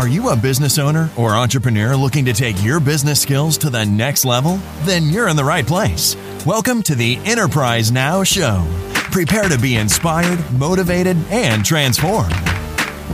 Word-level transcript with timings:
Are 0.00 0.08
you 0.08 0.30
a 0.30 0.36
business 0.36 0.78
owner 0.78 1.10
or 1.14 1.32
entrepreneur 1.34 1.94
looking 1.94 2.24
to 2.24 2.32
take 2.32 2.64
your 2.64 2.80
business 2.80 3.20
skills 3.20 3.58
to 3.58 3.68
the 3.68 3.84
next 3.84 4.24
level? 4.24 4.58
Then 4.84 5.10
you're 5.10 5.28
in 5.28 5.36
the 5.36 5.44
right 5.44 5.66
place. 5.66 6.16
Welcome 6.46 6.82
to 6.84 6.94
the 6.94 7.18
Enterprise 7.26 7.92
Now 7.92 8.24
Show. 8.24 8.66
Prepare 9.12 9.50
to 9.50 9.58
be 9.58 9.76
inspired, 9.76 10.38
motivated, 10.54 11.18
and 11.28 11.62
transformed. 11.66 12.32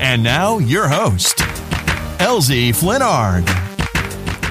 And 0.00 0.22
now, 0.22 0.58
your 0.58 0.86
host, 0.86 1.38
LZ 2.18 2.68
Flinnard. 2.76 3.44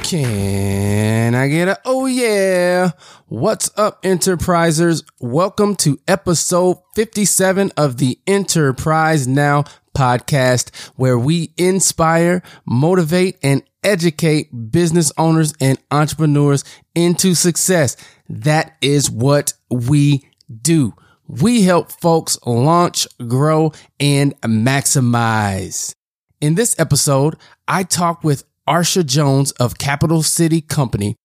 Can 0.03 1.35
I 1.35 1.47
get 1.47 1.69
a 1.69 1.79
oh 1.85 2.05
yeah? 2.05 2.91
What's 3.27 3.71
up, 3.77 4.03
enterprisers? 4.03 5.05
Welcome 5.21 5.77
to 5.77 5.97
episode 6.05 6.79
57 6.95 7.71
of 7.77 7.95
the 7.95 8.19
Enterprise 8.27 9.25
Now 9.25 9.63
podcast, 9.95 10.75
where 10.95 11.17
we 11.17 11.53
inspire, 11.57 12.43
motivate, 12.65 13.37
and 13.41 13.63
educate 13.83 14.49
business 14.71 15.11
owners 15.17 15.53
and 15.61 15.77
entrepreneurs 15.91 16.63
into 16.93 17.33
success. 17.33 17.95
That 18.29 18.75
is 18.81 19.09
what 19.09 19.53
we 19.69 20.27
do. 20.61 20.93
We 21.27 21.63
help 21.63 21.91
folks 21.91 22.37
launch, 22.45 23.07
grow, 23.27 23.71
and 23.99 24.39
maximize. 24.41 25.95
In 26.41 26.55
this 26.55 26.75
episode, 26.77 27.35
I 27.67 27.83
talk 27.83 28.23
with 28.23 28.43
Arsha 28.67 29.05
Jones 29.05 29.51
of 29.53 29.77
Capital 29.77 30.21
City 30.21 30.61
Company. 30.61 31.15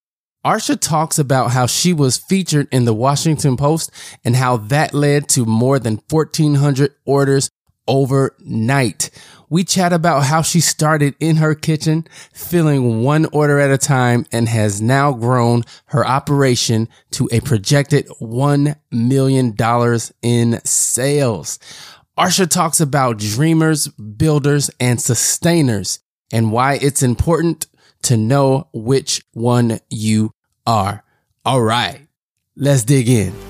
Arsha 0.45 0.79
talks 0.81 1.19
about 1.19 1.51
how 1.51 1.67
she 1.67 1.93
was 1.93 2.17
featured 2.17 2.67
in 2.73 2.87
the 2.87 2.95
Washington 2.95 3.59
Post 3.59 3.91
and 4.25 4.35
how 4.37 4.57
that 4.57 4.95
led 4.95 5.29
to 5.31 5.45
more 5.45 5.79
than 5.79 6.01
1400 6.09 6.95
orders 7.05 7.51
overnight. 7.91 9.11
We 9.51 9.65
chat 9.65 9.93
about 9.93 10.25
how 10.25 10.43
she 10.43 10.61
started 10.61 11.17
in 11.19 11.37
her 11.37 11.57
kitchen, 11.57 12.07
filling 12.33 13.03
one 13.03 13.27
order 13.33 13.59
at 13.59 13.73
a 13.73 13.79
time 13.79 14.25
and 14.31 14.49
has 14.49 14.81
now 14.81 15.13
grown 15.13 15.65
her 15.87 16.07
operation 16.07 16.89
to 17.11 17.29
a 17.33 17.41
projected 17.41 18.07
$1 18.21 18.77
million 18.93 19.57
in 20.23 20.61
sales. 20.65 21.59
Arsha 22.17 22.49
talks 22.49 22.81
about 22.81 23.19
dreamers, 23.19 23.89
builders, 23.89 24.71
and 24.79 25.01
sustainers 25.01 25.99
and 26.33 26.53
why 26.53 26.75
it's 26.75 27.03
important 27.03 27.67
to 28.03 28.17
know 28.17 28.69
which 28.73 29.23
one 29.33 29.81
you 29.89 30.33
are. 30.65 31.03
All 31.45 31.63
right, 31.63 32.07
let's 32.55 32.85
dig 32.85 33.09
in. 33.09 33.50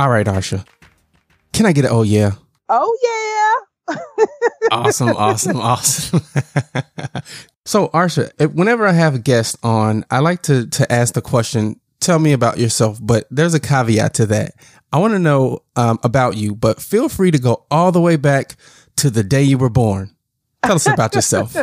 All 0.00 0.08
right, 0.08 0.24
Arsha. 0.24 0.66
Can 1.52 1.66
I 1.66 1.72
get 1.72 1.84
an 1.84 1.90
oh 1.92 2.00
yeah? 2.00 2.32
Oh 2.70 3.66
yeah. 3.86 3.96
awesome, 4.70 5.10
awesome, 5.10 5.58
awesome. 5.58 6.22
so, 7.66 7.88
Arsha, 7.88 8.32
whenever 8.54 8.86
I 8.86 8.92
have 8.92 9.14
a 9.14 9.18
guest 9.18 9.58
on, 9.62 10.06
I 10.10 10.20
like 10.20 10.40
to 10.44 10.66
to 10.68 10.90
ask 10.90 11.12
the 11.12 11.20
question, 11.20 11.78
tell 12.00 12.18
me 12.18 12.32
about 12.32 12.56
yourself, 12.56 12.98
but 13.02 13.26
there's 13.30 13.52
a 13.52 13.60
caveat 13.60 14.14
to 14.14 14.26
that. 14.28 14.54
I 14.90 14.96
want 14.96 15.12
to 15.12 15.18
know 15.18 15.64
um, 15.76 15.98
about 16.02 16.38
you, 16.38 16.54
but 16.54 16.80
feel 16.80 17.10
free 17.10 17.30
to 17.30 17.38
go 17.38 17.66
all 17.70 17.92
the 17.92 18.00
way 18.00 18.16
back 18.16 18.56
to 18.96 19.10
the 19.10 19.22
day 19.22 19.42
you 19.42 19.58
were 19.58 19.68
born. 19.68 20.16
Tell 20.64 20.76
us 20.76 20.86
about 20.86 21.14
yourself. 21.14 21.54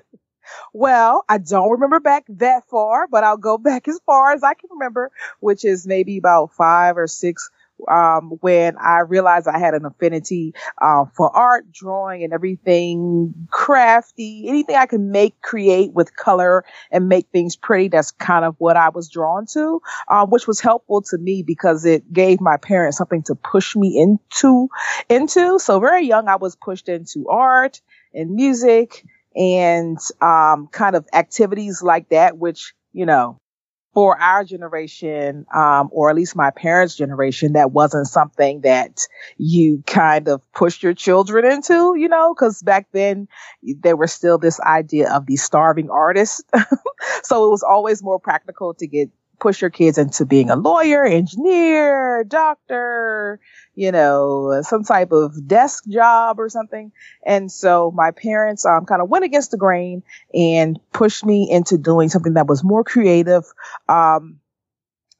well, 0.72 1.26
I 1.28 1.36
don't 1.36 1.72
remember 1.72 2.00
back 2.00 2.24
that 2.30 2.64
far, 2.70 3.06
but 3.06 3.22
I'll 3.22 3.36
go 3.36 3.58
back 3.58 3.86
as 3.86 4.00
far 4.06 4.32
as 4.32 4.42
I 4.42 4.54
can 4.54 4.70
remember, 4.72 5.10
which 5.40 5.62
is 5.62 5.86
maybe 5.86 6.16
about 6.16 6.54
five 6.54 6.96
or 6.96 7.06
six 7.06 7.50
um, 7.90 8.38
when 8.40 8.76
I 8.78 9.00
realized 9.00 9.48
I 9.48 9.58
had 9.58 9.74
an 9.74 9.84
affinity 9.84 10.54
uh, 10.80 11.04
for 11.14 11.34
art, 11.34 11.70
drawing, 11.72 12.24
and 12.24 12.32
everything 12.32 13.34
crafty, 13.50 14.48
anything 14.48 14.76
I 14.76 14.86
can 14.86 15.10
make, 15.10 15.40
create 15.42 15.92
with 15.92 16.16
color 16.16 16.64
and 16.90 17.08
make 17.08 17.28
things 17.32 17.56
pretty. 17.56 17.88
That's 17.88 18.10
kind 18.10 18.44
of 18.44 18.54
what 18.58 18.76
I 18.76 18.88
was 18.88 19.08
drawn 19.08 19.46
to, 19.52 19.80
uh, 20.08 20.26
which 20.26 20.46
was 20.46 20.60
helpful 20.60 21.02
to 21.02 21.18
me 21.18 21.42
because 21.42 21.84
it 21.84 22.12
gave 22.12 22.40
my 22.40 22.56
parents 22.56 22.98
something 22.98 23.22
to 23.24 23.34
push 23.34 23.76
me 23.76 23.98
into, 24.00 24.68
into. 25.08 25.58
So 25.58 25.80
very 25.80 26.06
young, 26.06 26.28
I 26.28 26.36
was 26.36 26.56
pushed 26.56 26.88
into 26.88 27.28
art 27.28 27.80
and 28.14 28.34
music 28.34 29.04
and 29.34 29.98
um, 30.20 30.68
kind 30.68 30.96
of 30.96 31.06
activities 31.12 31.82
like 31.82 32.08
that, 32.08 32.38
which 32.38 32.74
you 32.92 33.06
know 33.06 33.38
for 33.96 34.20
our 34.20 34.44
generation, 34.44 35.46
um, 35.54 35.88
or 35.90 36.10
at 36.10 36.16
least 36.16 36.36
my 36.36 36.50
parents' 36.50 36.94
generation, 36.94 37.54
that 37.54 37.72
wasn't 37.72 38.06
something 38.06 38.60
that 38.60 39.00
you 39.38 39.82
kind 39.86 40.28
of 40.28 40.42
pushed 40.52 40.82
your 40.82 40.92
children 40.92 41.50
into, 41.50 41.94
you 41.96 42.06
know, 42.06 42.34
because 42.34 42.60
back 42.60 42.88
then 42.92 43.26
there 43.62 43.96
was 43.96 44.12
still 44.12 44.36
this 44.36 44.60
idea 44.60 45.10
of 45.10 45.24
the 45.24 45.36
starving 45.36 45.88
artist. 45.88 46.44
so 47.22 47.46
it 47.46 47.50
was 47.50 47.62
always 47.62 48.02
more 48.02 48.20
practical 48.20 48.74
to 48.74 48.86
get 48.86 49.08
push 49.38 49.60
your 49.60 49.70
kids 49.70 49.98
into 49.98 50.24
being 50.24 50.50
a 50.50 50.56
lawyer, 50.56 51.04
engineer, 51.04 52.24
doctor, 52.24 53.40
you 53.74 53.92
know, 53.92 54.62
some 54.62 54.84
type 54.84 55.12
of 55.12 55.46
desk 55.46 55.84
job 55.86 56.40
or 56.40 56.48
something. 56.48 56.92
And 57.24 57.50
so 57.50 57.92
my 57.94 58.10
parents 58.10 58.64
um, 58.64 58.86
kind 58.86 59.02
of 59.02 59.08
went 59.08 59.24
against 59.24 59.50
the 59.50 59.56
grain 59.56 60.02
and 60.34 60.78
pushed 60.92 61.24
me 61.24 61.48
into 61.50 61.78
doing 61.78 62.08
something 62.08 62.34
that 62.34 62.46
was 62.46 62.64
more 62.64 62.84
creative. 62.84 63.44
Um, 63.88 64.40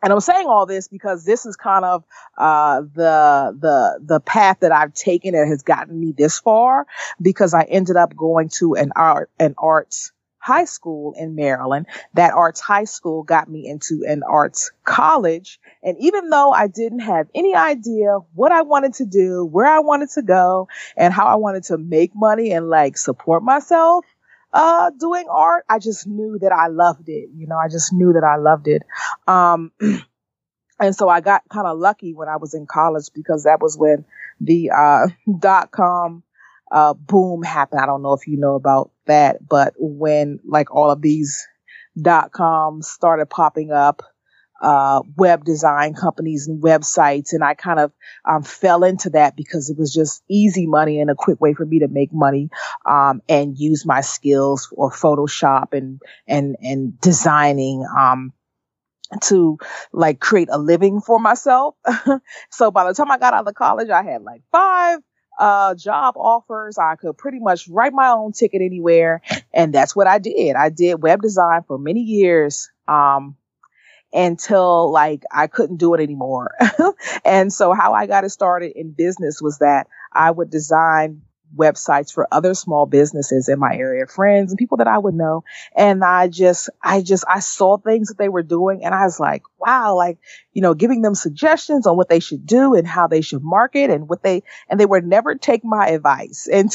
and 0.03 0.13
I'm 0.13 0.21
saying 0.21 0.47
all 0.47 0.67
this 0.67 0.89
because 0.89 1.25
this 1.25 1.47
is 1.47 1.57
kind 1.57 1.85
of 1.85 2.05
uh, 2.37 2.83
the 2.83 3.57
the 3.59 4.01
the 4.05 4.21
path 4.21 4.59
that 4.61 4.71
I've 4.71 4.95
taken 4.95 5.33
that 5.33 5.49
has 5.49 5.63
gotten 5.63 5.99
me 5.99 6.13
this 6.17 6.39
far 6.39 6.87
because 7.21 7.55
I 7.55 7.63
ended 7.63 7.97
up 7.97 8.15
going 8.15 8.51
to 8.59 8.75
an 8.75 8.93
art 8.95 9.31
an 9.41 9.55
arts 9.59 10.13
high 10.47 10.65
school 10.65 11.13
in 11.19 11.35
Maryland. 11.35 11.87
That 12.15 12.33
arts 12.33 12.61
high 12.61 12.85
school 12.85 13.25
got 13.25 13.49
me 13.49 13.67
into 13.67 14.05
an 14.07 14.23
arts 14.23 14.71
college. 14.85 15.59
And 15.83 15.97
even 15.99 16.31
though 16.31 16.53
I 16.53 16.69
didn't 16.69 17.01
have 17.01 17.27
any 17.35 17.55
idea 17.55 18.19
what 18.35 18.53
I 18.53 18.63
wanted 18.63 18.95
to 18.95 19.05
do, 19.05 19.45
where 19.45 19.67
I 19.67 19.81
wanted 19.81 20.11
to 20.11 20.23
go, 20.23 20.69
and 20.97 21.13
how 21.13 21.27
I 21.27 21.35
wanted 21.35 21.65
to 21.65 21.79
make 21.79 22.13
money 22.15 22.53
and 22.53 22.69
like 22.71 22.97
support 22.97 23.43
myself, 23.43 24.05
uh, 24.53 24.91
doing 24.99 25.27
art, 25.29 25.65
I 25.69 25.81
just 25.81 26.07
knew 26.07 26.39
that 26.41 26.53
I 26.53 26.69
loved 26.69 27.09
it. 27.09 27.31
You 27.35 27.49
know, 27.49 27.57
I 27.57 27.69
just 27.69 27.93
knew 27.93 28.13
that 28.13 28.25
I 28.25 28.37
loved 28.37 28.69
it. 28.69 28.83
Um, 29.27 29.73
and 30.81 30.95
so 30.95 31.09
I 31.09 31.21
got 31.21 31.43
kind 31.49 31.67
of 31.67 31.79
lucky 31.79 32.15
when 32.15 32.29
I 32.29 32.37
was 32.37 32.55
in 32.55 32.67
college 32.67 33.09
because 33.13 33.45
that 33.45 33.61
was 33.61 33.77
when 33.77 34.05
the, 34.41 34.71
uh, 34.71 35.09
dot 35.41 35.73
com 35.73 36.23
uh, 36.71 36.95
boom 36.95 37.43
happened. 37.43 37.81
I 37.81 37.87
don't 37.87 38.03
know 38.03 38.13
if 38.15 38.27
you 38.27 38.37
know 38.37 38.55
about 38.55 38.91
that, 39.07 39.47
but 39.47 39.75
when 39.79 40.41
like 40.45 40.75
all 40.75 40.91
of 40.91 41.03
these 41.03 41.47
dot 42.01 42.33
coms 42.33 42.89
started 42.89 43.27
popping 43.27 43.71
up, 43.71 44.03
uh, 44.61 45.03
web 45.17 45.45
design 45.45 45.95
companies 45.95 46.49
and 46.49 46.63
websites, 46.63 47.33
and 47.33 47.45
I 47.45 47.55
kind 47.55 47.79
of 47.79 47.93
um, 48.25 48.43
fell 48.43 48.85
into 48.85 49.11
that 49.11 49.37
because 49.37 49.71
it 49.71 49.79
was 49.79 49.93
just 49.93 50.23
easy 50.29 50.67
money 50.67 51.01
and 51.01 51.11
a 51.11 51.15
quick 51.15 51.41
way 51.41 51.55
for 51.55 51.65
me 51.67 51.81
to 51.81 51.89
make 51.89 52.13
money 52.13 52.49
um, 52.87 53.21
and 53.29 53.57
use 53.59 53.85
my 53.85 54.01
skills 54.01 54.67
for 54.67 54.91
Photoshop 54.91 55.73
and 55.73 56.01
and 56.27 56.57
and 56.61 57.01
designing. 57.01 57.85
Um, 57.97 58.33
to 59.23 59.57
like 59.93 60.19
create 60.19 60.49
a 60.51 60.59
living 60.59 61.01
for 61.01 61.21
myself. 61.21 61.77
so 62.51 62.73
by 62.73 62.85
the 62.85 62.93
time 62.93 63.09
I 63.09 63.19
got 63.19 63.35
out 63.35 63.47
of 63.47 63.55
college, 63.55 63.89
I 63.89 64.03
had 64.03 64.23
like 64.23 64.43
five 64.51 64.99
uh, 65.39 65.75
job 65.75 66.17
offers. 66.17 66.79
I 66.79 66.97
could 66.97 67.17
pretty 67.17 67.39
much 67.39 67.69
write 67.69 67.93
my 67.93 68.09
own 68.09 68.33
ticket 68.33 68.63
anywhere. 68.63 69.23
And 69.53 69.73
that's 69.73 69.95
what 69.95 70.07
I 70.07 70.19
did. 70.19 70.57
I 70.57 70.69
did 70.71 71.03
web 71.03 71.23
design 71.23 71.63
for 71.67 71.79
many 71.79 72.01
years. 72.01 72.71
Um, 72.89 73.37
until 74.13 74.91
like 74.93 75.25
I 75.33 75.47
couldn't 75.47 75.77
do 75.77 75.93
it 75.95 76.01
anymore. 76.01 76.55
and 77.25 77.53
so 77.53 77.73
how 77.73 77.93
I 77.93 78.07
got 78.07 78.25
it 78.25 78.31
started 78.31 78.73
in 78.75 78.93
business 78.93 79.43
was 79.43 79.59
that 79.59 79.89
I 80.13 80.31
would 80.31 80.49
design 80.49 81.23
websites 81.57 82.13
for 82.13 82.29
other 82.31 82.55
small 82.55 82.87
businesses 82.87 83.49
in 83.49 83.59
my 83.59 83.75
area, 83.75 84.07
friends 84.07 84.51
and 84.51 84.59
people 84.59 84.79
that 84.79 84.87
I 84.87 84.99
would 84.99 85.15
know. 85.15 85.45
And 85.75 86.05
I 86.05 86.29
just, 86.29 86.71
I 86.83 87.03
just, 87.03 87.25
I 87.29 87.41
saw 87.41 87.79
things 87.79 88.09
that 88.09 88.19
they 88.19 88.29
were 88.29 88.43
doing 88.43 88.85
and 88.85 88.95
I 88.95 89.05
was 89.05 89.19
like, 89.19 89.43
wow, 89.59 89.95
like, 89.97 90.19
you 90.53 90.63
know, 90.63 90.75
giving 90.75 91.03
them 91.03 91.15
suggestions 91.15 91.87
on 91.87 91.97
what 91.97 92.09
they 92.09 92.21
should 92.21 92.47
do 92.47 92.75
and 92.75 92.87
how 92.87 93.07
they 93.07 93.21
should 93.21 93.43
market 93.43 93.91
and 93.91 94.09
what 94.09 94.23
they, 94.23 94.43
and 94.69 94.79
they 94.79 94.87
would 94.87 95.07
never 95.07 95.35
take 95.35 95.65
my 95.65 95.89
advice. 95.89 96.49
And, 96.57 96.75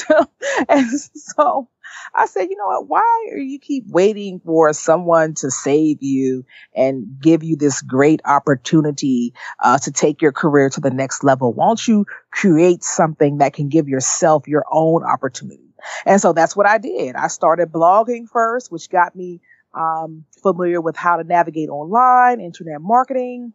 and 0.70 0.90
so 1.16 1.68
I 2.16 2.26
said, 2.26 2.50
you 2.50 2.58
know 2.58 2.68
what? 2.68 2.88
Why 2.88 3.30
are 3.32 3.38
you 3.38 3.60
keep 3.60 3.86
waiting 3.88 4.42
for 4.44 4.72
someone 4.74 5.34
to 5.36 5.52
save 5.52 6.02
you 6.02 6.46
and 6.76 7.20
give 7.22 7.44
you 7.44 7.56
this 7.56 7.82
great 7.82 8.22
opportunity 8.26 9.34
uh, 9.60 9.78
to 9.80 9.92
take 9.92 10.22
your 10.22 10.32
career 10.32 10.70
to 10.70 10.82
the 10.82 10.92
next 10.92 11.24
level? 11.24 11.54
Why 11.54 11.68
don't 11.68 11.88
you 11.88 12.06
create 12.32 12.84
something 12.84 13.40
that 13.40 13.54
can 13.54 13.70
give 13.70 13.88
yourself 13.88 14.48
your 14.48 14.66
own 14.72 15.04
opportunity? 15.04 15.74
And 16.06 16.22
so 16.22 16.34
that's 16.34 16.56
what 16.56 16.68
I 16.68 16.78
did. 16.78 17.16
I 17.16 17.28
started 17.28 17.72
blogging 17.72 18.28
first, 18.28 18.72
which 18.72 18.90
got 18.90 19.16
me 19.16 19.42
um, 19.74 20.26
familiar 20.42 20.82
with 20.82 20.96
how 20.96 21.18
to 21.18 21.24
navigate 21.24 21.70
online, 21.70 22.40
internet 22.42 22.82
marketing, 22.82 23.54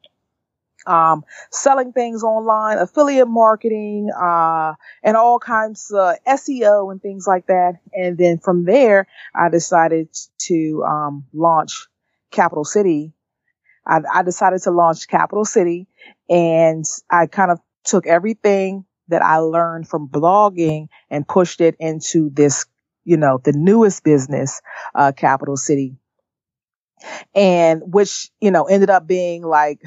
um, 0.87 1.25
selling 1.51 1.93
things 1.93 2.23
online, 2.23 2.79
affiliate 2.79 3.29
marketing, 3.29 4.11
uh, 4.17 4.75
and 5.03 5.17
all 5.17 5.39
kinds 5.39 5.91
of 5.91 6.17
SEO 6.27 6.91
and 6.91 7.03
things 7.03 7.27
like 7.27 7.47
that. 7.47 7.81
And 7.93 8.17
then 8.17 8.39
from 8.39 8.65
there, 8.65 9.07
I 9.35 9.49
decided 9.49 10.09
to 10.47 10.85
um, 10.85 11.25
launch 11.33 11.87
Capital 12.31 12.65
City. 12.65 13.13
I, 13.87 14.01
I 14.13 14.23
decided 14.23 14.63
to 14.63 14.71
launch 14.71 15.09
Capital 15.09 15.45
City, 15.45 15.89
and 16.29 16.85
I 17.11 17.27
kind 17.27 17.51
of 17.51 17.61
took 17.85 18.07
everything 18.07 18.85
that 19.09 19.23
I 19.23 19.39
learned 19.39 19.89
from 19.89 20.09
blogging 20.09 20.89
and 21.11 21.27
pushed 21.27 21.61
it 21.61 21.77
into 21.79 22.31
this, 22.31 22.67
you 23.05 23.17
know, 23.17 23.41
the 23.43 23.53
newest 23.53 24.03
business, 24.03 24.61
uh, 24.95 25.13
Capital 25.13 25.57
City 25.57 25.97
and 27.35 27.83
which 27.85 28.31
you 28.41 28.51
know 28.51 28.65
ended 28.65 28.91
up 28.91 29.07
being 29.07 29.43
like 29.43 29.81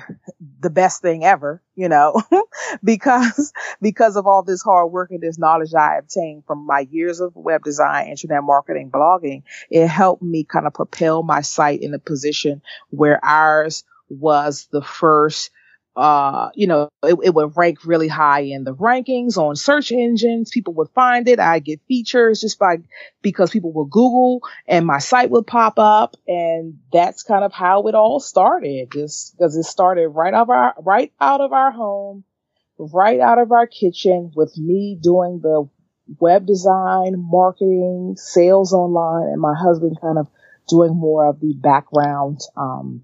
the 0.59 0.69
best 0.69 1.01
thing 1.01 1.23
ever 1.23 1.61
you 1.75 1.89
know 1.89 2.21
because 2.83 3.51
because 3.81 4.15
of 4.15 4.27
all 4.27 4.43
this 4.43 4.61
hard 4.61 4.91
work 4.91 5.11
and 5.11 5.21
this 5.21 5.39
knowledge 5.39 5.73
i 5.73 5.97
obtained 5.97 6.43
from 6.45 6.65
my 6.65 6.87
years 6.91 7.19
of 7.19 7.35
web 7.35 7.63
design 7.63 8.07
internet 8.07 8.43
marketing 8.43 8.89
blogging 8.91 9.43
it 9.69 9.87
helped 9.87 10.21
me 10.21 10.43
kind 10.43 10.67
of 10.67 10.73
propel 10.73 11.23
my 11.23 11.41
site 11.41 11.81
in 11.81 11.93
a 11.93 11.99
position 11.99 12.61
where 12.89 13.23
ours 13.23 13.83
was 14.09 14.67
the 14.71 14.81
first 14.81 15.51
uh, 15.99 16.49
you 16.55 16.65
know, 16.65 16.87
it, 17.03 17.17
it, 17.23 17.33
would 17.33 17.57
rank 17.57 17.83
really 17.83 18.07
high 18.07 18.39
in 18.39 18.63
the 18.63 18.73
rankings 18.73 19.35
on 19.35 19.57
search 19.57 19.91
engines. 19.91 20.49
People 20.49 20.73
would 20.75 20.87
find 20.91 21.27
it. 21.27 21.41
I 21.41 21.59
get 21.59 21.81
features 21.89 22.39
just 22.39 22.57
by 22.57 22.77
because 23.21 23.51
people 23.51 23.73
would 23.73 23.89
Google 23.89 24.41
and 24.65 24.85
my 24.85 24.99
site 24.99 25.29
would 25.29 25.45
pop 25.45 25.77
up. 25.77 26.15
And 26.25 26.79
that's 26.93 27.23
kind 27.23 27.43
of 27.43 27.51
how 27.51 27.87
it 27.87 27.95
all 27.95 28.21
started. 28.21 28.93
Just 28.93 29.37
because 29.37 29.57
it 29.57 29.63
started 29.63 30.07
right 30.07 30.33
out 30.33 30.43
of 30.43 30.49
our, 30.51 30.73
right 30.79 31.11
out 31.19 31.41
of 31.41 31.51
our 31.51 31.71
home, 31.71 32.23
right 32.77 33.19
out 33.19 33.37
of 33.37 33.51
our 33.51 33.67
kitchen 33.67 34.31
with 34.33 34.57
me 34.57 34.97
doing 35.01 35.41
the 35.43 35.67
web 36.17 36.45
design, 36.45 37.15
marketing, 37.17 38.15
sales 38.17 38.71
online, 38.71 39.33
and 39.33 39.41
my 39.41 39.53
husband 39.53 39.97
kind 39.99 40.17
of 40.17 40.27
doing 40.69 40.95
more 40.95 41.27
of 41.27 41.41
the 41.41 41.53
background, 41.55 42.39
um, 42.55 43.03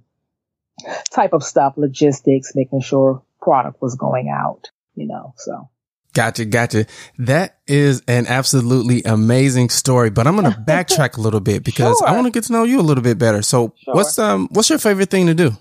type 1.12 1.34
of 1.34 1.44
stuff, 1.44 1.74
logistics, 1.78 2.54
making 2.56 2.82
sure 2.82 3.24
product 3.42 3.82
was 3.82 3.96
going 3.96 4.30
out, 4.30 4.70
you 4.96 5.08
know, 5.08 5.34
so. 5.38 5.70
Gotcha, 6.14 6.46
gotcha. 6.46 6.86
That 7.18 7.60
is 7.68 8.02
an 8.08 8.28
absolutely 8.28 9.04
amazing 9.04 9.70
story, 9.70 10.10
but 10.10 10.26
I'm 10.26 10.38
going 10.38 10.52
to 10.54 10.58
backtrack 10.58 11.18
a 11.18 11.22
little 11.22 11.42
bit 11.42 11.64
because 11.64 11.98
sure. 12.00 12.08
I 12.08 12.14
want 12.14 12.26
to 12.26 12.32
get 12.32 12.46
to 12.46 12.54
know 12.54 12.64
you 12.64 12.80
a 12.80 12.82
little 12.82 13.04
bit 13.04 13.18
better. 13.18 13.42
So, 13.42 13.74
sure. 13.84 13.94
what's 13.94 14.18
um 14.18 14.48
what's 14.52 14.70
your 14.70 14.80
favorite 14.80 15.10
thing 15.10 15.28
to 15.28 15.34
do? 15.34 15.52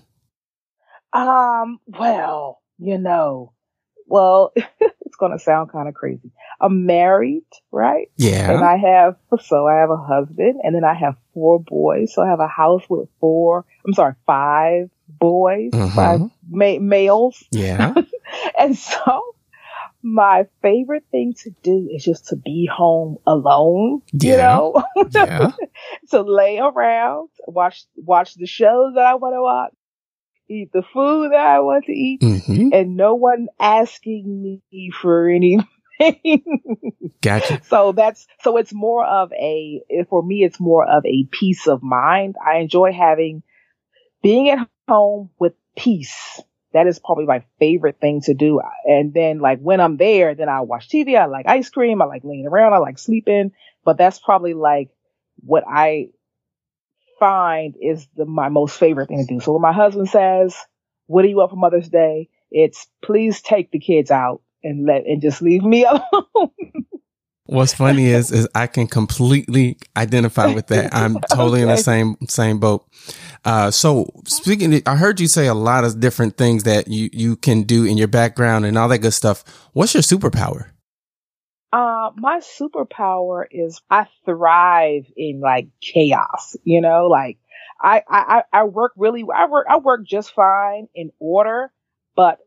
Um, 1.11 1.79
well, 1.87 2.61
you 2.77 2.97
know, 2.97 3.51
well, 4.05 4.53
it's 5.15 5.15
going 5.17 5.31
to 5.31 5.39
sound 5.39 5.71
kind 5.71 5.87
of 5.87 5.93
crazy. 5.93 6.31
I'm 6.59 6.85
married, 6.85 7.45
right? 7.71 8.09
Yeah. 8.17 8.51
And 8.51 8.63
I 8.63 8.77
have, 8.77 9.15
so 9.43 9.67
I 9.67 9.79
have 9.79 9.89
a 9.89 9.97
husband 9.97 10.61
and 10.63 10.75
then 10.75 10.83
I 10.83 10.93
have 10.93 11.15
four 11.33 11.59
boys. 11.59 12.13
So 12.13 12.21
I 12.21 12.29
have 12.29 12.39
a 12.39 12.47
house 12.47 12.83
with 12.89 13.09
four, 13.19 13.65
I'm 13.85 13.93
sorry, 13.93 14.15
five 14.25 14.89
boys, 15.07 15.71
mm-hmm. 15.71 15.95
five 15.95 16.21
ma- 16.49 16.79
males. 16.79 17.43
Yeah. 17.51 17.93
and 18.59 18.77
so 18.77 19.35
my 20.01 20.45
favorite 20.61 21.05
thing 21.11 21.33
to 21.43 21.49
do 21.63 21.89
is 21.91 22.03
just 22.03 22.27
to 22.27 22.35
be 22.35 22.69
home 22.71 23.17
alone, 23.25 24.01
yeah. 24.13 24.31
you 24.31 24.37
know, 24.37 24.83
yeah. 25.11 25.51
to 26.11 26.21
lay 26.21 26.59
around, 26.59 27.29
watch, 27.47 27.85
watch 27.95 28.35
the 28.35 28.45
shows 28.45 28.93
that 28.95 29.05
I 29.05 29.15
want 29.15 29.33
to 29.33 29.41
watch, 29.41 29.73
eat 30.49 30.71
the 30.73 30.83
food 30.93 31.31
that 31.31 31.39
I 31.39 31.59
want 31.59 31.85
to 31.85 31.91
eat, 31.91 32.21
mm-hmm. 32.21 32.69
and 32.73 32.95
no 32.95 33.15
one 33.15 33.47
asking 33.59 34.61
me 34.71 34.91
for 34.91 35.27
anything. 35.29 35.67
gotcha. 37.21 37.61
So 37.65 37.93
that's 37.93 38.27
so 38.41 38.57
it's 38.57 38.73
more 38.73 39.05
of 39.05 39.31
a 39.31 39.81
for 40.09 40.21
me 40.21 40.43
it's 40.43 40.59
more 40.59 40.85
of 40.85 41.05
a 41.05 41.27
peace 41.31 41.67
of 41.67 41.81
mind. 41.83 42.35
I 42.43 42.57
enjoy 42.57 42.91
having 42.91 43.43
being 44.21 44.49
at 44.49 44.67
home 44.87 45.29
with 45.39 45.53
peace. 45.77 46.41
That 46.73 46.87
is 46.87 46.99
probably 46.99 47.25
my 47.25 47.45
favorite 47.59 47.99
thing 48.01 48.21
to 48.21 48.33
do. 48.33 48.59
And 48.83 49.13
then 49.13 49.39
like 49.39 49.59
when 49.59 49.79
I'm 49.79 49.95
there, 49.95 50.35
then 50.35 50.49
I 50.49 50.61
watch 50.61 50.89
TV. 50.89 51.17
I 51.17 51.25
like 51.25 51.47
ice 51.47 51.69
cream. 51.69 52.01
I 52.01 52.05
like 52.05 52.23
laying 52.25 52.47
around. 52.47 52.73
I 52.73 52.79
like 52.79 52.99
sleeping. 52.99 53.53
But 53.85 53.97
that's 53.97 54.19
probably 54.19 54.53
like 54.53 54.89
what 55.37 55.63
I 55.65 56.09
find 57.19 57.75
is 57.81 58.07
the, 58.15 58.25
my 58.25 58.49
most 58.49 58.77
favorite 58.77 59.07
thing 59.07 59.25
to 59.25 59.33
do. 59.33 59.39
So 59.39 59.53
when 59.53 59.61
my 59.61 59.73
husband 59.73 60.09
says, 60.09 60.55
what 61.07 61.21
do 61.21 61.27
you 61.27 61.37
want 61.37 61.51
for 61.51 61.57
Mother's 61.57 61.89
Day? 61.89 62.29
It's 62.51 62.87
please 63.03 63.41
take 63.41 63.71
the 63.71 63.79
kids 63.79 64.11
out 64.11 64.41
and 64.63 64.85
let, 64.85 65.05
and 65.05 65.21
just 65.21 65.41
leave 65.41 65.63
me 65.63 65.85
alone. 66.13 66.51
What's 67.47 67.75
funny 67.75 68.07
is, 68.07 68.31
is 68.31 68.47
I 68.55 68.65
can 68.65 68.87
completely 68.87 69.77
identify 69.95 70.47
with 70.47 70.67
that. 70.67 70.95
I'm 70.95 71.19
totally 71.31 71.61
okay. 71.61 71.69
in 71.69 71.75
the 71.75 71.77
same, 71.77 72.17
same 72.27 72.59
boat. 72.59 72.87
Uh, 73.43 73.69
so 73.69 74.09
speaking, 74.25 74.81
I 74.87 74.95
heard 74.95 75.19
you 75.19 75.27
say 75.27 75.45
a 75.45 75.53
lot 75.53 75.83
of 75.83 75.99
different 75.99 76.37
things 76.37 76.63
that 76.63 76.87
you, 76.87 77.09
you 77.13 77.35
can 77.35 77.61
do 77.61 77.85
in 77.85 77.97
your 77.97 78.07
background 78.07 78.65
and 78.65 78.77
all 78.79 78.87
that 78.87 78.99
good 78.99 79.13
stuff. 79.13 79.43
What's 79.73 79.93
your 79.93 80.01
superpower? 80.01 80.69
Uh, 81.75 82.11
my 82.15 82.39
superpower 82.39 83.43
is 83.51 83.81
I 83.89 84.07
thrive 84.23 85.07
in 85.17 85.41
like 85.41 85.67
chaos, 85.81 86.55
you 86.63 86.79
know, 86.79 87.07
like 87.07 87.37
I, 87.81 88.01
I, 88.07 88.43
I 88.53 88.63
work 88.63 88.93
really, 88.95 89.25
I 89.35 89.47
work, 89.47 89.67
I 89.69 89.79
work 89.79 90.07
just 90.07 90.33
fine 90.33 90.87
in 90.95 91.11
order, 91.19 91.73
but, 92.15 92.39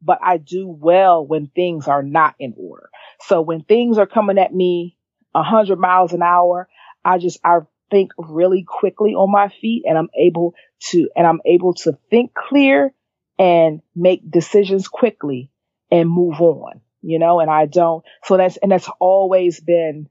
but 0.00 0.20
I 0.22 0.38
do 0.38 0.66
well 0.66 1.26
when 1.26 1.48
things 1.48 1.86
are 1.86 2.02
not 2.02 2.34
in 2.38 2.54
order. 2.56 2.88
So 3.20 3.42
when 3.42 3.62
things 3.62 3.98
are 3.98 4.06
coming 4.06 4.38
at 4.38 4.54
me 4.54 4.96
a 5.34 5.42
hundred 5.42 5.78
miles 5.78 6.14
an 6.14 6.22
hour, 6.22 6.66
I 7.04 7.18
just, 7.18 7.38
I 7.44 7.58
think 7.90 8.12
really 8.16 8.64
quickly 8.66 9.12
on 9.14 9.30
my 9.30 9.52
feet 9.60 9.82
and 9.86 9.98
I'm 9.98 10.08
able 10.18 10.54
to, 10.92 11.10
and 11.14 11.26
I'm 11.26 11.42
able 11.44 11.74
to 11.74 11.98
think 12.08 12.32
clear 12.32 12.94
and 13.38 13.82
make 13.94 14.30
decisions 14.30 14.88
quickly 14.88 15.50
and 15.90 16.08
move 16.08 16.40
on, 16.40 16.80
you 17.06 17.20
know, 17.20 17.38
and 17.38 17.48
I 17.48 17.66
don't, 17.66 18.04
so 18.24 18.36
that's, 18.36 18.56
and 18.56 18.72
that's 18.72 18.88
always 18.98 19.60
been 19.60 20.08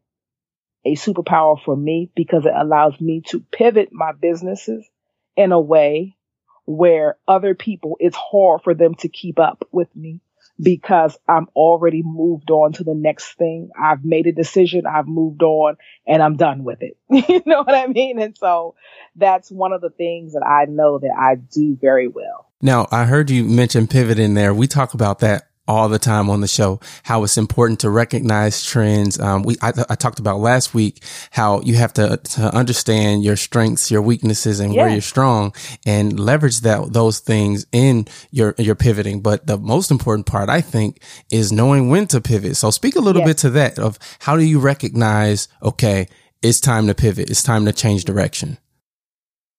a 0.85 0.95
superpower 0.95 1.61
for 1.61 1.75
me 1.75 2.09
because 2.15 2.45
it 2.45 2.53
allows 2.55 2.99
me 3.01 3.21
to 3.27 3.41
pivot 3.51 3.89
my 3.91 4.13
businesses 4.13 4.87
in 5.35 5.51
a 5.51 5.59
way 5.59 6.15
where 6.63 7.17
other 7.27 7.53
people, 7.53 7.97
it's 7.99 8.15
hard 8.15 8.61
for 8.63 8.73
them 8.73 8.95
to 8.95 9.09
keep 9.09 9.39
up 9.39 9.67
with 9.73 9.93
me 9.93 10.21
because 10.57 11.17
I'm 11.27 11.47
already 11.53 12.01
moved 12.01 12.49
on 12.49 12.71
to 12.73 12.85
the 12.85 12.95
next 12.95 13.33
thing. 13.33 13.71
I've 13.77 14.05
made 14.05 14.25
a 14.27 14.31
decision, 14.31 14.85
I've 14.85 15.07
moved 15.07 15.43
on, 15.43 15.75
and 16.07 16.23
I'm 16.23 16.37
done 16.37 16.63
with 16.63 16.81
it. 16.81 16.97
you 17.09 17.41
know 17.45 17.63
what 17.63 17.75
I 17.75 17.87
mean? 17.87 18.21
And 18.21 18.37
so 18.37 18.75
that's 19.17 19.51
one 19.51 19.73
of 19.73 19.81
the 19.81 19.89
things 19.89 20.31
that 20.31 20.45
I 20.45 20.71
know 20.71 20.99
that 20.99 21.13
I 21.19 21.35
do 21.35 21.77
very 21.79 22.07
well. 22.07 22.49
Now, 22.61 22.87
I 22.89 23.03
heard 23.03 23.29
you 23.29 23.43
mention 23.43 23.85
pivot 23.85 24.17
in 24.17 24.33
there. 24.33 24.53
We 24.53 24.65
talk 24.65 24.93
about 24.93 25.19
that 25.19 25.49
all 25.67 25.89
the 25.89 25.99
time 25.99 26.29
on 26.29 26.41
the 26.41 26.47
show, 26.47 26.79
how 27.03 27.23
it's 27.23 27.37
important 27.37 27.79
to 27.79 27.89
recognize 27.89 28.63
trends. 28.63 29.19
Um, 29.19 29.43
we, 29.43 29.55
I, 29.61 29.73
I, 29.89 29.95
talked 29.95 30.19
about 30.19 30.39
last 30.39 30.73
week 30.73 31.03
how 31.31 31.61
you 31.61 31.75
have 31.75 31.93
to, 31.93 32.17
to 32.17 32.55
understand 32.55 33.23
your 33.23 33.35
strengths, 33.35 33.89
your 33.89 34.01
weaknesses 34.01 34.59
and 34.59 34.73
yeah. 34.73 34.83
where 34.83 34.91
you're 34.91 35.01
strong 35.01 35.53
and 35.85 36.19
leverage 36.19 36.61
that, 36.61 36.93
those 36.93 37.19
things 37.19 37.65
in 37.71 38.07
your, 38.31 38.53
your 38.57 38.75
pivoting. 38.75 39.21
But 39.21 39.47
the 39.47 39.57
most 39.57 39.89
important 39.89 40.27
part, 40.27 40.49
I 40.49 40.61
think, 40.61 41.01
is 41.31 41.51
knowing 41.51 41.89
when 41.89 42.07
to 42.07 42.21
pivot. 42.21 42.57
So 42.57 42.69
speak 42.69 42.95
a 42.95 43.01
little 43.01 43.23
bit 43.23 43.39
to 43.39 43.49
that 43.51 43.79
of 43.79 43.97
how 44.19 44.37
do 44.37 44.43
you 44.43 44.59
recognize, 44.59 45.47
okay, 45.63 46.07
it's 46.41 46.59
time 46.59 46.85
to 46.87 46.93
pivot. 46.93 47.29
It's 47.29 47.43
time 47.43 47.65
to 47.65 47.73
change 47.73 48.05
direction. 48.05 48.59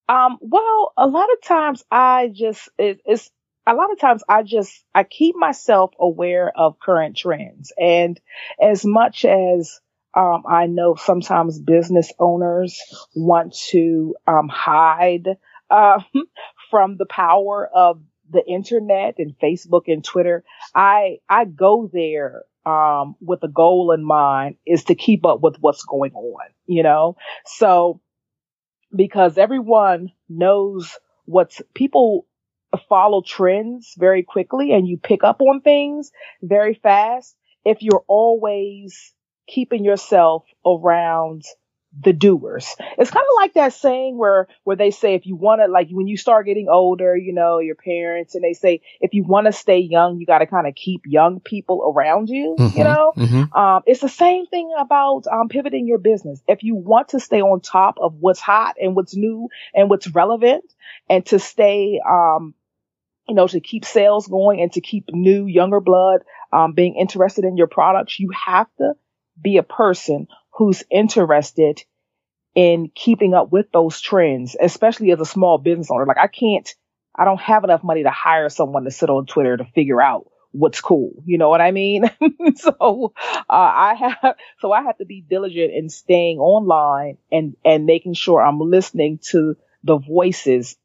Um, 0.07 0.37
well, 0.39 0.93
a 0.95 1.05
lot 1.05 1.27
of 1.33 1.41
times 1.41 1.83
I 1.91 2.29
just, 2.33 2.69
it, 2.77 3.01
it's, 3.05 3.29
a 3.67 3.73
lot 3.73 3.91
of 3.91 3.99
times 3.99 4.23
I 4.27 4.43
just, 4.43 4.83
I 4.95 5.03
keep 5.03 5.35
myself 5.35 5.91
aware 5.99 6.51
of 6.55 6.79
current 6.79 7.17
trends. 7.17 7.73
And 7.77 8.19
as 8.61 8.85
much 8.85 9.25
as, 9.25 9.79
um, 10.15 10.43
I 10.49 10.67
know 10.67 10.95
sometimes 10.95 11.59
business 11.59 12.11
owners 12.17 12.79
want 13.13 13.55
to, 13.71 14.15
um, 14.25 14.47
hide, 14.47 15.27
um, 15.69 16.05
from 16.71 16.97
the 16.97 17.05
power 17.05 17.67
of 17.67 18.01
the 18.29 18.45
internet 18.45 19.15
and 19.19 19.37
Facebook 19.37 19.83
and 19.87 20.03
Twitter. 20.03 20.43
I, 20.73 21.17
I 21.29 21.45
go 21.45 21.89
there, 21.91 22.43
um, 22.65 23.15
with 23.21 23.43
a 23.43 23.47
goal 23.47 23.91
in 23.93 24.03
mind 24.03 24.57
is 24.65 24.85
to 24.85 24.95
keep 24.95 25.25
up 25.25 25.41
with 25.41 25.57
what's 25.59 25.83
going 25.83 26.13
on, 26.13 26.47
you 26.65 26.83
know? 26.83 27.15
So, 27.45 28.01
because 28.95 29.37
everyone 29.37 30.11
knows 30.29 30.97
what's 31.25 31.61
people 31.73 32.25
follow 32.89 33.21
trends 33.21 33.93
very 33.97 34.23
quickly 34.23 34.71
and 34.71 34.87
you 34.87 34.97
pick 34.97 35.23
up 35.23 35.41
on 35.41 35.61
things 35.61 36.11
very 36.41 36.73
fast 36.73 37.35
if 37.65 37.81
you're 37.81 38.03
always 38.07 39.13
keeping 39.47 39.83
yourself 39.83 40.43
around 40.65 41.43
the 41.99 42.13
doers. 42.13 42.75
It's 42.97 43.09
kind 43.09 43.25
of 43.25 43.35
like 43.35 43.53
that 43.53 43.73
saying 43.73 44.17
where 44.17 44.47
where 44.63 44.75
they 44.75 44.91
say 44.91 45.15
if 45.15 45.25
you 45.25 45.35
want 45.35 45.61
to 45.61 45.67
like 45.67 45.87
when 45.89 46.07
you 46.07 46.17
start 46.17 46.45
getting 46.45 46.67
older, 46.69 47.15
you 47.15 47.33
know, 47.33 47.59
your 47.59 47.75
parents 47.75 48.35
and 48.35 48.43
they 48.43 48.53
say 48.53 48.81
if 48.99 49.13
you 49.13 49.23
want 49.23 49.47
to 49.47 49.53
stay 49.53 49.79
young, 49.79 50.19
you 50.19 50.25
got 50.25 50.39
to 50.39 50.45
kind 50.45 50.67
of 50.67 50.75
keep 50.75 51.01
young 51.05 51.39
people 51.39 51.93
around 51.95 52.29
you, 52.29 52.55
mm-hmm, 52.59 52.77
you 52.77 52.83
know? 52.83 53.13
Mm-hmm. 53.15 53.57
Um, 53.57 53.83
it's 53.85 54.01
the 54.01 54.09
same 54.09 54.45
thing 54.45 54.71
about 54.77 55.25
um, 55.27 55.49
pivoting 55.49 55.87
your 55.87 55.97
business. 55.97 56.41
If 56.47 56.63
you 56.63 56.75
want 56.75 57.09
to 57.09 57.19
stay 57.19 57.41
on 57.41 57.61
top 57.61 57.97
of 57.99 58.15
what's 58.19 58.39
hot 58.39 58.75
and 58.79 58.95
what's 58.95 59.15
new 59.15 59.49
and 59.73 59.89
what's 59.89 60.07
relevant 60.07 60.65
and 61.09 61.25
to 61.27 61.39
stay 61.39 61.99
um, 62.07 62.53
you 63.27 63.35
know, 63.35 63.47
to 63.47 63.59
keep 63.59 63.85
sales 63.85 64.27
going 64.27 64.61
and 64.61 64.71
to 64.73 64.81
keep 64.81 65.05
new, 65.09 65.45
younger 65.45 65.79
blood 65.79 66.21
um, 66.51 66.73
being 66.73 66.95
interested 66.95 67.45
in 67.45 67.57
your 67.57 67.67
products, 67.67 68.19
you 68.19 68.31
have 68.45 68.67
to 68.77 68.93
be 69.41 69.57
a 69.57 69.63
person 69.63 70.27
who's 70.53 70.83
interested 70.89 71.83
in 72.55 72.89
keeping 72.95 73.33
up 73.33 73.51
with 73.51 73.71
those 73.71 74.01
trends, 74.01 74.55
especially 74.59 75.11
as 75.11 75.19
a 75.19 75.25
small 75.25 75.57
business 75.57 75.91
owner. 75.91 76.05
Like 76.05 76.17
I 76.17 76.27
can't, 76.27 76.67
I 77.15 77.25
don't 77.25 77.39
have 77.41 77.63
enough 77.63 77.83
money 77.83 78.03
to 78.03 78.09
hire 78.09 78.49
someone 78.49 78.85
to 78.85 78.91
sit 78.91 79.09
on 79.09 79.25
Twitter 79.25 79.57
to 79.57 79.65
figure 79.65 80.01
out 80.01 80.27
what's 80.51 80.81
cool. 80.81 81.11
You 81.25 81.37
know 81.37 81.49
what 81.49 81.61
I 81.61 81.71
mean? 81.71 82.09
so 82.55 83.13
uh, 83.17 83.43
I 83.49 83.93
have, 84.21 84.35
so 84.59 84.71
I 84.71 84.83
have 84.83 84.97
to 84.97 85.05
be 85.05 85.23
diligent 85.27 85.71
in 85.73 85.89
staying 85.89 86.39
online 86.39 87.17
and 87.31 87.55
and 87.63 87.85
making 87.85 88.15
sure 88.15 88.41
I'm 88.41 88.59
listening 88.59 89.19
to 89.29 89.55
the 89.83 89.97
voices 89.97 90.75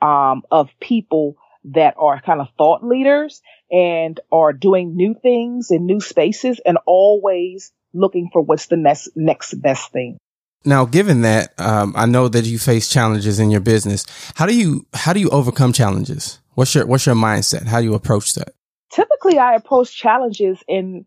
um, 0.00 0.42
of 0.50 0.70
people 0.80 1.36
that 1.64 1.94
are 1.98 2.20
kind 2.20 2.40
of 2.40 2.48
thought 2.56 2.84
leaders 2.84 3.42
and 3.70 4.18
are 4.32 4.52
doing 4.52 4.96
new 4.96 5.14
things 5.14 5.70
in 5.70 5.86
new 5.86 6.00
spaces 6.00 6.60
and 6.64 6.78
always 6.86 7.72
looking 7.92 8.30
for 8.32 8.42
what's 8.42 8.66
the 8.66 8.76
next 8.76 9.10
next 9.14 9.54
best 9.54 9.92
thing. 9.92 10.18
Now, 10.64 10.84
given 10.84 11.22
that, 11.22 11.58
um, 11.58 11.94
I 11.96 12.06
know 12.06 12.28
that 12.28 12.44
you 12.44 12.58
face 12.58 12.88
challenges 12.88 13.38
in 13.38 13.50
your 13.50 13.60
business. 13.60 14.04
How 14.34 14.46
do 14.46 14.56
you 14.56 14.86
how 14.92 15.12
do 15.12 15.20
you 15.20 15.30
overcome 15.30 15.72
challenges? 15.72 16.40
What's 16.54 16.74
your 16.74 16.86
what's 16.86 17.06
your 17.06 17.14
mindset? 17.14 17.66
How 17.66 17.78
do 17.80 17.84
you 17.84 17.94
approach 17.94 18.34
that? 18.34 18.52
Typically, 18.92 19.38
I 19.38 19.54
approach 19.54 19.96
challenges 19.96 20.58
in. 20.68 21.06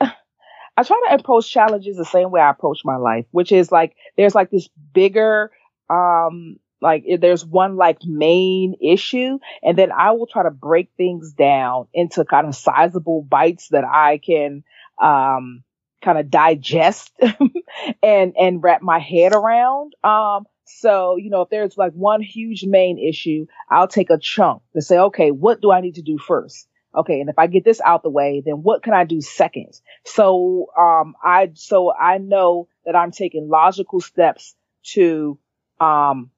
I 0.00 0.84
try 0.84 1.00
to 1.08 1.14
approach 1.14 1.50
challenges 1.50 1.96
the 1.96 2.04
same 2.04 2.30
way 2.30 2.40
I 2.40 2.50
approach 2.50 2.82
my 2.84 2.96
life, 2.96 3.26
which 3.32 3.50
is 3.50 3.72
like 3.72 3.96
there's 4.16 4.34
like 4.34 4.50
this 4.50 4.68
bigger 4.94 5.50
um 5.90 6.58
like 6.80 7.04
there's 7.20 7.44
one 7.44 7.76
like 7.76 7.98
main 8.04 8.76
issue 8.80 9.38
and 9.62 9.76
then 9.76 9.90
I 9.92 10.12
will 10.12 10.26
try 10.26 10.44
to 10.44 10.50
break 10.50 10.90
things 10.96 11.32
down 11.32 11.88
into 11.92 12.24
kind 12.24 12.46
of 12.46 12.54
sizable 12.54 13.22
bites 13.22 13.68
that 13.68 13.84
I 13.84 14.18
can 14.18 14.64
um 15.00 15.64
kind 16.02 16.18
of 16.18 16.30
digest 16.30 17.12
and 18.02 18.34
and 18.38 18.62
wrap 18.62 18.82
my 18.82 18.98
head 18.98 19.32
around. 19.34 19.94
Um 20.04 20.46
so, 20.70 21.16
you 21.16 21.30
know, 21.30 21.40
if 21.42 21.48
there's 21.48 21.78
like 21.78 21.92
one 21.92 22.20
huge 22.20 22.64
main 22.64 22.98
issue, 22.98 23.46
I'll 23.70 23.88
take 23.88 24.10
a 24.10 24.18
chunk 24.18 24.62
to 24.74 24.82
say, 24.82 24.98
okay, 24.98 25.30
what 25.30 25.62
do 25.62 25.70
I 25.72 25.80
need 25.80 25.94
to 25.94 26.02
do 26.02 26.18
first? 26.18 26.68
Okay, 26.94 27.20
and 27.20 27.30
if 27.30 27.38
I 27.38 27.46
get 27.46 27.64
this 27.64 27.80
out 27.80 28.02
the 28.02 28.10
way, 28.10 28.42
then 28.44 28.62
what 28.62 28.82
can 28.82 28.92
I 28.92 29.04
do 29.04 29.20
second? 29.20 29.80
So, 30.04 30.66
um, 30.78 31.14
I 31.22 31.50
so 31.54 31.92
I 31.92 32.18
know 32.18 32.68
that 32.84 32.96
I'm 32.96 33.12
taking 33.12 33.48
logical 33.48 34.00
steps 34.00 34.54
to 34.94 35.38
um 35.80 36.30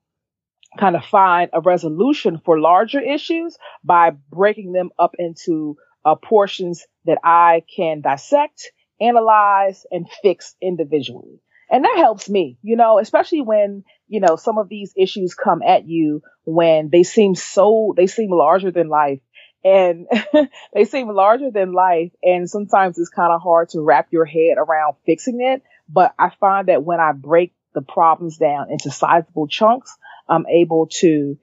kind 0.79 0.97
of 0.97 1.05
find 1.05 1.51
a 1.53 1.61
resolution 1.61 2.41
for 2.45 2.61
larger 2.61 3.01
issues 3.01 3.57
by 3.83 4.11
breaking 4.31 4.73
them 4.73 4.91
up 4.99 5.15
into 5.19 5.77
uh, 6.05 6.15
portions 6.15 6.87
that 7.05 7.19
I 7.25 7.65
can 7.75 8.01
dissect, 8.01 8.73
analyze, 9.01 9.85
and 9.91 10.07
fix 10.23 10.55
individually. 10.63 11.41
And 11.71 11.85
that 11.85 11.97
helps 11.97 12.29
me, 12.29 12.59
you 12.63 12.77
know, 12.77 12.99
especially 12.99 13.43
when, 13.43 13.85
you 14.09 14.21
know, 14.21 14.37
some 14.37 14.59
of 14.59 14.69
these 14.69 14.93
issues 14.97 15.35
come 15.35 15.63
at 15.63 15.87
you 15.87 16.23
when 16.45 16.91
they 16.91 17.05
seem 17.05 17.35
so, 17.37 17.95
they 17.97 18.09
seem 18.09 18.31
larger 18.31 18.73
than 18.73 18.89
life 18.89 19.21
and 19.65 20.07
they 20.75 20.85
seem 20.85 21.09
larger 21.09 21.51
than 21.51 21.73
life. 21.73 22.11
And 22.23 22.51
sometimes 22.51 22.99
it's 22.99 23.09
kind 23.09 23.33
of 23.33 23.41
hard 23.41 23.69
to 23.71 23.81
wrap 23.81 24.09
your 24.11 24.25
head 24.25 24.57
around 24.57 24.97
fixing 25.07 25.41
it. 25.41 25.63
But 25.89 26.15
I 26.19 26.31
find 26.41 26.69
that 26.69 26.83
when 26.83 26.99
I 26.99 27.13
break 27.13 27.53
the 27.73 27.83
problems 27.83 28.37
down 28.37 28.71
into 28.71 28.91
sizable 28.91 29.47
chunks, 29.47 29.97
I'm 30.31 30.47
able 30.47 30.87
to 31.01 31.37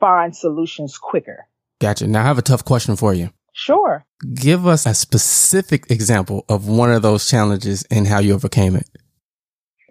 find 0.00 0.34
solutions 0.34 0.98
quicker. 0.98 1.46
Gotcha. 1.80 2.06
Now 2.06 2.22
I 2.22 2.24
have 2.24 2.38
a 2.38 2.42
tough 2.42 2.64
question 2.64 2.96
for 2.96 3.14
you. 3.14 3.30
Sure. 3.52 4.04
Give 4.34 4.66
us 4.66 4.86
a 4.86 4.94
specific 4.94 5.90
example 5.90 6.44
of 6.48 6.66
one 6.66 6.90
of 6.90 7.02
those 7.02 7.28
challenges 7.28 7.84
and 7.90 8.06
how 8.06 8.18
you 8.18 8.34
overcame 8.34 8.76
it. 8.76 8.88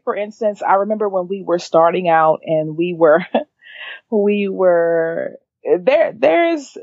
For 0.04 0.16
instance, 0.16 0.64
I 0.64 0.76
remember 0.76 1.08
when 1.08 1.28
we 1.28 1.44
were 1.44 1.60
starting 1.60 2.10
out 2.10 2.40
and 2.44 2.76
we 2.76 2.96
were, 2.98 3.24
we 4.12 4.50
were 4.50 5.38
there, 5.64 6.12
there's 6.18 6.76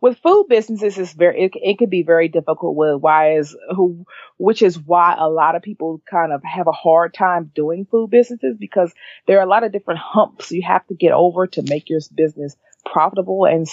with 0.00 0.18
food 0.18 0.46
businesses 0.48 0.96
it's 0.96 1.12
very 1.12 1.44
it, 1.44 1.52
it 1.54 1.78
could 1.78 1.90
be 1.90 2.02
very 2.02 2.28
difficult 2.28 2.76
with 2.76 3.00
why 3.00 3.36
is 3.36 3.56
who 3.74 4.06
which 4.36 4.62
is 4.62 4.78
why 4.78 5.16
a 5.18 5.28
lot 5.28 5.56
of 5.56 5.62
people 5.62 6.00
kind 6.10 6.32
of 6.32 6.42
have 6.44 6.66
a 6.66 6.72
hard 6.72 7.12
time 7.12 7.50
doing 7.54 7.86
food 7.90 8.10
businesses 8.10 8.56
because 8.58 8.92
there 9.26 9.38
are 9.38 9.44
a 9.44 9.48
lot 9.48 9.64
of 9.64 9.72
different 9.72 10.00
humps 10.02 10.52
you 10.52 10.62
have 10.62 10.86
to 10.86 10.94
get 10.94 11.12
over 11.12 11.46
to 11.46 11.62
make 11.62 11.88
your 11.88 12.00
business 12.14 12.56
profitable 12.84 13.44
and 13.44 13.66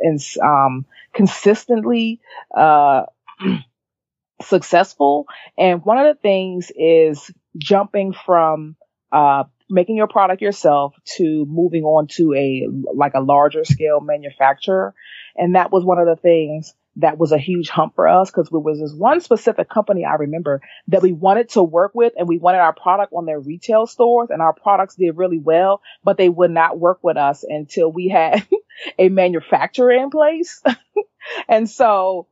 and 0.00 0.20
um, 0.42 0.86
consistently 1.12 2.20
uh, 2.54 3.02
successful. 4.42 5.26
And 5.56 5.84
one 5.84 5.98
of 5.98 6.06
the 6.06 6.20
things 6.20 6.70
is 6.74 7.30
jumping 7.56 8.14
from 8.24 8.76
uh, 9.12 9.44
making 9.68 9.96
your 9.96 10.08
product 10.08 10.42
yourself 10.42 10.94
to 11.16 11.44
moving 11.46 11.84
on 11.84 12.06
to 12.06 12.34
a 12.34 12.66
like 12.94 13.14
a 13.14 13.20
larger 13.20 13.64
scale 13.64 14.00
manufacturer 14.00 14.94
and 15.36 15.54
that 15.54 15.70
was 15.70 15.84
one 15.84 15.98
of 15.98 16.06
the 16.06 16.16
things 16.16 16.74
that 16.96 17.18
was 17.18 17.30
a 17.32 17.38
huge 17.38 17.68
hump 17.68 17.94
for 17.94 18.08
us 18.08 18.30
because 18.30 18.48
there 18.48 18.58
was 18.58 18.80
this 18.80 18.94
one 18.94 19.20
specific 19.20 19.68
company 19.68 20.04
I 20.04 20.14
remember 20.14 20.62
that 20.88 21.02
we 21.02 21.12
wanted 21.12 21.50
to 21.50 21.62
work 21.62 21.92
with 21.94 22.14
and 22.16 22.26
we 22.26 22.38
wanted 22.38 22.58
our 22.58 22.72
product 22.72 23.12
on 23.12 23.26
their 23.26 23.38
retail 23.38 23.86
stores 23.86 24.30
and 24.30 24.40
our 24.40 24.54
products 24.54 24.96
did 24.96 25.16
really 25.16 25.38
well, 25.38 25.82
but 26.02 26.16
they 26.16 26.28
would 26.28 26.50
not 26.50 26.78
work 26.78 27.00
with 27.02 27.16
us 27.18 27.44
until 27.46 27.92
we 27.92 28.08
had 28.08 28.46
a 28.98 29.08
manufacturer 29.10 29.92
in 29.92 30.10
place. 30.10 30.62
and 31.48 31.68
so 31.68 32.28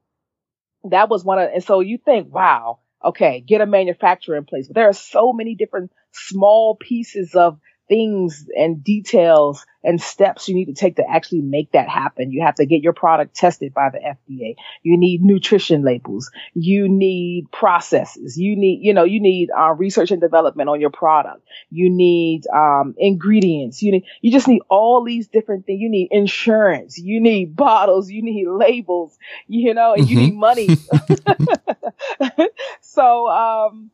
that 0.84 1.08
was 1.08 1.24
one 1.24 1.38
of, 1.38 1.50
and 1.52 1.64
so 1.64 1.80
you 1.80 1.98
think, 1.98 2.32
wow, 2.32 2.78
okay, 3.04 3.40
get 3.40 3.60
a 3.60 3.66
manufacturer 3.66 4.36
in 4.36 4.44
place. 4.44 4.66
But 4.66 4.76
there 4.76 4.88
are 4.88 4.94
so 4.94 5.32
many 5.32 5.54
different 5.54 5.92
small 6.12 6.74
pieces 6.74 7.34
of 7.34 7.58
things 7.88 8.46
and 8.56 8.82
details 8.82 9.66
and 9.82 10.00
steps 10.00 10.48
you 10.48 10.54
need 10.54 10.66
to 10.66 10.72
take 10.72 10.96
to 10.96 11.04
actually 11.08 11.42
make 11.42 11.72
that 11.72 11.88
happen. 11.88 12.32
You 12.32 12.42
have 12.42 12.54
to 12.54 12.64
get 12.64 12.82
your 12.82 12.94
product 12.94 13.36
tested 13.36 13.74
by 13.74 13.90
the 13.90 13.98
FDA. 13.98 14.56
You 14.82 14.96
need 14.96 15.22
nutrition 15.22 15.82
labels. 15.82 16.30
You 16.54 16.88
need 16.88 17.50
processes. 17.52 18.38
You 18.38 18.56
need, 18.56 18.80
you 18.82 18.94
know, 18.94 19.04
you 19.04 19.20
need 19.20 19.50
uh, 19.50 19.72
research 19.72 20.10
and 20.10 20.20
development 20.20 20.70
on 20.70 20.80
your 20.80 20.90
product. 20.90 21.46
You 21.70 21.90
need 21.90 22.46
um, 22.46 22.94
ingredients. 22.96 23.82
You 23.82 23.92
need, 23.92 24.04
you 24.22 24.32
just 24.32 24.48
need 24.48 24.62
all 24.70 25.04
these 25.04 25.28
different 25.28 25.66
things. 25.66 25.80
You 25.80 25.90
need 25.90 26.08
insurance. 26.10 26.98
You 26.98 27.20
need 27.20 27.54
bottles. 27.54 28.10
You 28.10 28.22
need 28.22 28.48
labels. 28.48 29.18
You 29.46 29.74
know, 29.74 29.92
and 29.92 30.06
mm-hmm. 30.06 30.12
you 30.12 30.20
need 30.20 30.34
money. 30.34 30.68
so, 32.80 33.28
um, 33.28 33.90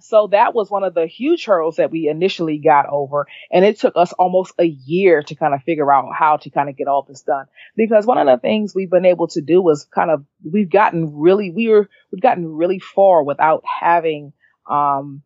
so 0.00 0.28
that 0.28 0.54
was 0.54 0.70
one 0.70 0.84
of 0.84 0.94
the 0.94 1.06
huge 1.06 1.44
hurdles 1.44 1.76
that 1.76 1.90
we 1.90 2.08
initially 2.08 2.58
got 2.58 2.86
over. 2.88 3.26
And 3.50 3.64
it 3.64 3.78
took 3.78 3.94
us 3.96 4.12
almost 4.12 4.54
a 4.58 4.64
year 4.64 5.22
to 5.22 5.34
kind 5.34 5.54
of 5.54 5.62
figure 5.62 5.92
out 5.92 6.12
how 6.16 6.38
to 6.38 6.50
kind 6.50 6.68
of 6.68 6.76
get 6.76 6.88
all 6.88 7.02
this 7.02 7.22
done. 7.22 7.46
Because 7.76 8.06
one 8.06 8.18
of 8.18 8.26
the 8.26 8.38
things 8.38 8.74
we've 8.74 8.90
been 8.90 9.04
able 9.04 9.28
to 9.28 9.40
do 9.40 9.62
was 9.62 9.84
kind 9.84 10.10
of, 10.10 10.24
we've 10.44 10.70
gotten 10.70 11.18
really, 11.18 11.50
we 11.50 11.68
were, 11.68 11.88
we've 12.12 12.22
gotten 12.22 12.46
really 12.46 12.78
far 12.78 13.22
without 13.22 13.64
having, 13.80 14.32
um, 14.68 15.22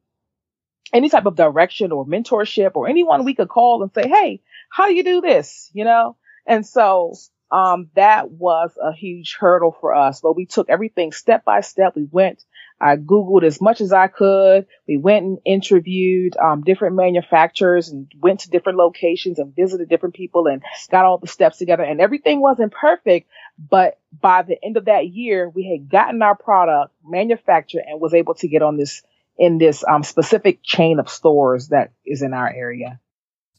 any 0.92 1.08
type 1.08 1.26
of 1.26 1.34
direction 1.34 1.90
or 1.90 2.06
mentorship 2.06 2.72
or 2.74 2.88
anyone 2.88 3.24
we 3.24 3.34
could 3.34 3.48
call 3.48 3.82
and 3.82 3.92
say, 3.92 4.08
Hey, 4.08 4.42
how 4.70 4.86
do 4.86 4.94
you 4.94 5.02
do 5.02 5.20
this? 5.20 5.70
You 5.72 5.84
know? 5.84 6.16
And 6.46 6.64
so, 6.64 7.14
um, 7.50 7.90
that 7.94 8.30
was 8.30 8.72
a 8.82 8.92
huge 8.92 9.36
hurdle 9.38 9.76
for 9.80 9.94
us. 9.94 10.20
But 10.20 10.34
we 10.34 10.46
took 10.46 10.68
everything 10.68 11.12
step 11.12 11.44
by 11.44 11.60
step. 11.60 11.94
We 11.94 12.06
went, 12.10 12.42
I 12.80 12.96
Googled 12.96 13.44
as 13.44 13.60
much 13.60 13.80
as 13.80 13.92
I 13.92 14.08
could. 14.08 14.66
We 14.86 14.98
went 14.98 15.24
and 15.24 15.38
interviewed 15.44 16.36
um, 16.36 16.62
different 16.62 16.96
manufacturers 16.96 17.88
and 17.88 18.10
went 18.20 18.40
to 18.40 18.50
different 18.50 18.78
locations 18.78 19.38
and 19.38 19.54
visited 19.54 19.88
different 19.88 20.14
people 20.14 20.46
and 20.46 20.62
got 20.90 21.04
all 21.04 21.18
the 21.18 21.26
steps 21.26 21.58
together. 21.58 21.82
And 21.82 22.00
everything 22.00 22.40
wasn't 22.40 22.72
perfect. 22.72 23.28
But 23.58 23.98
by 24.20 24.42
the 24.42 24.62
end 24.62 24.76
of 24.76 24.86
that 24.86 25.08
year, 25.08 25.48
we 25.48 25.70
had 25.70 25.90
gotten 25.90 26.20
our 26.22 26.36
product 26.36 26.92
manufactured 27.04 27.84
and 27.86 28.00
was 28.00 28.14
able 28.14 28.34
to 28.34 28.48
get 28.48 28.62
on 28.62 28.76
this 28.76 29.02
in 29.38 29.58
this 29.58 29.84
um, 29.88 30.02
specific 30.02 30.60
chain 30.62 31.00
of 31.00 31.08
stores 31.08 31.68
that 31.68 31.92
is 32.06 32.22
in 32.22 32.32
our 32.32 32.48
area. 32.48 33.00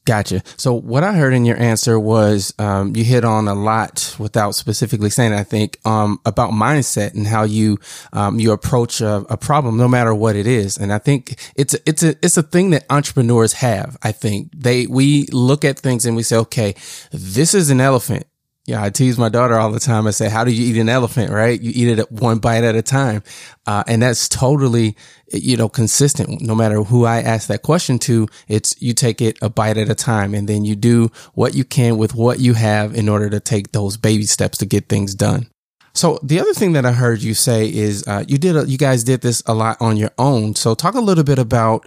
Gotcha. 0.06 0.42
So 0.56 0.72
what 0.72 1.02
I 1.02 1.14
heard 1.14 1.34
in 1.34 1.44
your 1.44 1.56
answer 1.56 1.98
was 1.98 2.54
um, 2.60 2.94
you 2.94 3.02
hit 3.02 3.24
on 3.24 3.48
a 3.48 3.54
lot 3.54 4.14
without 4.20 4.54
specifically 4.54 5.10
saying. 5.10 5.32
I 5.32 5.42
think 5.42 5.80
um, 5.84 6.20
about 6.24 6.52
mindset 6.52 7.14
and 7.14 7.26
how 7.26 7.42
you 7.42 7.78
um, 8.12 8.38
you 8.38 8.52
approach 8.52 9.00
a, 9.00 9.26
a, 9.28 9.36
problem, 9.36 9.76
no 9.76 9.88
matter 9.88 10.14
what 10.14 10.36
it 10.36 10.46
is. 10.46 10.78
And 10.78 10.92
I 10.92 10.98
think 10.98 11.52
it's 11.56 11.74
a, 11.74 11.78
it's 11.86 12.04
a 12.04 12.14
it's 12.22 12.36
a 12.36 12.44
thing 12.44 12.70
that 12.70 12.86
entrepreneurs 12.88 13.54
have. 13.54 13.98
I 14.00 14.12
think 14.12 14.52
they 14.54 14.86
we 14.86 15.26
look 15.32 15.64
at 15.64 15.76
things 15.76 16.06
and 16.06 16.14
we 16.14 16.22
say, 16.22 16.36
okay, 16.36 16.76
this 17.10 17.52
is 17.52 17.70
an 17.70 17.80
elephant. 17.80 18.26
Yeah, 18.66 18.82
I 18.82 18.90
tease 18.90 19.16
my 19.16 19.28
daughter 19.28 19.56
all 19.56 19.70
the 19.70 19.78
time. 19.78 20.08
I 20.08 20.10
say, 20.10 20.28
how 20.28 20.42
do 20.42 20.50
you 20.50 20.74
eat 20.74 20.80
an 20.80 20.88
elephant, 20.88 21.30
right? 21.30 21.60
You 21.60 21.70
eat 21.72 22.00
it 22.00 22.10
one 22.10 22.38
bite 22.38 22.64
at 22.64 22.74
a 22.74 22.82
time. 22.82 23.22
Uh, 23.64 23.84
and 23.86 24.02
that's 24.02 24.28
totally, 24.28 24.96
you 25.32 25.56
know, 25.56 25.68
consistent. 25.68 26.40
No 26.40 26.56
matter 26.56 26.82
who 26.82 27.04
I 27.04 27.22
ask 27.22 27.46
that 27.46 27.62
question 27.62 28.00
to, 28.00 28.26
it's 28.48 28.74
you 28.82 28.92
take 28.92 29.20
it 29.22 29.38
a 29.40 29.48
bite 29.48 29.76
at 29.76 29.88
a 29.88 29.94
time 29.94 30.34
and 30.34 30.48
then 30.48 30.64
you 30.64 30.74
do 30.74 31.12
what 31.34 31.54
you 31.54 31.62
can 31.64 31.96
with 31.96 32.16
what 32.16 32.40
you 32.40 32.54
have 32.54 32.92
in 32.96 33.08
order 33.08 33.30
to 33.30 33.38
take 33.38 33.70
those 33.70 33.96
baby 33.96 34.24
steps 34.24 34.58
to 34.58 34.66
get 34.66 34.88
things 34.88 35.14
done. 35.14 35.46
So 35.94 36.18
the 36.24 36.40
other 36.40 36.52
thing 36.52 36.72
that 36.72 36.84
I 36.84 36.92
heard 36.92 37.22
you 37.22 37.34
say 37.34 37.72
is, 37.72 38.06
uh, 38.08 38.24
you 38.26 38.36
did, 38.36 38.56
a, 38.56 38.68
you 38.68 38.78
guys 38.78 39.04
did 39.04 39.20
this 39.20 39.44
a 39.46 39.54
lot 39.54 39.76
on 39.80 39.96
your 39.96 40.10
own. 40.18 40.56
So 40.56 40.74
talk 40.74 40.94
a 40.94 41.00
little 41.00 41.24
bit 41.24 41.38
about 41.38 41.86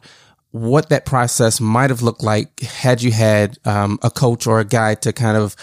what 0.51 0.89
that 0.89 1.05
process 1.05 1.59
might 1.59 1.89
have 1.89 2.01
looked 2.01 2.24
like 2.24 2.62
had 2.62 3.03
you 3.03 3.12
had 3.12 3.59
um, 3.65 4.00
a 4.01 4.09
coach 4.09 4.48
or 4.48 4.59
a 4.62 4.65
guide 4.65 5.01
to 5.01 5.13
kind 5.13 5.38
of 5.38 5.55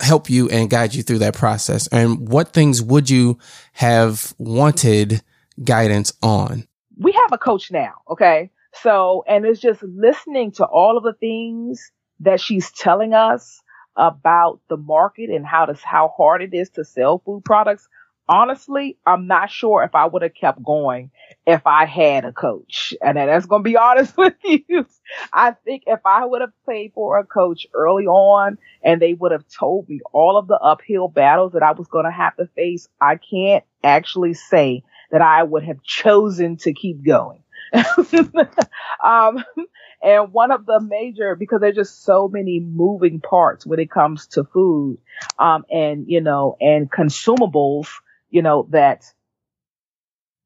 help 0.00 0.30
you 0.30 0.48
and 0.48 0.70
guide 0.70 0.94
you 0.94 1.02
through 1.02 1.18
that 1.18 1.34
process? 1.34 1.86
And 1.88 2.28
what 2.28 2.52
things 2.52 2.82
would 2.82 3.10
you 3.10 3.38
have 3.72 4.34
wanted 4.38 5.22
guidance 5.62 6.12
on? 6.22 6.66
We 6.98 7.12
have 7.12 7.32
a 7.32 7.38
coach 7.38 7.70
now. 7.70 7.94
Okay. 8.10 8.50
So, 8.82 9.24
and 9.26 9.44
it's 9.44 9.60
just 9.60 9.82
listening 9.82 10.52
to 10.52 10.64
all 10.64 10.96
of 10.96 11.04
the 11.04 11.14
things 11.14 11.90
that 12.20 12.40
she's 12.40 12.70
telling 12.72 13.14
us 13.14 13.60
about 13.96 14.60
the 14.68 14.76
market 14.76 15.30
and 15.30 15.44
how 15.44 15.66
to, 15.66 15.74
how 15.82 16.12
hard 16.16 16.42
it 16.42 16.54
is 16.54 16.70
to 16.70 16.84
sell 16.84 17.18
food 17.18 17.44
products 17.44 17.88
honestly, 18.28 18.98
I'm 19.06 19.26
not 19.26 19.50
sure 19.50 19.82
if 19.82 19.94
I 19.94 20.06
would 20.06 20.22
have 20.22 20.34
kept 20.34 20.62
going 20.62 21.10
if 21.46 21.66
I 21.66 21.86
had 21.86 22.24
a 22.24 22.32
coach. 22.32 22.94
And 23.02 23.16
that's 23.16 23.46
going 23.46 23.62
to 23.62 23.68
be 23.68 23.76
honest 23.78 24.16
with 24.16 24.34
you. 24.44 24.86
I 25.32 25.52
think 25.52 25.84
if 25.86 26.00
I 26.04 26.24
would 26.24 26.40
have 26.42 26.52
paid 26.68 26.92
for 26.94 27.18
a 27.18 27.24
coach 27.24 27.66
early 27.74 28.06
on 28.06 28.58
and 28.82 29.00
they 29.00 29.14
would 29.14 29.32
have 29.32 29.44
told 29.48 29.88
me 29.88 30.00
all 30.12 30.36
of 30.36 30.46
the 30.46 30.58
uphill 30.58 31.08
battles 31.08 31.52
that 31.52 31.62
I 31.62 31.72
was 31.72 31.88
going 31.88 32.04
to 32.04 32.10
have 32.10 32.36
to 32.36 32.46
face, 32.54 32.88
I 33.00 33.16
can't 33.16 33.64
actually 33.82 34.34
say 34.34 34.82
that 35.10 35.22
I 35.22 35.42
would 35.42 35.64
have 35.64 35.82
chosen 35.82 36.56
to 36.58 36.72
keep 36.72 37.04
going. 37.04 37.42
um, 39.04 39.44
and 40.02 40.32
one 40.32 40.50
of 40.50 40.66
the 40.66 40.80
major, 40.80 41.34
because 41.34 41.60
there's 41.60 41.76
just 41.76 42.04
so 42.04 42.28
many 42.28 42.60
moving 42.60 43.20
parts 43.20 43.66
when 43.66 43.78
it 43.78 43.90
comes 43.90 44.26
to 44.28 44.44
food, 44.44 44.98
um, 45.38 45.64
and, 45.70 46.06
you 46.08 46.20
know, 46.20 46.56
and 46.60 46.90
consumables, 46.90 47.88
you 48.30 48.42
know, 48.42 48.68
that, 48.70 49.04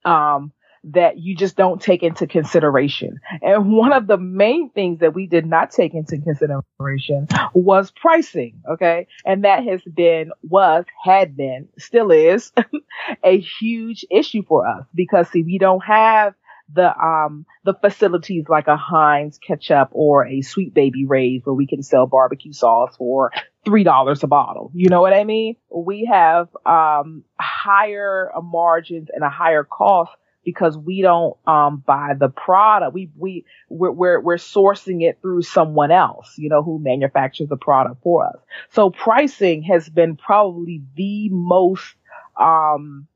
um, 0.05 0.53
that 0.85 1.19
you 1.19 1.37
just 1.37 1.57
don't 1.57 1.81
take 1.81 2.03
into 2.03 2.27
consideration. 2.27 3.21
And 3.41 3.73
one 3.73 3.93
of 3.93 4.09
the 4.09 4.19
main 4.19 4.71
things 4.71 4.99
that 4.99 5.15
we 5.15 5.27
did 5.27 5.47
not 5.47 5.71
take 5.71 5.95
into 5.95 6.19
consideration 6.19 7.29
was 7.55 7.93
pricing. 7.93 8.63
Okay. 8.69 9.07
And 9.25 9.45
that 9.45 9.65
has 9.65 9.81
been, 9.83 10.33
was, 10.43 10.85
had 11.03 11.37
been, 11.37 11.69
still 11.79 12.11
is 12.11 12.53
a 13.25 13.39
huge 13.39 14.05
issue 14.11 14.43
for 14.43 14.67
us 14.67 14.85
because 14.95 15.29
see, 15.29 15.45
we 15.45 15.59
don't 15.59 15.85
have 15.85 16.35
the 16.75 16.97
um 16.99 17.47
the 17.65 17.75
facilities 17.75 18.45
like 18.49 18.67
a 18.69 18.77
Heinz 18.77 19.39
ketchup 19.39 19.89
or 19.93 20.27
a 20.27 20.43
Sweet 20.43 20.75
Baby 20.75 21.05
Ray's 21.05 21.43
where 21.45 21.55
we 21.55 21.67
can 21.67 21.83
sell 21.83 22.07
barbecue 22.07 22.53
sauce 22.53 22.95
for 22.97 23.31
three 23.65 23.85
dollars 23.85 24.23
a 24.23 24.27
bottle. 24.27 24.71
You 24.75 24.89
know 24.89 25.01
what 25.01 25.13
I 25.13 25.25
mean? 25.25 25.57
We 25.75 26.09
have 26.11 26.49
um 26.67 27.25
higher 27.39 28.31
margins 28.43 29.09
and 29.13 29.25
a 29.25 29.31
higher 29.31 29.65
cost 29.65 30.13
because 30.45 30.77
we 30.77 31.03
don't 31.03 31.37
um 31.47 31.83
buy 31.87 32.15
the 32.19 32.29
product. 32.29 32.95
We 32.95 33.11
we 33.17 33.45
we're, 33.69 33.93
we're 33.93 34.21
we're 34.21 34.37
sourcing 34.37 35.03
it 35.03 35.19
through 35.23 35.43
someone 35.43 35.91
else, 35.91 36.35
you 36.37 36.49
know, 36.49 36.63
who 36.63 36.79
manufactures 36.79 37.49
the 37.49 37.57
product 37.57 38.03
for 38.03 38.27
us. 38.27 38.37
So 38.71 38.91
pricing 38.91 39.63
has 39.65 39.89
been 39.89 40.17
probably 40.17 40.83
the 40.97 41.29
most 41.31 41.95
um 42.41 43.07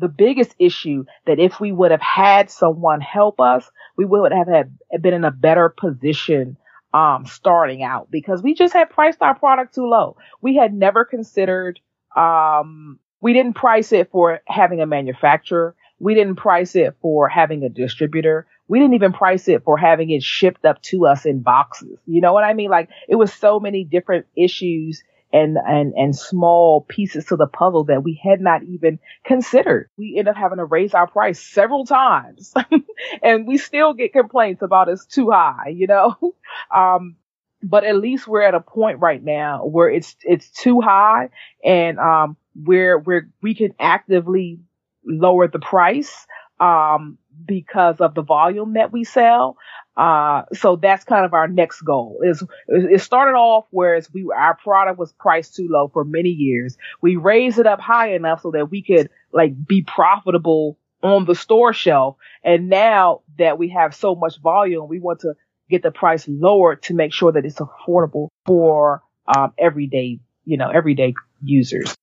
the 0.00 0.08
biggest 0.08 0.54
issue 0.58 1.04
that 1.26 1.38
if 1.38 1.60
we 1.60 1.72
would 1.72 1.90
have 1.90 2.00
had 2.00 2.50
someone 2.50 3.00
help 3.00 3.40
us, 3.40 3.70
we 3.96 4.04
would 4.04 4.32
have 4.32 4.48
had, 4.48 4.76
been 5.02 5.14
in 5.14 5.24
a 5.24 5.30
better 5.30 5.68
position 5.68 6.56
um, 6.92 7.26
starting 7.26 7.82
out 7.82 8.10
because 8.10 8.42
we 8.42 8.54
just 8.54 8.72
had 8.72 8.90
priced 8.90 9.22
our 9.22 9.38
product 9.38 9.74
too 9.74 9.86
low. 9.86 10.16
We 10.40 10.56
had 10.56 10.74
never 10.74 11.04
considered, 11.04 11.78
um, 12.16 12.98
we 13.20 13.32
didn't 13.32 13.54
price 13.54 13.92
it 13.92 14.10
for 14.10 14.40
having 14.46 14.80
a 14.80 14.86
manufacturer. 14.86 15.76
We 15.98 16.14
didn't 16.14 16.36
price 16.36 16.74
it 16.74 16.96
for 17.02 17.28
having 17.28 17.62
a 17.62 17.68
distributor. 17.68 18.46
We 18.68 18.78
didn't 18.78 18.94
even 18.94 19.12
price 19.12 19.48
it 19.48 19.64
for 19.64 19.76
having 19.76 20.10
it 20.10 20.22
shipped 20.22 20.64
up 20.64 20.80
to 20.82 21.06
us 21.06 21.26
in 21.26 21.42
boxes. 21.42 21.98
You 22.06 22.20
know 22.20 22.32
what 22.32 22.44
I 22.44 22.54
mean? 22.54 22.70
Like 22.70 22.88
it 23.08 23.16
was 23.16 23.32
so 23.32 23.60
many 23.60 23.84
different 23.84 24.26
issues 24.36 25.02
and, 25.32 25.56
and, 25.66 25.94
and 25.94 26.16
small 26.16 26.82
pieces 26.82 27.26
to 27.26 27.36
the 27.36 27.46
puzzle 27.46 27.84
that 27.84 28.02
we 28.02 28.20
had 28.22 28.40
not 28.40 28.62
even 28.64 28.98
considered. 29.24 29.88
We 29.96 30.16
end 30.18 30.28
up 30.28 30.36
having 30.36 30.58
to 30.58 30.64
raise 30.64 30.94
our 30.94 31.06
price 31.06 31.40
several 31.40 31.86
times 31.86 32.52
and 33.22 33.46
we 33.46 33.58
still 33.58 33.94
get 33.94 34.12
complaints 34.12 34.62
about 34.62 34.88
it's 34.88 35.06
too 35.06 35.30
high, 35.30 35.72
you 35.74 35.86
know? 35.86 36.16
Um, 36.74 37.16
but 37.62 37.84
at 37.84 37.96
least 37.96 38.26
we're 38.26 38.42
at 38.42 38.54
a 38.54 38.60
point 38.60 38.98
right 38.98 39.22
now 39.22 39.64
where 39.64 39.88
it's, 39.88 40.16
it's 40.22 40.50
too 40.50 40.80
high 40.80 41.30
and, 41.64 41.98
um, 41.98 42.36
where, 42.64 42.98
where 42.98 43.28
we 43.40 43.54
can 43.54 43.72
actively 43.78 44.58
lower 45.04 45.46
the 45.46 45.60
price, 45.60 46.26
um, 46.58 47.18
because 47.46 47.96
of 48.00 48.14
the 48.14 48.22
volume 48.22 48.74
that 48.74 48.92
we 48.92 49.04
sell. 49.04 49.56
Uh, 50.00 50.44
so 50.54 50.76
that's 50.76 51.04
kind 51.04 51.26
of 51.26 51.34
our 51.34 51.46
next 51.46 51.82
goal 51.82 52.20
is 52.24 52.42
it 52.68 53.02
started 53.02 53.32
off 53.32 53.66
whereas 53.70 54.10
we, 54.14 54.26
our 54.34 54.56
product 54.56 54.98
was 54.98 55.12
priced 55.12 55.54
too 55.54 55.68
low 55.68 55.88
for 55.88 56.04
many 56.04 56.30
years. 56.30 56.78
We 57.02 57.16
raised 57.16 57.58
it 57.58 57.66
up 57.66 57.82
high 57.82 58.14
enough 58.14 58.40
so 58.40 58.50
that 58.52 58.70
we 58.70 58.82
could 58.82 59.10
like 59.30 59.52
be 59.66 59.82
profitable 59.82 60.78
on 61.02 61.26
the 61.26 61.34
store 61.34 61.74
shelf. 61.74 62.16
And 62.42 62.70
now 62.70 63.20
that 63.36 63.58
we 63.58 63.68
have 63.68 63.94
so 63.94 64.14
much 64.14 64.40
volume, 64.40 64.88
we 64.88 65.00
want 65.00 65.20
to 65.20 65.34
get 65.68 65.82
the 65.82 65.90
price 65.90 66.26
lower 66.26 66.76
to 66.76 66.94
make 66.94 67.12
sure 67.12 67.32
that 67.32 67.44
it's 67.44 67.60
affordable 67.60 68.28
for, 68.46 69.02
um, 69.26 69.52
everyday, 69.58 70.20
you 70.46 70.56
know, 70.56 70.70
everyday 70.70 71.12
users. 71.42 71.94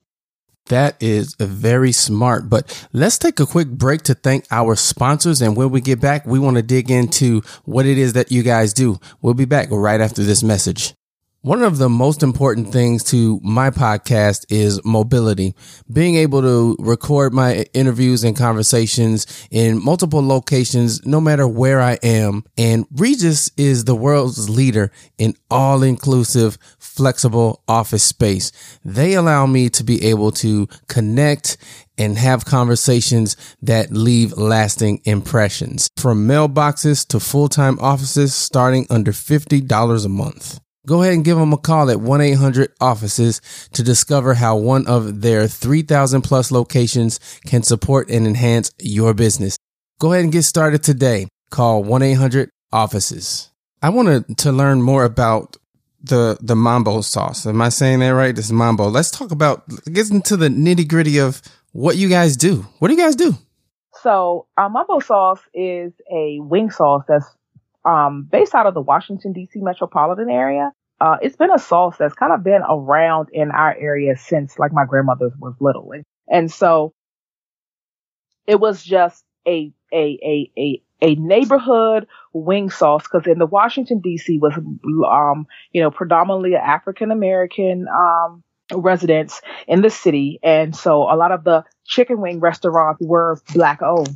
That 0.69 0.97
is 0.99 1.36
very 1.39 1.91
smart. 1.91 2.49
But 2.49 2.88
let's 2.91 3.17
take 3.17 3.39
a 3.39 3.45
quick 3.45 3.69
break 3.69 4.01
to 4.03 4.13
thank 4.13 4.45
our 4.51 4.75
sponsors. 4.75 5.41
And 5.41 5.56
when 5.56 5.69
we 5.69 5.82
get 5.82 6.01
back, 6.01 6.25
we 6.25 6.39
want 6.39 6.58
to 6.58 6.63
dig 6.63 6.91
into 6.91 7.41
what 7.63 7.86
it 7.86 7.97
is 7.97 8.13
that 8.13 8.32
you 8.32 8.43
guys 8.43 8.73
do. 8.73 8.99
We'll 9.21 9.34
be 9.34 9.45
back 9.45 9.69
right 9.71 10.01
after 10.01 10.23
this 10.23 10.43
message. 10.43 10.96
One 11.47 11.63
of 11.63 11.77
the 11.77 11.88
most 11.88 12.23
important 12.23 12.73
things 12.73 13.05
to 13.05 13.39
my 13.41 13.69
podcast 13.69 14.45
is 14.49 14.83
mobility. 14.83 15.55
Being 15.89 16.15
able 16.17 16.41
to 16.41 16.75
record 16.77 17.33
my 17.33 17.65
interviews 17.73 18.25
and 18.25 18.36
conversations 18.36 19.47
in 19.49 19.81
multiple 19.81 20.21
locations, 20.21 21.05
no 21.05 21.21
matter 21.21 21.47
where 21.47 21.79
I 21.79 21.99
am. 22.03 22.43
And 22.57 22.86
Regus 22.91 23.49
is 23.55 23.86
the 23.86 23.95
world's 23.95 24.49
leader 24.49 24.91
in 25.17 25.36
all 25.49 25.83
inclusive, 25.83 26.57
flexible 26.79 27.63
office 27.65 28.03
space. 28.03 28.51
They 28.83 29.13
allow 29.13 29.45
me 29.45 29.69
to 29.69 29.86
be 29.86 30.03
able 30.10 30.33
to 30.43 30.67
connect 30.89 31.55
and 31.97 32.17
have 32.17 32.43
conversations 32.43 33.38
that 33.62 33.93
leave 33.93 34.33
lasting 34.33 34.99
impressions 35.05 35.89
from 35.95 36.27
mailboxes 36.27 37.07
to 37.07 37.21
full-time 37.21 37.79
offices 37.79 38.36
starting 38.36 38.86
under 38.89 39.13
$50 39.13 40.05
a 40.05 40.10
month. 40.10 40.60
Go 40.88 41.02
ahead 41.02 41.15
and 41.15 41.26
give 41.26 41.38
them 41.38 41.52
a 41.52 41.58
call 41.58 41.91
at 41.91 42.00
1 42.00 42.21
800 42.21 42.71
offices 42.80 43.41
to 43.73 43.84
discover 43.84 44.36
how 44.36 44.56
one 44.56 44.88
of 44.88 45.19
their 45.21 45.45
3,000 45.45 46.21
plus 46.21 46.50
locations 46.50 47.19
can 47.45 47.62
support 47.62 48.10
and 48.10 48.26
enhance 48.26 48.71
your 48.80 49.13
business. 49.13 49.58
Go 50.00 50.13
ahead 50.13 50.23
and 50.23 50.32
get 50.32 50.43
started 50.43 50.84
today. 50.84 51.28
Call 51.50 51.84
1 51.84 52.02
800 52.04 52.50
offices. 52.71 53.50
I 53.82 53.89
wanted 53.89 54.38
to 54.38 54.54
learn 54.54 54.82
more 54.82 55.04
about 55.04 55.58
the 56.02 56.38
the 56.41 56.56
mambo 56.56 57.02
sauce. 57.02 57.45
Am 57.45 57.62
I 57.62 57.67
saying 57.67 58.00
that 58.00 58.10
right? 58.10 58.34
This 58.34 58.45
is 58.45 58.54
mambo. 58.54 58.88
Let's 58.88 59.12
talk 59.12 59.32
about 59.32 59.67
get 59.91 60.10
into 60.10 60.38
the 60.38 60.47
nitty 60.47 60.88
gritty 60.88 61.19
of 61.19 61.41
what 61.73 61.97
you 61.97 62.08
guys 62.08 62.38
do. 62.38 62.65
What 62.80 62.88
do 62.88 62.93
you 62.93 63.00
guys 63.00 63.17
do? 63.17 63.34
So, 64.04 64.47
our 64.56 64.69
mambo 64.69 65.00
sauce 65.00 65.41
is 65.54 65.91
a 66.10 66.39
wing 66.39 66.71
sauce 66.71 67.04
that's 67.10 67.26
um, 67.84 68.28
based 68.32 68.56
out 68.56 68.67
of 68.67 68.73
the 68.73 68.82
Washington 68.82 69.34
D.C. 69.34 69.60
metropolitan 69.60 70.30
area. 70.30 70.71
Uh, 70.99 71.17
it's 71.21 71.36
been 71.36 71.51
a 71.51 71.60
sauce 71.60 71.95
that's 71.97 72.15
kind 72.15 72.33
of 72.33 72.43
been 72.43 72.62
around 72.67 73.29
in 73.31 73.51
our 73.51 73.75
area 73.75 74.15
since 74.17 74.57
like 74.57 74.73
my 74.73 74.86
grandmother 74.86 75.31
was 75.39 75.53
little, 75.60 75.91
and, 75.91 76.03
and 76.27 76.51
so 76.51 76.93
it 78.47 78.60
was 78.60 78.83
just 78.83 79.23
a 79.47 79.71
a 79.93 80.19
a 80.23 80.51
a 80.57 80.81
a 81.01 81.15
neighborhood 81.15 82.07
wing 82.33 82.69
sauce 82.69 83.03
because 83.03 83.27
in 83.27 83.38
the 83.38 83.45
Washington 83.45 83.99
D.C. 83.99 84.39
was 84.39 84.53
um 84.57 85.45
you 85.71 85.81
know 85.81 85.91
predominantly 85.91 86.55
African 86.55 87.12
American 87.12 87.88
um 87.88 88.43
residents 88.73 89.41
in 89.67 89.81
the 89.81 89.89
city, 89.89 90.39
and 90.43 90.75
so 90.75 91.03
a 91.03 91.15
lot 91.15 91.31
of 91.31 91.43
the 91.43 91.63
chicken 91.86 92.19
wing 92.19 92.39
restaurants 92.39 93.01
were 93.01 93.39
black 93.53 93.81
owned. 93.81 94.15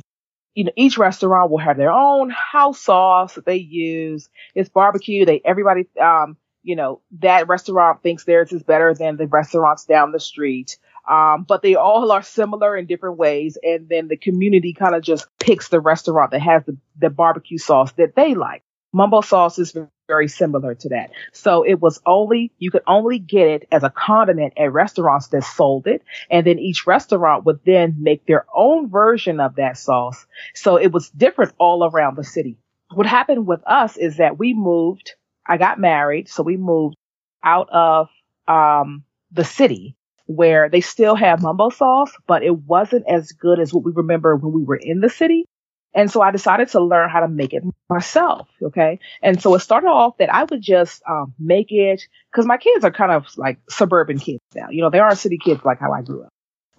You 0.54 0.64
know, 0.64 0.72
each 0.76 0.98
restaurant 0.98 1.50
will 1.50 1.58
have 1.58 1.78
their 1.78 1.92
own 1.92 2.30
house 2.30 2.80
sauce 2.80 3.34
that 3.36 3.46
they 3.46 3.56
use. 3.56 4.28
It's 4.54 4.68
barbecue. 4.68 5.24
They 5.24 5.40
everybody 5.44 5.86
um 6.00 6.36
you 6.62 6.76
know 6.76 7.00
that 7.20 7.48
restaurant 7.48 8.02
thinks 8.02 8.24
theirs 8.24 8.52
is 8.52 8.62
better 8.62 8.94
than 8.94 9.16
the 9.16 9.26
restaurants 9.26 9.84
down 9.84 10.12
the 10.12 10.20
street. 10.20 10.78
Um, 11.08 11.44
but 11.48 11.62
they 11.62 11.74
all 11.74 12.12
are 12.12 12.22
similar 12.22 12.76
in 12.76 12.86
different 12.86 13.18
ways. 13.18 13.58
And 13.62 13.88
then 13.88 14.06
the 14.08 14.16
community 14.16 14.72
kind 14.72 14.94
of 14.94 15.02
just 15.02 15.26
picks 15.40 15.68
the 15.68 15.80
restaurant 15.80 16.30
that 16.30 16.42
has 16.42 16.64
the, 16.64 16.76
the 16.96 17.10
barbecue 17.10 17.58
sauce 17.58 17.90
that 17.92 18.14
they 18.14 18.34
like. 18.34 18.62
Mumbo 18.92 19.20
sauce 19.22 19.58
is 19.58 19.76
very 20.06 20.28
similar 20.28 20.74
to 20.74 20.90
that. 20.90 21.10
So 21.32 21.62
it 21.62 21.80
was 21.80 22.00
only, 22.04 22.52
you 22.58 22.70
could 22.70 22.82
only 22.86 23.18
get 23.18 23.48
it 23.48 23.68
as 23.72 23.82
a 23.82 23.90
condiment 23.90 24.52
at 24.56 24.72
restaurants 24.72 25.28
that 25.28 25.44
sold 25.44 25.86
it. 25.86 26.02
And 26.30 26.46
then 26.46 26.58
each 26.58 26.86
restaurant 26.86 27.46
would 27.46 27.60
then 27.64 27.96
make 27.98 28.26
their 28.26 28.46
own 28.54 28.90
version 28.90 29.40
of 29.40 29.56
that 29.56 29.78
sauce. 29.78 30.26
So 30.54 30.76
it 30.76 30.92
was 30.92 31.10
different 31.10 31.54
all 31.58 31.84
around 31.84 32.16
the 32.16 32.24
city. 32.24 32.58
What 32.92 33.06
happened 33.06 33.46
with 33.46 33.62
us 33.66 33.96
is 33.96 34.18
that 34.18 34.38
we 34.38 34.52
moved, 34.52 35.14
I 35.46 35.56
got 35.56 35.80
married. 35.80 36.28
So 36.28 36.42
we 36.42 36.56
moved 36.56 36.96
out 37.42 37.68
of, 37.70 38.08
um, 38.46 39.04
the 39.30 39.44
city 39.44 39.96
where 40.26 40.68
they 40.68 40.80
still 40.80 41.14
have 41.14 41.42
mambo 41.42 41.70
sauce, 41.70 42.12
but 42.26 42.42
it 42.42 42.56
wasn't 42.56 43.04
as 43.08 43.32
good 43.32 43.58
as 43.58 43.72
what 43.72 43.84
we 43.84 43.92
remember 43.92 44.36
when 44.36 44.52
we 44.52 44.62
were 44.62 44.76
in 44.76 45.00
the 45.00 45.10
city. 45.10 45.46
And 45.94 46.10
so 46.10 46.22
I 46.22 46.30
decided 46.30 46.68
to 46.68 46.80
learn 46.80 47.10
how 47.10 47.20
to 47.20 47.28
make 47.28 47.52
it 47.52 47.62
myself. 47.90 48.48
Okay. 48.62 48.98
And 49.22 49.42
so 49.42 49.54
it 49.54 49.60
started 49.60 49.88
off 49.88 50.16
that 50.18 50.32
I 50.32 50.44
would 50.44 50.62
just 50.62 51.02
um, 51.08 51.34
make 51.38 51.70
it 51.70 52.06
because 52.30 52.46
my 52.46 52.56
kids 52.56 52.84
are 52.84 52.90
kind 52.90 53.12
of 53.12 53.26
like 53.36 53.58
suburban 53.68 54.18
kids 54.18 54.40
now. 54.54 54.68
You 54.70 54.82
know, 54.82 54.90
they 54.90 55.00
aren't 55.00 55.18
city 55.18 55.38
kids 55.38 55.62
like 55.64 55.80
how 55.80 55.92
I 55.92 56.02
grew 56.02 56.22
up. 56.24 56.30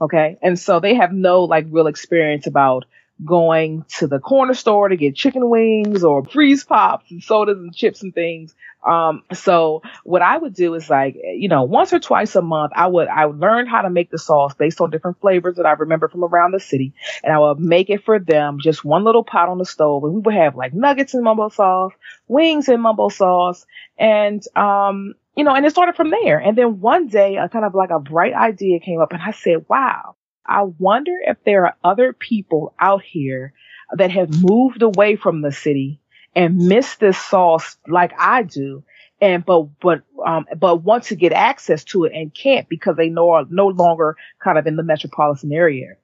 Okay. 0.02 0.38
And 0.41 0.58
so 0.58 0.80
they 0.80 0.95
have 0.95 1.13
no 1.13 1.43
like 1.43 1.67
real 1.69 1.88
experience 1.88 2.47
about 2.47 2.86
going 3.23 3.86
to 3.97 4.08
the 4.08 4.19
corner 4.19 4.54
store 4.54 4.89
to 4.89 4.97
get 4.97 5.15
chicken 5.15 5.49
wings 5.49 6.04
or 6.04 6.26
freeze 6.26 6.63
pops 6.63 7.10
and 7.12 7.23
sodas 7.23 7.58
and 7.58 7.73
chips 7.73 8.04
and 8.04 8.13
things. 8.13 8.54
Um, 8.86 9.23
so 9.34 9.82
what 10.04 10.21
I 10.21 10.38
would 10.38 10.54
do 10.54 10.73
is 10.73 10.89
like, 10.89 11.15
you 11.15 11.47
know, 11.47 11.63
once 11.63 11.93
or 11.93 11.99
twice 11.99 12.36
a 12.36 12.41
month, 12.41 12.73
I 12.76 12.88
would, 12.88 13.08
I 13.08 13.26
would 13.26 13.39
learn 13.39 13.65
how 13.65 13.82
to 13.82 13.89
make 13.89 14.10
the 14.10 14.17
sauce 14.17 14.54
based 14.56 14.82
on 14.82 14.89
different 14.89 15.21
flavors 15.21 15.56
that 15.56 15.65
I 15.65 15.71
remember 15.71 16.10
from 16.10 16.23
around 16.23 16.52
the 16.52 16.60
city. 16.60 16.93
And 17.23 17.34
I 17.34 17.39
would 17.39 17.60
make 17.60 17.89
it 17.89 18.04
for 18.04 18.19
them, 18.19 18.58
just 18.62 18.84
one 18.84 19.04
little 19.04 19.23
pot 19.23 19.47
on 19.47 19.58
the 19.58 19.65
stove. 19.65 20.04
And 20.04 20.13
we 20.13 20.19
would 20.19 20.34
have 20.34 20.56
like 20.56 20.73
nuggets 20.73 21.13
in 21.13 21.23
mambo 21.23 21.49
sauce, 21.49 21.93
wings 22.28 22.67
in 22.67 22.82
mambo 22.82 23.10
sauce. 23.10 23.65
And, 23.97 24.43
um, 24.56 25.13
you 25.36 25.43
know, 25.43 25.56
and 25.56 25.65
it 25.65 25.71
started 25.71 25.95
from 25.95 26.12
there. 26.12 26.39
And 26.39 26.58
then 26.58 26.82
one 26.82 27.08
day, 27.08 27.38
a 27.38 27.47
kind 27.47 27.65
of 27.65 27.73
like 27.73 27.89
a 27.89 27.99
bright 27.99 28.34
idea 28.34 28.80
came 28.80 28.99
up 28.99 29.13
and 29.13 29.21
I 29.21 29.32
said, 29.32 29.65
wow, 29.69 30.15
I 30.45 30.63
wonder 30.63 31.13
if 31.25 31.38
there 31.45 31.65
are 31.65 31.75
other 31.84 32.13
people 32.13 32.73
out 32.79 33.03
here 33.03 33.53
that 33.95 34.12
have 34.12 34.43
moved 34.43 34.82
away 34.82 35.15
from 35.15 35.41
the 35.41 35.51
city 35.51 36.01
and 36.36 36.58
miss 36.58 36.95
this 36.95 37.17
sauce 37.17 37.77
like 37.88 38.12
I 38.17 38.43
do 38.43 38.84
and 39.21 39.45
but 39.45 39.67
but 39.79 40.01
um 40.25 40.45
but 40.58 40.84
want 40.84 41.06
to 41.06 41.15
get 41.15 41.32
access 41.32 41.84
to 41.86 42.06
it 42.06 42.13
and 42.13 42.34
can't 42.34 42.67
because 42.67 42.97
they 42.97 43.10
know 43.10 43.32
are 43.32 43.45
no 43.49 43.67
longer 43.67 44.17
kind 44.43 44.58
of 44.58 44.67
in 44.67 44.75
the 44.75 44.84
metropolitan 44.84 45.53
area 45.53 45.95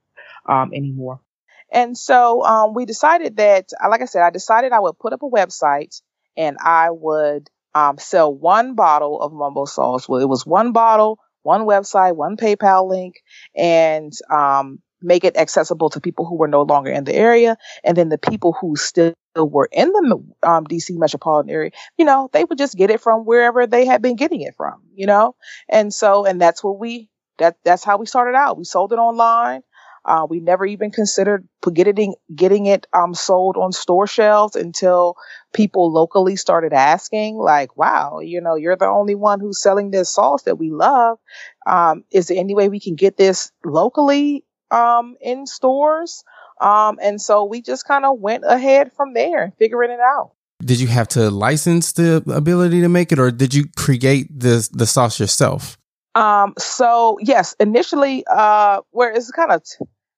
um 0.46 0.72
anymore. 0.74 1.20
And 1.72 1.98
so 1.98 2.44
um 2.44 2.74
we 2.74 2.86
decided 2.86 3.38
that 3.38 3.70
like 3.90 4.02
I 4.02 4.06
said 4.06 4.24
I 4.24 4.30
decided 4.30 4.72
I 4.72 4.80
would 4.80 5.00
put 5.00 5.14
up 5.14 5.24
a 5.24 5.30
website 5.30 6.02
and 6.38 6.58
I 6.60 6.92
would 6.92 7.50
um 7.76 7.98
sell 7.98 8.34
one 8.34 8.76
bottle 8.76 9.22
of 9.22 9.34
mambo 9.34 9.66
sauce. 9.66 10.08
Well 10.08 10.22
it 10.22 10.30
was 10.30 10.46
one 10.46 10.72
bottle, 10.72 11.20
one 11.44 11.62
website, 11.62 12.16
one 12.16 12.38
PayPal 12.38 12.90
link 12.90 13.16
and 13.56 14.14
um 14.32 14.80
make 15.02 15.24
it 15.24 15.38
accessible 15.38 15.90
to 15.90 16.02
people 16.02 16.26
who 16.26 16.36
were 16.36 16.48
no 16.48 16.64
longer 16.64 16.92
in 16.92 17.06
the 17.06 17.16
area 17.16 17.56
and 17.86 17.96
then 17.96 18.10
the 18.10 18.18
people 18.18 18.54
who 18.60 18.76
still 18.76 19.14
were 19.38 19.70
in 19.72 19.90
the 19.94 20.24
um, 20.44 20.66
DC 20.66 20.98
metropolitan 20.98 21.50
area, 21.50 21.72
you 21.98 22.04
know, 22.04 22.30
they 22.34 22.44
would 22.44 22.58
just 22.58 22.76
get 22.76 22.90
it 22.92 23.00
from 23.00 23.22
wherever 23.26 23.66
they 23.66 23.86
had 23.86 24.02
been 24.02 24.18
getting 24.18 24.42
it 24.42 24.56
from, 24.58 24.82
you 24.94 25.08
know? 25.08 25.36
And 25.70 25.94
so, 25.94 26.26
and 26.26 26.42
that's 26.42 26.62
what 26.62 26.80
we, 26.80 27.10
that, 27.38 27.56
that's 27.64 27.86
how 27.86 27.98
we 27.98 28.06
started 28.08 28.36
out. 28.38 28.58
We 28.58 28.66
sold 28.66 28.92
it 28.92 28.98
online. 28.98 29.62
Uh, 30.06 30.26
we 30.30 30.40
never 30.40 30.66
even 30.66 30.92
considered 30.92 31.48
getting, 31.74 32.16
getting 32.34 32.66
it, 32.66 32.88
um, 32.94 33.14
sold 33.14 33.58
on 33.58 33.72
store 33.72 34.08
shelves 34.08 34.56
until 34.56 35.16
people 35.54 35.92
locally 35.92 36.36
started 36.36 36.74
asking, 36.74 37.38
like, 37.38 37.76
wow, 37.78 38.20
you 38.20 38.42
know, 38.42 38.56
you're 38.56 38.76
the 38.76 38.86
only 38.86 39.16
one 39.16 39.40
who's 39.40 39.62
selling 39.62 39.92
this 39.92 40.10
sauce 40.14 40.44
that 40.44 40.58
we 40.58 40.72
love. 40.72 41.18
Um, 41.66 42.04
is 42.12 42.28
there 42.28 42.38
any 42.38 42.56
way 42.56 42.70
we 42.70 42.80
can 42.80 42.96
get 42.96 43.18
this 43.18 43.52
locally, 43.64 44.44
um, 44.72 45.16
in 45.22 45.46
stores? 45.46 46.24
Um, 46.62 47.00
and 47.02 47.22
so 47.22 47.46
we 47.46 47.62
just 47.62 47.88
kind 47.88 48.06
of 48.06 48.20
went 48.20 48.44
ahead 48.46 48.92
from 48.94 49.14
there, 49.14 49.54
figuring 49.60 49.92
it 49.92 50.00
out. 50.00 50.32
Did 50.62 50.82
you 50.82 50.88
have 50.88 51.08
to 51.10 51.30
license 51.30 51.94
the 51.94 52.18
ability 52.28 52.82
to 52.82 52.90
make 52.90 53.14
it, 53.14 53.20
or 53.20 53.32
did 53.32 53.54
you 53.54 53.66
create 53.78 54.28
the 54.38 54.68
the 54.74 54.86
sauce 54.86 55.18
yourself? 55.18 55.78
Um, 56.20 56.54
so 56.58 57.18
yes, 57.22 57.56
initially, 57.60 58.26
uh, 58.30 58.82
where 58.92 59.12
it's 59.12 59.32
kind 59.32 59.52
of, 59.52 59.64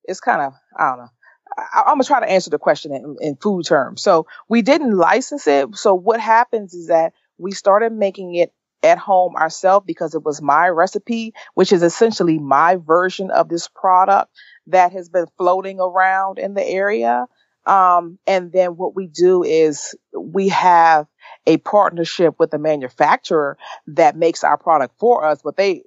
it's 0.05 0.19
kind 0.19 0.41
of, 0.41 0.53
I 0.77 0.89
don't 0.89 0.99
know. 0.99 1.09
I, 1.57 1.81
am 1.87 1.95
gonna 1.95 2.03
try 2.05 2.19
to 2.21 2.29
answer 2.29 2.49
the 2.49 2.57
question 2.57 2.93
in, 2.93 3.17
in 3.19 3.35
food 3.35 3.65
terms. 3.65 4.01
So 4.01 4.25
we 4.49 4.61
didn't 4.61 4.97
license 4.97 5.45
it. 5.47 5.75
So 5.75 5.93
what 5.93 6.19
happens 6.19 6.73
is 6.73 6.87
that 6.87 7.13
we 7.37 7.51
started 7.51 7.91
making 7.91 8.35
it 8.35 8.51
at 8.83 8.97
home 8.97 9.35
ourselves 9.35 9.85
because 9.85 10.15
it 10.15 10.23
was 10.23 10.41
my 10.41 10.67
recipe, 10.69 11.33
which 11.53 11.71
is 11.71 11.83
essentially 11.83 12.39
my 12.39 12.77
version 12.77 13.29
of 13.29 13.47
this 13.47 13.67
product 13.67 14.31
that 14.67 14.91
has 14.93 15.09
been 15.09 15.27
floating 15.37 15.79
around 15.79 16.39
in 16.39 16.55
the 16.55 16.65
area. 16.65 17.25
Um, 17.65 18.17
and 18.25 18.51
then 18.51 18.71
what 18.71 18.95
we 18.95 19.07
do 19.07 19.43
is 19.43 19.95
we 20.17 20.49
have 20.49 21.07
a 21.45 21.57
partnership 21.57 22.35
with 22.39 22.53
a 22.53 22.57
manufacturer 22.57 23.57
that 23.87 24.15
makes 24.15 24.43
our 24.43 24.57
product 24.57 24.95
for 24.99 25.25
us, 25.25 25.41
but 25.43 25.57
they, 25.57 25.83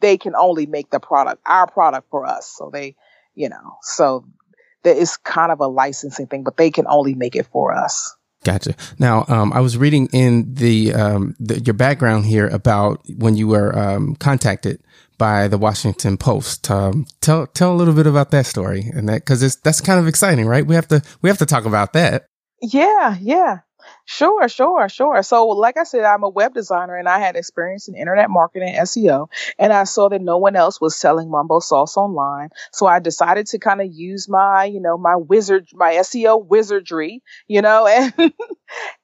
they 0.00 0.18
can 0.18 0.34
only 0.34 0.66
make 0.66 0.90
the 0.90 1.00
product, 1.00 1.40
our 1.46 1.66
product 1.66 2.08
for 2.10 2.26
us. 2.26 2.52
So 2.56 2.70
they, 2.72 2.96
you 3.34 3.48
know, 3.48 3.76
so 3.82 4.24
is 4.84 5.16
kind 5.16 5.52
of 5.52 5.60
a 5.60 5.66
licensing 5.66 6.26
thing, 6.26 6.42
but 6.42 6.56
they 6.56 6.70
can 6.70 6.86
only 6.88 7.14
make 7.14 7.36
it 7.36 7.46
for 7.46 7.72
us. 7.72 8.16
Gotcha. 8.44 8.74
Now, 8.98 9.24
um, 9.28 9.52
I 9.52 9.60
was 9.60 9.78
reading 9.78 10.08
in 10.12 10.54
the, 10.54 10.94
um, 10.94 11.36
the, 11.38 11.60
your 11.60 11.74
background 11.74 12.26
here 12.26 12.48
about 12.48 13.00
when 13.16 13.36
you 13.36 13.46
were 13.46 13.76
um, 13.78 14.16
contacted 14.16 14.82
by 15.16 15.46
the 15.46 15.58
Washington 15.58 16.16
Post. 16.16 16.68
Um, 16.68 17.06
tell 17.20 17.46
tell 17.46 17.72
a 17.72 17.76
little 17.76 17.94
bit 17.94 18.08
about 18.08 18.32
that 18.32 18.46
story 18.46 18.90
and 18.92 19.08
that 19.08 19.20
because 19.20 19.40
it's 19.42 19.54
that's 19.54 19.80
kind 19.80 20.00
of 20.00 20.08
exciting, 20.08 20.46
right? 20.46 20.66
We 20.66 20.74
have 20.74 20.88
to 20.88 21.00
we 21.20 21.28
have 21.30 21.38
to 21.38 21.46
talk 21.46 21.64
about 21.64 21.92
that. 21.92 22.26
Yeah, 22.60 23.16
yeah. 23.20 23.58
Sure, 24.04 24.48
sure, 24.48 24.88
sure. 24.88 25.22
So, 25.22 25.46
like 25.48 25.76
I 25.76 25.84
said, 25.84 26.04
I'm 26.04 26.22
a 26.24 26.28
web 26.28 26.54
designer 26.54 26.96
and 26.96 27.08
I 27.08 27.18
had 27.18 27.36
experience 27.36 27.88
in 27.88 27.94
internet 27.94 28.30
marketing 28.30 28.70
and 28.70 28.78
SEO. 28.78 29.28
And 29.58 29.72
I 29.72 29.84
saw 29.84 30.08
that 30.08 30.20
no 30.20 30.38
one 30.38 30.56
else 30.56 30.80
was 30.80 30.96
selling 30.96 31.30
Mambo 31.30 31.60
Sauce 31.60 31.96
online. 31.96 32.50
So 32.72 32.86
I 32.86 32.98
decided 32.98 33.46
to 33.48 33.58
kind 33.58 33.80
of 33.80 33.88
use 33.92 34.28
my, 34.28 34.64
you 34.64 34.80
know, 34.80 34.98
my 34.98 35.16
wizard, 35.16 35.68
my 35.72 35.92
SEO 35.94 36.36
wizardry, 36.38 37.22
you 37.46 37.62
know, 37.62 37.86
and, 38.18 38.32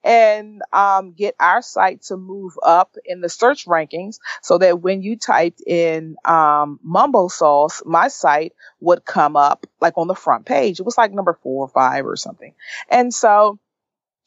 and, 0.03 0.61
um, 0.73 1.13
get 1.13 1.35
our 1.39 1.61
site 1.61 2.01
to 2.03 2.17
move 2.17 2.53
up 2.63 2.95
in 3.05 3.21
the 3.21 3.29
search 3.29 3.65
rankings 3.65 4.19
so 4.41 4.57
that 4.57 4.81
when 4.81 5.01
you 5.01 5.17
typed 5.17 5.61
in, 5.65 6.15
um, 6.25 6.79
Mambo 6.83 7.27
Sauce, 7.27 7.81
my 7.85 8.07
site 8.07 8.53
would 8.81 9.05
come 9.05 9.35
up 9.35 9.65
like 9.81 9.97
on 9.97 10.07
the 10.07 10.15
front 10.15 10.45
page. 10.45 10.79
It 10.79 10.85
was 10.85 10.97
like 10.97 11.11
number 11.13 11.37
four 11.43 11.65
or 11.65 11.69
five 11.69 12.05
or 12.05 12.15
something. 12.15 12.53
And 12.89 13.13
so, 13.13 13.59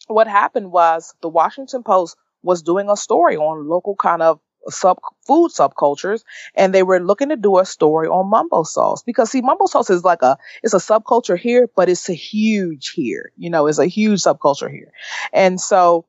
what 0.09 0.29
happened 0.29 0.73
was 0.73 1.15
the 1.23 1.29
Washington 1.29 1.83
Post 1.83 2.17
was 2.43 2.62
doing 2.62 2.88
a 2.88 2.97
story 2.97 3.37
on 3.37 3.69
local 3.69 3.97
kind 3.97 4.23
of 4.23 4.41
sub 4.69 4.99
food 5.27 5.51
subcultures 5.51 6.23
and 6.55 6.73
they 6.73 6.83
were 6.85 7.01
looking 7.01 7.31
to 7.31 7.37
do 7.37 7.59
a 7.59 7.67
story 7.67 8.09
on 8.09 8.31
mambo 8.31 8.62
sauce. 8.62 9.03
Because 9.03 9.31
see 9.31 9.41
mambo 9.41 9.67
sauce 9.67 9.91
is 9.91 10.05
like 10.05 10.23
a 10.23 10.38
it's 10.62 10.75
a 10.75 10.79
subculture 10.79 11.38
here 11.38 11.69
but 11.75 11.88
it's 11.88 12.09
a 12.09 12.15
huge 12.15 12.91
here. 12.91 13.33
You 13.37 13.51
know 13.51 13.67
it's 13.67 13.79
a 13.79 13.87
huge 13.87 14.21
subculture 14.21 14.71
here. 14.71 14.93
And 15.33 15.61
so 15.61 16.07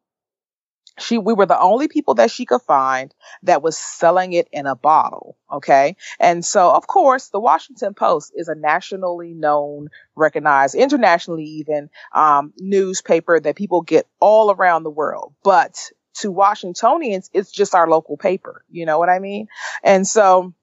she 0.99 1.17
we 1.17 1.33
were 1.33 1.45
the 1.45 1.59
only 1.59 1.87
people 1.87 2.15
that 2.15 2.31
she 2.31 2.45
could 2.45 2.61
find 2.61 3.13
that 3.43 3.61
was 3.61 3.77
selling 3.77 4.33
it 4.33 4.47
in 4.51 4.65
a 4.65 4.75
bottle 4.75 5.37
okay? 5.51 5.95
And 6.19 6.43
so 6.43 6.71
of 6.71 6.87
course 6.87 7.29
the 7.29 7.39
washington 7.39 7.93
post 7.93 8.31
is 8.35 8.47
a 8.47 8.55
nationally 8.55 9.33
known 9.33 9.89
recognized 10.15 10.75
internationally 10.75 11.45
even 11.45 11.89
um, 12.13 12.53
newspaper 12.57 13.39
that 13.39 13.55
people 13.55 13.81
get 13.81 14.07
all 14.19 14.51
around 14.51 14.83
the 14.83 14.89
world. 14.89 15.33
But 15.43 15.75
to 16.15 16.31
washingtonians 16.31 17.29
it's 17.33 17.51
just 17.51 17.73
our 17.73 17.89
local 17.89 18.17
paper 18.17 18.63
you 18.69 18.85
know 18.85 18.99
what 18.99 19.09
i 19.09 19.17
mean? 19.17 19.47
And 19.83 20.07
so 20.07 20.53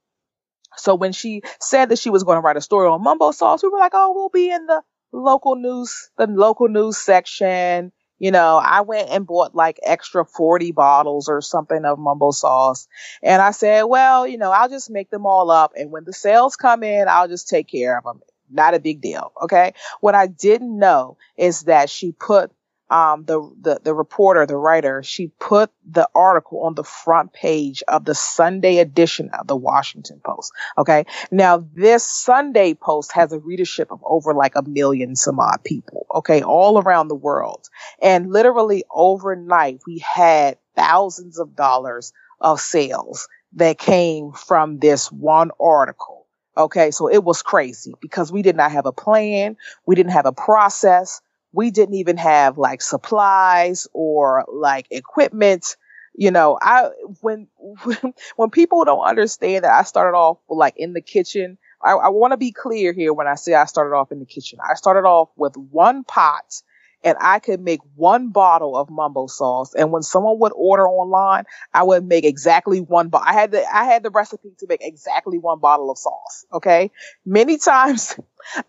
so 0.77 0.95
when 0.95 1.13
she 1.13 1.43
said 1.61 1.89
that 1.89 1.99
she 1.99 2.11
was 2.11 2.25
going 2.25 2.37
to 2.37 2.41
write 2.41 2.57
a 2.57 2.61
story 2.61 2.89
on 2.89 3.03
mumbo 3.03 3.33
sauce 3.33 3.63
we 3.63 3.69
were 3.69 3.79
like 3.79 3.93
oh 3.95 4.13
we'll 4.15 4.29
be 4.29 4.51
in 4.51 4.67
the 4.67 4.83
local 5.13 5.57
news 5.57 6.11
the 6.19 6.27
local 6.29 6.69
news 6.69 6.97
section 6.97 7.93
you 8.21 8.31
know, 8.31 8.59
I 8.63 8.83
went 8.83 9.09
and 9.09 9.27
bought 9.27 9.55
like 9.55 9.81
extra 9.83 10.25
40 10.25 10.73
bottles 10.73 11.29
or 11.29 11.41
something 11.41 11.85
of 11.87 11.99
mumbo 11.99 12.31
sauce. 12.31 12.87
And 13.23 13.41
I 13.41 13.51
said, 13.51 13.85
well, 13.85 14.27
you 14.27 14.37
know, 14.39 14.53
I'll 14.53 14.69
just 14.69 14.91
make 14.91 15.11
them 15.11 15.27
all 15.27 15.51
up. 15.51 15.73
And 15.75 15.91
when 15.91 16.05
the 16.05 16.13
sales 16.13 16.55
come 16.55 16.83
in, 16.83 17.09
I'll 17.09 17.29
just 17.29 17.49
take 17.49 17.67
care 17.67 17.97
of 17.97 18.05
them. 18.05 18.21
Not 18.51 18.75
a 18.75 18.79
big 18.81 19.01
deal. 19.01 19.33
Okay. 19.43 19.73
What 20.01 20.15
I 20.15 20.27
didn't 20.27 20.79
know 20.79 21.17
is 21.39 21.63
that 21.63 21.89
she 21.89 22.13
put 22.13 22.53
um, 22.91 23.25
the, 23.25 23.41
the, 23.61 23.81
the 23.85 23.95
reporter, 23.95 24.45
the 24.47 24.57
writer, 24.57 25.03
she 25.03 25.29
put 25.39 25.71
the 25.89 26.09
article 26.15 26.65
on 26.65 26.75
the 26.75 26.85
front 26.85 27.33
page 27.33 27.83
of 27.87 28.05
the 28.05 28.15
Sunday 28.15 28.79
edition 28.79 29.31
of 29.39 29.47
the 29.47 29.57
Washington 29.57 30.21
Post. 30.25 30.53
Okay. 30.77 31.07
Now 31.31 31.65
this 31.75 32.05
Sunday 32.05 32.75
Post 32.75 33.13
has 33.13 33.33
a 33.33 33.39
readership 33.39 33.93
of 33.93 34.01
over 34.05 34.35
like 34.35 34.57
a 34.57 34.63
million 34.63 35.15
some 35.15 35.39
odd 35.39 35.63
people. 35.65 36.07
Okay. 36.15 36.43
All 36.43 36.81
around 36.83 37.09
the 37.09 37.15
world. 37.15 37.69
And 38.03 38.31
literally 38.31 38.85
overnight 38.91 39.81
we 39.87 39.99
had 39.99 40.59
thousands 40.75 41.39
of 41.39 41.55
dollars 41.55 42.13
of 42.41 42.61
sales 42.61 43.29
that 43.53 43.79
came 43.79 44.33
from 44.33 44.79
this 44.79 45.13
one 45.13 45.53
article. 45.61 46.27
Okay. 46.57 46.91
So 46.91 47.09
it 47.09 47.23
was 47.23 47.43
crazy 47.43 47.95
because 48.01 48.33
we 48.33 48.43
did 48.43 48.57
not 48.57 48.73
have 48.73 48.87
a 48.87 48.93
plan. 48.93 49.57
We 49.87 49.95
didn't 49.95 50.13
have 50.13 50.27
a 50.27 50.33
process 50.33 51.21
we 51.53 51.71
didn't 51.71 51.95
even 51.95 52.17
have 52.17 52.59
like 52.59 52.83
supplies 52.83 53.89
or 53.93 54.45
like 54.53 54.87
equipment. 54.91 55.77
You 56.15 56.33
know 56.33 56.59
i 56.61 56.89
when 57.21 57.47
when 58.37 58.51
people 58.51 58.85
don't 58.85 59.05
understand 59.05 59.65
that 59.65 59.73
i 59.73 59.85
started 59.85 60.17
off 60.17 60.39
like 60.49 60.75
in 60.77 60.93
the 60.93 61.01
kitchen 61.01 61.57
i, 61.83 61.93
I 61.93 62.09
want 62.09 62.33
to 62.33 62.37
be 62.37 62.51
clear 62.51 62.93
here 62.93 63.13
when 63.15 63.29
i 63.29 63.37
say 63.37 63.55
i 63.55 63.65
started 63.65 63.95
off 63.95 64.11
in 64.11 64.19
the 64.19 64.27
kitchen. 64.27 64.59
I 64.69 64.75
started 64.75 65.07
off 65.09 65.31
with 65.37 65.57
one 65.57 66.03
pot 66.05 66.63
and 67.03 67.17
I 67.21 67.39
could 67.39 67.61
make 67.61 67.81
one 67.95 68.29
bottle 68.29 68.77
of 68.77 68.91
mumbo 68.91 69.27
sauce. 69.27 69.75
And 69.75 69.91
when 69.91 70.03
someone 70.03 70.39
would 70.41 70.53
order 70.55 70.87
online, 70.87 71.45
I 71.73 71.83
would 71.83 72.05
make 72.05 72.25
exactly 72.25 72.81
one 72.81 73.09
bottle. 73.09 73.27
I 73.29 73.33
had 73.33 73.53
the, 73.53 73.65
I 73.75 73.85
had 73.85 74.03
the 74.03 74.11
recipe 74.11 74.51
to 74.59 74.67
make 74.69 74.81
exactly 74.83 75.39
one 75.39 75.61
bottle 75.61 75.91
of 75.91 75.99
sauce. 75.99 76.45
Okay. 76.53 76.91
Many 77.25 77.59
times 77.59 78.17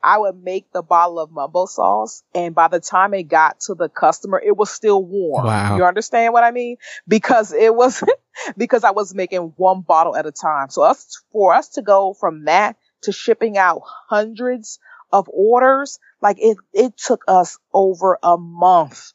I 0.02 0.18
would 0.18 0.42
make 0.42 0.72
the 0.72 0.82
bottle 0.82 1.20
of 1.20 1.32
mumbo 1.32 1.66
sauce 1.66 2.24
and 2.34 2.56
by 2.56 2.68
the 2.68 2.80
time 2.80 3.14
it 3.14 3.24
got 3.24 3.60
to 3.62 3.76
the 3.76 3.90
customer, 3.90 4.42
it 4.44 4.56
was 4.56 4.70
still 4.70 5.04
warm. 5.04 5.46
Wow. 5.46 5.78
You 5.78 5.86
understand 5.86 6.34
what 6.34 6.44
I 6.44 6.52
mean? 6.52 6.78
Because 7.08 7.52
it 7.52 7.76
was, 7.76 8.04
because 8.58 8.84
I 8.84 8.92
was 8.92 9.14
making 9.14 9.54
one 9.58 9.82
bottle 9.82 10.16
at 10.16 10.26
a 10.26 10.32
time. 10.32 10.70
So 10.70 10.84
us, 10.84 11.22
for 11.32 11.54
us 11.54 11.70
to 11.70 11.82
go 11.82 12.14
from 12.14 12.46
that 12.46 12.78
to 13.02 13.12
shipping 13.12 13.58
out 13.58 13.82
hundreds 14.10 14.80
of 15.12 15.28
orders, 15.30 16.00
like 16.22 16.38
it, 16.40 16.58
it 16.74 16.98
took 16.98 17.24
us 17.28 17.58
over 17.74 18.18
a 18.24 18.38
month, 18.38 19.14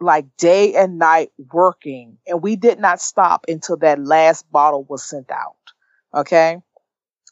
like 0.00 0.26
day 0.36 0.74
and 0.74 0.98
night 0.98 1.30
working 1.52 2.18
and 2.26 2.42
we 2.42 2.56
did 2.56 2.78
not 2.78 3.00
stop 3.00 3.44
until 3.48 3.76
that 3.78 3.98
last 3.98 4.50
bottle 4.50 4.84
was 4.84 5.02
sent 5.02 5.30
out. 5.30 5.56
Okay. 6.14 6.58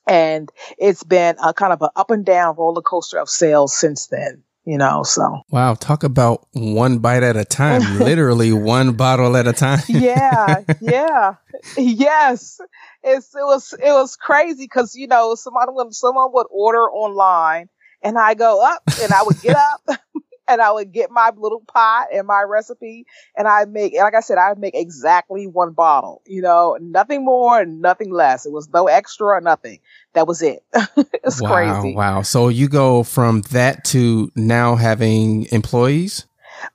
And 0.06 0.50
it's 0.78 1.02
been 1.02 1.36
a 1.42 1.52
kind 1.52 1.72
of 1.72 1.82
an 1.82 1.90
up 1.96 2.10
and 2.10 2.24
down 2.24 2.56
roller 2.56 2.82
coaster 2.82 3.18
of 3.18 3.28
sales 3.28 3.76
since 3.76 4.06
then 4.06 4.42
you 4.68 4.76
know 4.76 5.02
so 5.02 5.40
wow 5.48 5.72
talk 5.72 6.04
about 6.04 6.46
one 6.52 6.98
bite 6.98 7.22
at 7.22 7.36
a 7.36 7.44
time 7.44 7.98
literally 7.98 8.52
one 8.52 8.92
bottle 8.92 9.34
at 9.34 9.46
a 9.46 9.52
time 9.52 9.80
yeah 9.88 10.62
yeah 10.82 11.34
yes 11.78 12.60
it's 13.02 13.34
it 13.34 13.44
was 13.44 13.72
it 13.72 13.92
was 13.92 14.16
crazy 14.16 14.64
because 14.64 14.94
you 14.94 15.06
know 15.06 15.34
someone 15.34 15.90
someone 15.92 16.28
would 16.34 16.46
order 16.50 16.82
online 16.90 17.70
and 18.02 18.18
I 18.18 18.34
go 18.34 18.64
up 18.64 18.82
and 19.02 19.12
I 19.12 19.22
would 19.22 19.40
get 19.40 19.56
up 19.86 19.88
and 20.48 20.60
I 20.60 20.72
would 20.72 20.92
get 20.92 21.10
my 21.10 21.30
little 21.36 21.60
pot 21.60 22.08
and 22.12 22.26
my 22.26 22.42
recipe 22.42 23.06
and 23.36 23.46
I 23.46 23.66
make, 23.66 23.94
like 23.94 24.14
I 24.14 24.20
said, 24.20 24.38
I 24.38 24.54
make 24.54 24.74
exactly 24.74 25.46
one 25.46 25.72
bottle, 25.72 26.22
you 26.26 26.42
know, 26.42 26.78
nothing 26.80 27.24
more 27.24 27.60
and 27.60 27.80
nothing 27.80 28.10
less. 28.10 28.46
It 28.46 28.52
was 28.52 28.68
no 28.72 28.88
extra 28.88 29.26
or 29.26 29.40
nothing. 29.40 29.80
That 30.14 30.26
was 30.26 30.42
it. 30.42 30.64
it's 30.96 31.42
wow, 31.42 31.52
crazy. 31.52 31.94
Wow. 31.94 32.22
So 32.22 32.48
you 32.48 32.68
go 32.68 33.02
from 33.02 33.42
that 33.50 33.84
to 33.86 34.32
now 34.34 34.74
having 34.74 35.46
employees? 35.52 36.26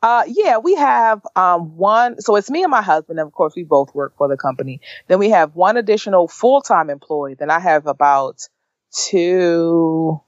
Uh, 0.01 0.23
yeah, 0.27 0.57
we 0.57 0.75
have, 0.75 1.21
um, 1.35 1.75
one, 1.75 2.21
so 2.21 2.37
it's 2.37 2.49
me 2.49 2.63
and 2.63 2.71
my 2.71 2.81
husband. 2.81 3.19
And 3.19 3.27
of 3.27 3.33
course, 3.33 3.53
we 3.55 3.63
both 3.63 3.93
work 3.93 4.15
for 4.17 4.29
the 4.29 4.37
company. 4.37 4.79
Then 5.07 5.19
we 5.19 5.29
have 5.31 5.55
one 5.55 5.75
additional 5.75 6.27
full-time 6.27 6.89
employee. 6.89 7.33
Then 7.33 7.49
I 7.49 7.59
have 7.59 7.85
about 7.87 8.47
two, 8.93 10.21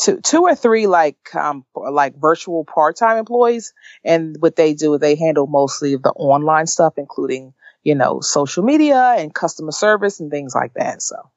two 0.00 0.20
two 0.20 0.42
or 0.42 0.54
three 0.54 0.86
like 0.86 1.34
um 1.34 1.64
like 1.74 2.16
virtual 2.16 2.64
part-time 2.64 3.18
employees. 3.18 3.72
And 4.04 4.36
what 4.40 4.56
they 4.56 4.74
do 4.74 4.98
they 4.98 5.14
handle 5.14 5.46
mostly 5.46 5.96
the 5.96 6.12
online 6.16 6.66
stuff 6.66 6.94
including 6.96 7.52
you 7.82 7.94
know 7.94 8.20
social 8.20 8.64
media 8.64 9.14
and 9.18 9.34
customer 9.34 9.72
service 9.72 10.20
and 10.20 10.30
things 10.30 10.54
like 10.54 10.74
that 10.74 11.02
so. 11.02 11.30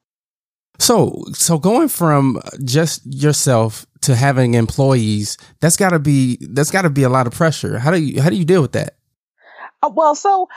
So 0.78 1.24
so 1.32 1.58
going 1.58 1.88
from 1.88 2.40
just 2.64 3.02
yourself 3.06 3.86
to 4.02 4.14
having 4.14 4.54
employees 4.54 5.38
that's 5.60 5.76
got 5.76 5.90
to 5.90 5.98
be 5.98 6.38
that's 6.50 6.70
got 6.70 6.82
to 6.82 6.90
be 6.90 7.04
a 7.04 7.08
lot 7.08 7.26
of 7.26 7.32
pressure. 7.32 7.78
How 7.78 7.90
do 7.90 8.00
you 8.00 8.20
how 8.20 8.30
do 8.30 8.36
you 8.36 8.44
deal 8.44 8.62
with 8.62 8.72
that? 8.72 8.96
Uh, 9.82 9.90
well 9.94 10.14
so 10.14 10.48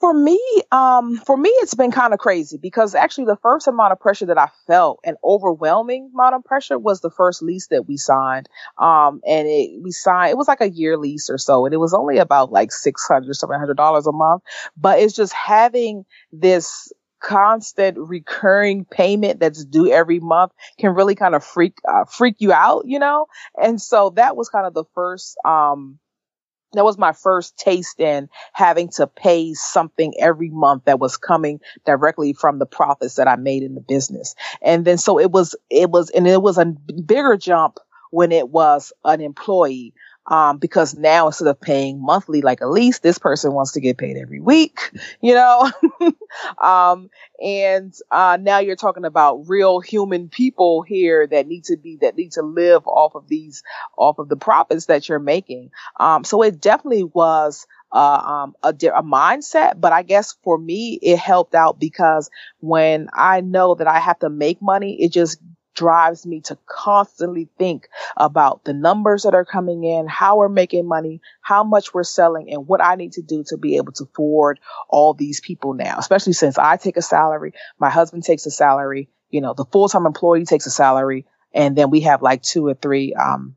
for 0.00 0.14
me, 0.14 0.40
um, 0.70 1.16
for 1.16 1.36
me, 1.36 1.50
it's 1.50 1.74
been 1.74 1.90
kind 1.90 2.12
of 2.12 2.20
crazy 2.20 2.56
because 2.56 2.94
actually 2.94 3.24
the 3.24 3.38
first 3.42 3.66
amount 3.66 3.92
of 3.92 4.00
pressure 4.00 4.26
that 4.26 4.38
I 4.38 4.48
felt, 4.66 5.00
an 5.04 5.16
overwhelming 5.24 6.10
amount 6.14 6.36
of 6.36 6.44
pressure, 6.44 6.78
was 6.78 7.00
the 7.00 7.10
first 7.10 7.42
lease 7.42 7.66
that 7.68 7.86
we 7.86 7.96
signed. 7.96 8.48
Um, 8.78 9.20
and 9.26 9.48
it, 9.48 9.82
we 9.82 9.90
signed, 9.90 10.30
it 10.30 10.36
was 10.36 10.48
like 10.48 10.60
a 10.60 10.70
year 10.70 10.96
lease 10.96 11.30
or 11.30 11.38
so, 11.38 11.64
and 11.64 11.74
it 11.74 11.78
was 11.78 11.94
only 11.94 12.18
about 12.18 12.52
like 12.52 12.70
six 12.70 13.06
hundred, 13.08 13.34
seven 13.34 13.58
hundred 13.58 13.76
dollars 13.76 14.06
a 14.06 14.12
month. 14.12 14.42
But 14.76 15.00
it's 15.00 15.14
just 15.14 15.32
having 15.32 16.04
this 16.32 16.92
constant 17.20 17.98
recurring 17.98 18.84
payment 18.84 19.40
that's 19.40 19.64
due 19.64 19.90
every 19.90 20.20
month 20.20 20.52
can 20.78 20.94
really 20.94 21.16
kind 21.16 21.34
of 21.34 21.44
freak 21.44 21.74
uh, 21.88 22.04
freak 22.04 22.36
you 22.38 22.52
out, 22.52 22.84
you 22.86 23.00
know. 23.00 23.26
And 23.60 23.80
so 23.80 24.10
that 24.10 24.36
was 24.36 24.48
kind 24.48 24.66
of 24.66 24.74
the 24.74 24.84
first 24.94 25.36
um 25.44 25.98
that 26.72 26.84
was 26.84 26.98
my 26.98 27.12
first 27.12 27.56
taste 27.56 28.00
in 28.00 28.28
having 28.52 28.88
to 28.90 29.06
pay 29.06 29.54
something 29.54 30.14
every 30.18 30.50
month 30.50 30.84
that 30.84 31.00
was 31.00 31.16
coming 31.16 31.60
directly 31.86 32.32
from 32.32 32.58
the 32.58 32.66
profits 32.66 33.14
that 33.16 33.28
I 33.28 33.36
made 33.36 33.62
in 33.62 33.74
the 33.74 33.80
business. 33.80 34.34
And 34.60 34.84
then 34.84 34.98
so 34.98 35.18
it 35.18 35.30
was, 35.30 35.54
it 35.70 35.90
was, 35.90 36.10
and 36.10 36.26
it 36.26 36.42
was 36.42 36.58
a 36.58 36.66
bigger 36.66 37.36
jump 37.36 37.78
when 38.10 38.32
it 38.32 38.48
was 38.48 38.92
an 39.04 39.20
employee 39.20 39.94
um, 40.28 40.58
because 40.58 40.94
now 40.94 41.26
instead 41.26 41.48
of 41.48 41.60
paying 41.60 42.00
monthly 42.00 42.42
like 42.42 42.60
a 42.60 42.66
lease, 42.66 42.98
this 42.98 43.18
person 43.18 43.52
wants 43.52 43.72
to 43.72 43.80
get 43.80 43.96
paid 43.96 44.16
every 44.16 44.40
week, 44.40 44.90
you 45.20 45.34
know? 45.34 45.70
um, 46.62 47.10
and, 47.42 47.94
uh, 48.10 48.38
now 48.40 48.58
you're 48.58 48.76
talking 48.76 49.04
about 49.04 49.48
real 49.48 49.80
human 49.80 50.28
people 50.28 50.82
here 50.82 51.26
that 51.26 51.46
need 51.46 51.64
to 51.64 51.76
be, 51.76 51.96
that 52.02 52.16
need 52.16 52.32
to 52.32 52.42
live 52.42 52.86
off 52.86 53.14
of 53.14 53.26
these, 53.28 53.62
off 53.96 54.18
of 54.18 54.28
the 54.28 54.36
profits 54.36 54.86
that 54.86 55.08
you're 55.08 55.18
making. 55.18 55.70
Um, 55.98 56.24
so 56.24 56.42
it 56.42 56.60
definitely 56.60 57.04
was, 57.04 57.66
uh, 57.90 57.98
um, 58.44 58.54
a, 58.62 58.68
a 58.68 59.02
mindset, 59.02 59.80
but 59.80 59.92
I 59.92 60.02
guess 60.02 60.36
for 60.42 60.58
me, 60.58 60.98
it 61.00 61.18
helped 61.18 61.54
out 61.54 61.80
because 61.80 62.30
when 62.60 63.08
I 63.14 63.40
know 63.40 63.76
that 63.76 63.86
I 63.86 63.98
have 63.98 64.18
to 64.18 64.28
make 64.28 64.60
money, 64.60 65.02
it 65.02 65.12
just 65.12 65.38
drives 65.78 66.26
me 66.26 66.40
to 66.40 66.58
constantly 66.66 67.48
think 67.56 67.88
about 68.16 68.64
the 68.64 68.72
numbers 68.72 69.22
that 69.22 69.34
are 69.34 69.44
coming 69.44 69.84
in, 69.84 70.08
how 70.08 70.36
we're 70.36 70.48
making 70.48 70.86
money, 70.86 71.20
how 71.40 71.62
much 71.62 71.94
we're 71.94 72.02
selling, 72.02 72.50
and 72.52 72.66
what 72.66 72.82
I 72.82 72.96
need 72.96 73.12
to 73.12 73.22
do 73.22 73.44
to 73.46 73.56
be 73.56 73.76
able 73.76 73.92
to 73.92 74.04
afford 74.04 74.58
all 74.88 75.14
these 75.14 75.40
people 75.40 75.74
now, 75.74 75.96
especially 75.98 76.32
since 76.32 76.58
I 76.58 76.76
take 76.76 76.96
a 76.96 77.02
salary, 77.02 77.52
my 77.78 77.90
husband 77.90 78.24
takes 78.24 78.44
a 78.44 78.50
salary, 78.50 79.08
you 79.30 79.40
know, 79.40 79.54
the 79.54 79.64
full-time 79.66 80.06
employee 80.06 80.44
takes 80.44 80.66
a 80.66 80.70
salary, 80.70 81.26
and 81.54 81.76
then 81.76 81.90
we 81.90 82.00
have 82.00 82.22
like 82.22 82.42
two 82.42 82.66
or 82.66 82.74
three, 82.74 83.14
um, 83.14 83.54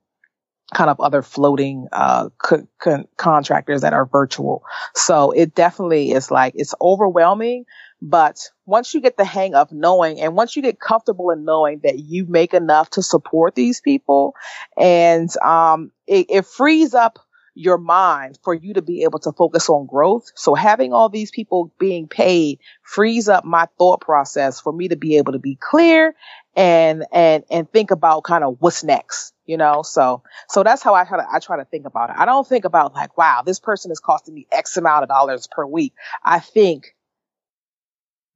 kind 0.73 0.89
of 0.89 1.01
other 1.01 1.21
floating 1.21 1.88
uh, 1.91 2.29
co- 2.38 2.67
con- 2.79 3.07
contractors 3.17 3.81
that 3.81 3.93
are 3.93 4.05
virtual. 4.05 4.63
So 4.95 5.31
it 5.31 5.53
definitely 5.55 6.12
is 6.12 6.31
like 6.31 6.53
it's 6.55 6.75
overwhelming, 6.79 7.65
but 8.02 8.50
once 8.66 8.94
you 8.94 9.02
get 9.02 9.18
the 9.18 9.26
hang 9.26 9.54
of 9.54 9.72
knowing 9.72 10.20
and 10.20 10.36
once 10.36 10.56
you 10.56 10.62
get 10.62 10.80
comfortable 10.80 11.30
in 11.30 11.46
knowing 11.46 11.80
that 11.84 12.00
you 12.00 12.26
make 12.26 12.54
enough 12.54 12.90
to 12.90 13.04
support 13.04 13.54
these 13.54 13.80
people 13.80 14.34
and 14.78 15.30
um, 15.38 15.92
it, 16.08 16.26
it 16.30 16.46
frees 16.46 16.94
up 16.94 17.20
your 17.54 17.78
mind 17.78 18.40
for 18.44 18.54
you 18.54 18.74
to 18.74 18.82
be 18.82 19.04
able 19.04 19.20
to 19.20 19.32
focus 19.34 19.70
on 19.70 19.86
growth. 19.86 20.32
So 20.36 20.56
having 20.56 20.94
all 20.94 21.10
these 21.10 21.32
people 21.32 21.72
being 21.78 22.08
paid 22.08 22.60
frees 22.82 23.28
up 23.28 23.44
my 23.44 23.68
thought 23.78 24.00
process 24.02 24.62
for 24.62 24.72
me 24.72 24.88
to 24.88 24.96
be 24.96 25.18
able 25.18 25.34
to 25.34 25.40
be 25.40 25.56
clear 25.56 26.16
and 26.56 27.06
and 27.12 27.44
and 27.52 27.70
think 27.70 27.92
about 27.92 28.24
kind 28.24 28.44
of 28.44 28.58
what's 28.60 28.84
next 28.84 29.34
you 29.46 29.58
know? 29.58 29.82
So 29.82 30.24
so 30.48 30.64
that's 30.64 30.82
how 30.82 30.94
i 30.94 31.04
try 31.04 31.26
i 31.30 31.40
try 31.40 31.58
to 31.58 31.66
think 31.66 31.86
about 31.86 32.10
it. 32.10 32.16
I 32.18 32.26
don't 32.26 32.48
think 32.48 32.64
about 32.64 32.94
like 32.94 33.18
wow 33.18 33.42
this 33.46 33.60
person 33.60 33.92
is 33.92 34.00
costing 34.00 34.34
me 34.34 34.48
x 34.52 34.78
amount 34.78 35.04
of 35.04 35.10
dollars 35.10 35.48
per 35.52 35.66
week. 35.66 35.94
I 36.24 36.40
think 36.40 36.96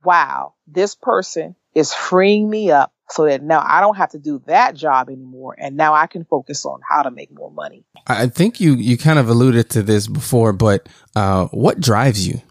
wow 0.05 0.53
this 0.67 0.95
person 0.95 1.55
is 1.73 1.93
freeing 1.93 2.49
me 2.49 2.71
up 2.71 2.93
so 3.09 3.25
that 3.25 3.43
now 3.43 3.63
I 3.63 3.81
don't 3.81 3.97
have 3.97 4.11
to 4.11 4.19
do 4.19 4.41
that 4.47 4.75
job 4.75 5.09
anymore. 5.09 5.55
And 5.57 5.77
now 5.77 5.93
I 5.93 6.07
can 6.07 6.25
focus 6.25 6.65
on 6.65 6.79
how 6.87 7.03
to 7.03 7.11
make 7.11 7.31
more 7.31 7.51
money. 7.51 7.85
I 8.07 8.27
think 8.27 8.59
you, 8.59 8.73
you 8.73 8.97
kind 8.97 9.19
of 9.19 9.29
alluded 9.29 9.69
to 9.71 9.83
this 9.83 10.07
before, 10.07 10.53
but, 10.53 10.89
uh, 11.15 11.45
what 11.47 11.79
drives 11.79 12.27
you? 12.27 12.41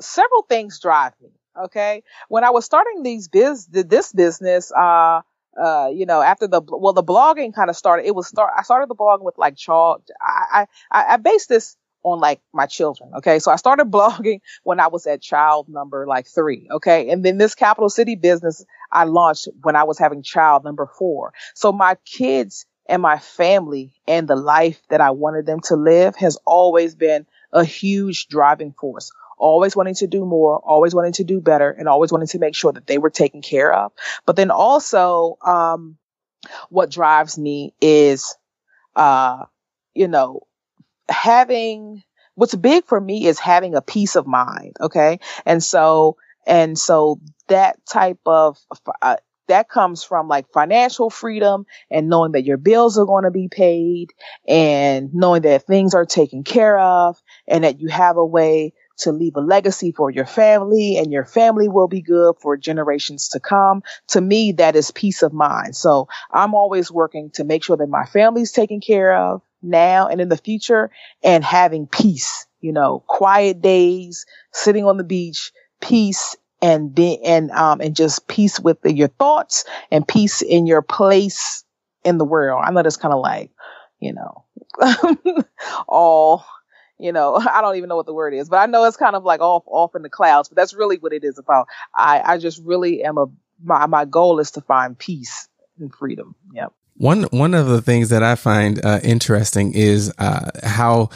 Several 0.00 0.42
things 0.42 0.80
drive 0.80 1.12
me. 1.22 1.30
Okay. 1.66 2.02
When 2.28 2.42
I 2.44 2.50
was 2.50 2.64
starting 2.64 3.02
these 3.02 3.28
biz, 3.28 3.66
this 3.66 4.12
business, 4.12 4.72
uh, 4.72 5.20
uh, 5.62 5.90
you 5.92 6.06
know, 6.06 6.22
after 6.22 6.48
the, 6.48 6.62
well, 6.66 6.94
the 6.94 7.04
blogging 7.04 7.54
kind 7.54 7.70
of 7.70 7.76
started, 7.76 8.06
it 8.06 8.14
was 8.14 8.26
start, 8.26 8.52
I 8.56 8.62
started 8.62 8.88
the 8.88 8.94
blog 8.94 9.22
with 9.22 9.36
like 9.38 9.56
Charles. 9.56 10.02
I, 10.20 10.66
I, 10.90 11.14
I 11.14 11.16
based 11.18 11.48
this 11.48 11.76
on 12.02 12.20
like 12.20 12.40
my 12.52 12.66
children. 12.66 13.10
Okay. 13.16 13.38
So 13.38 13.50
I 13.50 13.56
started 13.56 13.86
blogging 13.90 14.40
when 14.62 14.80
I 14.80 14.88
was 14.88 15.06
at 15.06 15.22
child 15.22 15.68
number 15.68 16.06
like 16.06 16.26
three. 16.26 16.68
Okay. 16.70 17.10
And 17.10 17.24
then 17.24 17.38
this 17.38 17.54
capital 17.54 17.90
city 17.90 18.16
business 18.16 18.64
I 18.90 19.04
launched 19.04 19.48
when 19.62 19.76
I 19.76 19.84
was 19.84 19.98
having 19.98 20.22
child 20.22 20.64
number 20.64 20.86
four. 20.98 21.32
So 21.54 21.72
my 21.72 21.96
kids 22.04 22.66
and 22.86 23.00
my 23.00 23.18
family 23.18 23.92
and 24.06 24.28
the 24.28 24.36
life 24.36 24.82
that 24.90 25.00
I 25.00 25.10
wanted 25.10 25.46
them 25.46 25.60
to 25.64 25.76
live 25.76 26.16
has 26.16 26.36
always 26.44 26.94
been 26.94 27.26
a 27.52 27.64
huge 27.64 28.28
driving 28.28 28.72
force. 28.72 29.10
Always 29.38 29.74
wanting 29.74 29.94
to 29.96 30.06
do 30.06 30.24
more, 30.24 30.58
always 30.58 30.94
wanting 30.94 31.14
to 31.14 31.24
do 31.24 31.40
better, 31.40 31.70
and 31.70 31.88
always 31.88 32.12
wanting 32.12 32.28
to 32.28 32.38
make 32.38 32.54
sure 32.54 32.72
that 32.72 32.86
they 32.86 32.98
were 32.98 33.10
taken 33.10 33.42
care 33.42 33.72
of. 33.72 33.92
But 34.24 34.36
then 34.36 34.50
also, 34.50 35.36
um, 35.44 35.96
what 36.68 36.90
drives 36.90 37.38
me 37.38 37.74
is, 37.80 38.36
uh, 38.94 39.44
you 39.94 40.06
know, 40.06 40.42
having 41.08 42.02
what's 42.34 42.54
big 42.54 42.84
for 42.86 43.00
me 43.00 43.26
is 43.26 43.38
having 43.38 43.74
a 43.74 43.82
peace 43.82 44.16
of 44.16 44.26
mind. 44.26 44.76
Okay. 44.80 45.18
And 45.44 45.62
so, 45.62 46.16
and 46.46 46.78
so 46.78 47.20
that 47.48 47.84
type 47.86 48.20
of, 48.26 48.58
uh, 49.02 49.16
that 49.48 49.68
comes 49.68 50.02
from 50.02 50.28
like 50.28 50.46
financial 50.52 51.10
freedom 51.10 51.66
and 51.90 52.08
knowing 52.08 52.32
that 52.32 52.44
your 52.44 52.56
bills 52.56 52.96
are 52.96 53.04
going 53.04 53.24
to 53.24 53.30
be 53.30 53.48
paid 53.48 54.08
and 54.48 55.12
knowing 55.12 55.42
that 55.42 55.66
things 55.66 55.94
are 55.94 56.06
taken 56.06 56.42
care 56.42 56.78
of 56.78 57.20
and 57.46 57.64
that 57.64 57.80
you 57.80 57.88
have 57.88 58.16
a 58.16 58.24
way 58.24 58.72
to 58.98 59.12
leave 59.12 59.36
a 59.36 59.40
legacy 59.40 59.92
for 59.92 60.10
your 60.10 60.24
family 60.26 60.96
and 60.96 61.12
your 61.12 61.24
family 61.24 61.68
will 61.68 61.88
be 61.88 62.00
good 62.00 62.34
for 62.40 62.56
generations 62.56 63.28
to 63.28 63.40
come. 63.40 63.82
To 64.08 64.20
me, 64.20 64.52
that 64.52 64.76
is 64.76 64.90
peace 64.90 65.22
of 65.22 65.32
mind. 65.32 65.74
So 65.76 66.08
I'm 66.30 66.54
always 66.54 66.90
working 66.90 67.30
to 67.34 67.44
make 67.44 67.64
sure 67.64 67.76
that 67.76 67.88
my 67.88 68.04
family's 68.04 68.52
taken 68.52 68.80
care 68.80 69.16
of 69.16 69.42
now 69.62 70.08
and 70.08 70.20
in 70.20 70.28
the 70.28 70.36
future 70.36 70.90
and 71.22 71.44
having 71.44 71.86
peace, 71.86 72.46
you 72.60 72.72
know, 72.72 73.02
quiet 73.06 73.60
days, 73.60 74.26
sitting 74.52 74.84
on 74.84 74.96
the 74.96 75.04
beach, 75.04 75.52
peace 75.80 76.36
and 76.60 76.94
be, 76.94 77.22
and, 77.24 77.50
um, 77.52 77.80
and 77.80 77.96
just 77.96 78.28
peace 78.28 78.60
with 78.60 78.80
the, 78.82 78.92
your 78.94 79.08
thoughts 79.08 79.64
and 79.90 80.06
peace 80.06 80.42
in 80.42 80.66
your 80.66 80.82
place 80.82 81.64
in 82.04 82.18
the 82.18 82.24
world. 82.24 82.62
I 82.64 82.70
know 82.70 82.82
that's 82.82 82.96
kind 82.96 83.14
of 83.14 83.20
like, 83.20 83.50
you 84.00 84.12
know, 84.12 84.44
all, 85.88 86.44
you 86.98 87.12
know, 87.12 87.36
I 87.50 87.60
don't 87.60 87.76
even 87.76 87.88
know 87.88 87.96
what 87.96 88.06
the 88.06 88.14
word 88.14 88.34
is, 88.34 88.48
but 88.48 88.58
I 88.58 88.66
know 88.66 88.84
it's 88.84 88.96
kind 88.96 89.16
of 89.16 89.24
like 89.24 89.40
off, 89.40 89.64
off 89.66 89.94
in 89.94 90.02
the 90.02 90.10
clouds, 90.10 90.48
but 90.48 90.56
that's 90.56 90.74
really 90.74 90.98
what 90.98 91.12
it 91.12 91.24
is 91.24 91.38
about. 91.38 91.66
I, 91.94 92.22
I 92.24 92.38
just 92.38 92.62
really 92.64 93.02
am 93.04 93.18
a, 93.18 93.26
my, 93.62 93.86
my 93.86 94.04
goal 94.04 94.38
is 94.40 94.52
to 94.52 94.60
find 94.60 94.98
peace 94.98 95.48
and 95.78 95.94
freedom. 95.94 96.34
Yep. 96.54 96.72
One 96.94 97.24
one 97.24 97.54
of 97.54 97.66
the 97.66 97.80
things 97.80 98.10
that 98.10 98.22
I 98.22 98.34
find 98.34 98.84
uh, 98.84 99.00
interesting 99.02 99.72
is 99.74 100.12
uh, 100.18 100.50
how 100.62 101.10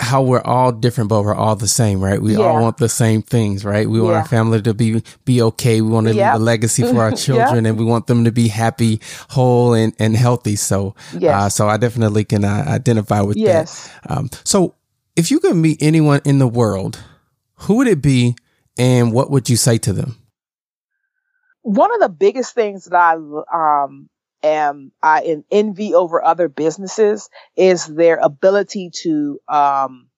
how 0.00 0.22
we're 0.22 0.40
all 0.40 0.72
different, 0.72 1.10
but 1.10 1.22
we're 1.22 1.34
all 1.34 1.56
the 1.56 1.68
same, 1.68 2.02
right? 2.02 2.20
We 2.20 2.36
yeah. 2.36 2.44
all 2.44 2.60
want 2.60 2.78
the 2.78 2.88
same 2.88 3.20
things, 3.20 3.64
right? 3.64 3.88
We 3.88 4.00
want 4.00 4.14
yeah. 4.14 4.18
our 4.20 4.24
family 4.24 4.62
to 4.62 4.72
be 4.72 5.02
be 5.24 5.42
okay. 5.42 5.82
We 5.82 5.90
want 5.90 6.08
to 6.08 6.14
yep. 6.14 6.32
leave 6.32 6.40
a 6.40 6.44
legacy 6.44 6.82
for 6.82 7.00
our 7.00 7.12
children, 7.16 7.64
yep. 7.64 7.70
and 7.72 7.78
we 7.78 7.84
want 7.84 8.06
them 8.06 8.24
to 8.24 8.32
be 8.32 8.48
happy, 8.48 9.00
whole, 9.28 9.74
and 9.74 9.94
and 9.98 10.16
healthy. 10.16 10.56
So, 10.56 10.94
yes. 11.16 11.34
uh, 11.34 11.48
so 11.50 11.68
I 11.68 11.76
definitely 11.76 12.24
can 12.24 12.44
uh, 12.44 12.64
identify 12.66 13.20
with 13.20 13.36
yes. 13.36 13.88
that. 13.88 14.10
Um, 14.10 14.30
so, 14.42 14.74
if 15.16 15.30
you 15.30 15.38
could 15.38 15.56
meet 15.56 15.82
anyone 15.82 16.22
in 16.24 16.38
the 16.38 16.48
world, 16.48 17.02
who 17.54 17.76
would 17.76 17.88
it 17.88 18.00
be, 18.00 18.36
and 18.78 19.12
what 19.12 19.30
would 19.30 19.50
you 19.50 19.56
say 19.56 19.76
to 19.78 19.92
them? 19.92 20.16
One 21.62 21.92
of 21.92 22.00
the 22.00 22.08
biggest 22.08 22.54
things 22.54 22.86
that 22.86 22.96
I 22.96 23.14
um, 23.84 24.08
am 24.42 24.92
I 25.02 25.22
in 25.22 25.44
envy 25.50 25.94
over 25.94 26.22
other 26.22 26.48
businesses 26.48 27.28
is 27.56 27.86
their 27.86 28.16
ability 28.16 28.90
to 29.02 29.40
um, 29.48 30.08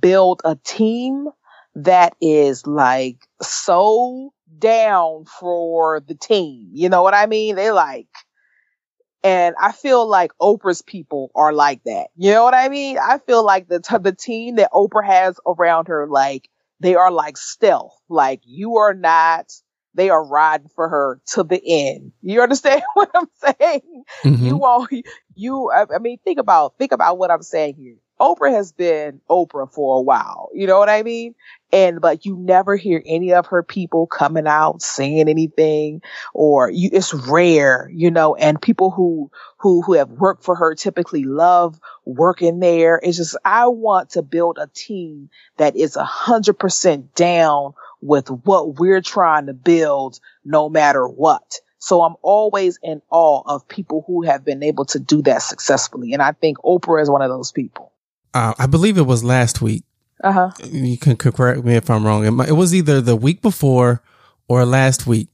build 0.00 0.42
a 0.44 0.56
team 0.56 1.28
that 1.74 2.14
is 2.20 2.66
like 2.66 3.18
so 3.40 4.32
down 4.58 5.24
for 5.24 6.00
the 6.00 6.14
team. 6.14 6.70
You 6.72 6.88
know 6.88 7.02
what 7.02 7.14
I 7.14 7.26
mean? 7.26 7.56
They 7.56 7.70
like, 7.70 8.08
and 9.24 9.54
I 9.60 9.72
feel 9.72 10.06
like 10.08 10.32
Oprah's 10.40 10.82
people 10.82 11.30
are 11.34 11.52
like 11.52 11.82
that. 11.84 12.08
You 12.16 12.32
know 12.32 12.44
what 12.44 12.54
I 12.54 12.68
mean? 12.68 12.98
I 12.98 13.18
feel 13.18 13.44
like 13.44 13.68
the 13.68 13.80
t- 13.80 13.98
the 13.98 14.12
team 14.12 14.56
that 14.56 14.72
Oprah 14.72 15.06
has 15.06 15.38
around 15.46 15.88
her, 15.88 16.06
like 16.08 16.48
they 16.80 16.94
are 16.96 17.10
like 17.10 17.36
stealth. 17.36 17.96
Like 18.08 18.40
you 18.44 18.76
are 18.78 18.94
not 18.94 19.52
they 19.94 20.10
are 20.10 20.24
riding 20.24 20.68
for 20.74 20.88
her 20.88 21.20
to 21.34 21.42
the 21.42 21.60
end. 21.64 22.12
You 22.22 22.42
understand 22.42 22.82
what 22.94 23.10
I'm 23.14 23.28
saying? 23.36 24.04
Mm-hmm. 24.24 24.46
You 24.46 24.56
won't, 24.56 24.90
you, 25.34 25.70
I 25.72 25.98
mean, 25.98 26.18
think 26.24 26.38
about, 26.38 26.74
think 26.78 26.92
about 26.92 27.18
what 27.18 27.30
I'm 27.30 27.42
saying 27.42 27.76
here. 27.76 27.96
Oprah 28.20 28.52
has 28.52 28.72
been 28.72 29.20
Oprah 29.28 29.72
for 29.72 29.98
a 29.98 30.02
while. 30.02 30.50
You 30.54 30.66
know 30.66 30.78
what 30.78 30.88
I 30.88 31.02
mean? 31.02 31.34
And, 31.72 32.00
but 32.00 32.24
you 32.24 32.36
never 32.36 32.76
hear 32.76 33.02
any 33.06 33.32
of 33.32 33.46
her 33.46 33.62
people 33.62 34.06
coming 34.06 34.46
out 34.46 34.82
saying 34.82 35.28
anything 35.28 36.02
or 36.34 36.70
you, 36.70 36.90
it's 36.92 37.14
rare, 37.14 37.90
you 37.92 38.10
know, 38.10 38.34
and 38.36 38.60
people 38.60 38.90
who, 38.90 39.30
who, 39.58 39.82
who 39.82 39.94
have 39.94 40.10
worked 40.10 40.44
for 40.44 40.54
her 40.54 40.74
typically 40.74 41.24
love 41.24 41.80
working 42.04 42.60
there. 42.60 43.00
It's 43.02 43.16
just, 43.16 43.36
I 43.44 43.68
want 43.68 44.10
to 44.10 44.22
build 44.22 44.58
a 44.60 44.68
team 44.68 45.30
that 45.56 45.74
is 45.76 45.96
a 45.96 46.04
hundred 46.04 46.58
percent 46.58 47.14
down 47.14 47.74
with 48.00 48.28
what 48.28 48.78
we're 48.78 49.02
trying 49.02 49.46
to 49.46 49.54
build 49.54 50.20
no 50.44 50.68
matter 50.68 51.06
what. 51.08 51.60
So 51.78 52.02
I'm 52.02 52.14
always 52.22 52.78
in 52.82 53.02
awe 53.10 53.42
of 53.46 53.66
people 53.66 54.04
who 54.06 54.22
have 54.22 54.44
been 54.44 54.62
able 54.62 54.84
to 54.86 55.00
do 55.00 55.22
that 55.22 55.42
successfully. 55.42 56.12
And 56.12 56.22
I 56.22 56.32
think 56.32 56.58
Oprah 56.58 57.02
is 57.02 57.10
one 57.10 57.22
of 57.22 57.30
those 57.30 57.50
people. 57.50 57.91
Uh, 58.34 58.54
I 58.58 58.66
believe 58.66 58.98
it 58.98 59.02
was 59.02 59.22
last 59.22 59.60
week. 59.60 59.84
Uh 60.22 60.32
huh. 60.32 60.50
You 60.64 60.96
can 60.96 61.16
correct 61.16 61.64
me 61.64 61.74
if 61.74 61.90
I'm 61.90 62.06
wrong. 62.06 62.24
It 62.24 62.52
was 62.52 62.74
either 62.74 63.00
the 63.00 63.16
week 63.16 63.42
before 63.42 64.02
or 64.48 64.64
last 64.64 65.06
week. 65.06 65.28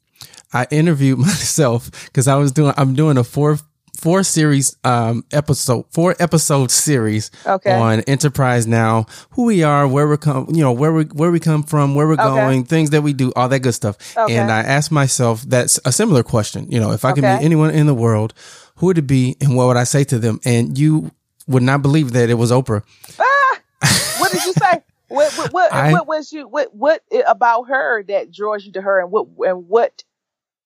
I 0.53 0.67
interviewed 0.71 1.19
myself 1.19 1.91
because 2.07 2.27
I 2.27 2.37
was 2.37 2.53
doing, 2.53 2.73
I'm 2.77 2.95
doing 2.95 3.19
a 3.19 3.25
four 3.25 3.59
four 3.99 4.23
series 4.23 4.77
um 4.85 5.25
episode 5.33 5.85
four 5.91 6.15
episode 6.21 6.71
series 6.71 7.33
okay. 7.45 7.73
on 7.73 8.01
enterprise 8.03 8.65
now 8.65 9.05
who 9.31 9.43
we 9.43 9.65
are 9.65 9.89
where 9.89 10.07
we're 10.07 10.17
come 10.17 10.47
you 10.51 10.63
know 10.63 10.71
where 10.71 10.93
we 10.93 11.03
where 11.07 11.33
we 11.33 11.41
come 11.41 11.65
from 11.65 11.97
where 11.97 12.07
we're 12.07 12.13
okay. 12.13 12.23
going 12.23 12.65
things 12.65 12.91
that 12.91 13.03
we 13.03 13.13
do 13.13 13.33
all 13.35 13.49
that 13.49 13.59
good 13.59 13.73
stuff 13.73 14.17
okay. 14.17 14.37
and 14.37 14.53
i 14.53 14.61
asked 14.61 14.93
myself 14.93 15.43
that's 15.43 15.81
a 15.85 15.91
similar 15.91 16.23
question 16.23 16.71
you 16.71 16.79
know 16.79 16.93
if 16.93 17.05
i 17.05 17.11
could 17.11 17.25
meet 17.25 17.43
anyone 17.43 17.71
in 17.71 17.87
the 17.87 17.95
world 17.95 18.35
who 18.77 18.87
would 18.87 18.99
it 18.99 19.03
be 19.03 19.37
and 19.41 19.57
what 19.57 19.67
would 19.67 19.77
i 19.77 19.83
say 19.83 20.05
to 20.05 20.21
them 20.21 20.39
and 20.45 20.79
you 20.79 21.11
would 21.49 21.63
not 21.63 21.83
believe 21.83 22.13
that 22.13 22.31
it 22.31 22.35
was 22.35 22.51
oprah 22.51 22.83
ah, 23.19 23.61
what 24.19 24.31
did 24.31 24.45
you 24.45 24.53
say 24.53 24.83
what 25.09 25.33
what 25.39 25.53
what, 25.53 25.73
I, 25.73 25.93
what 25.93 26.07
was 26.07 26.33
you 26.33 26.47
what 26.47 26.75
what 26.75 27.03
about 27.27 27.65
her 27.65 28.03
that 28.05 28.31
draws 28.31 28.65
you 28.65 28.73
to 28.73 28.83
her 28.83 29.01
and 29.01 29.11
what 29.11 29.27
and 29.47 29.69
what 29.69 30.05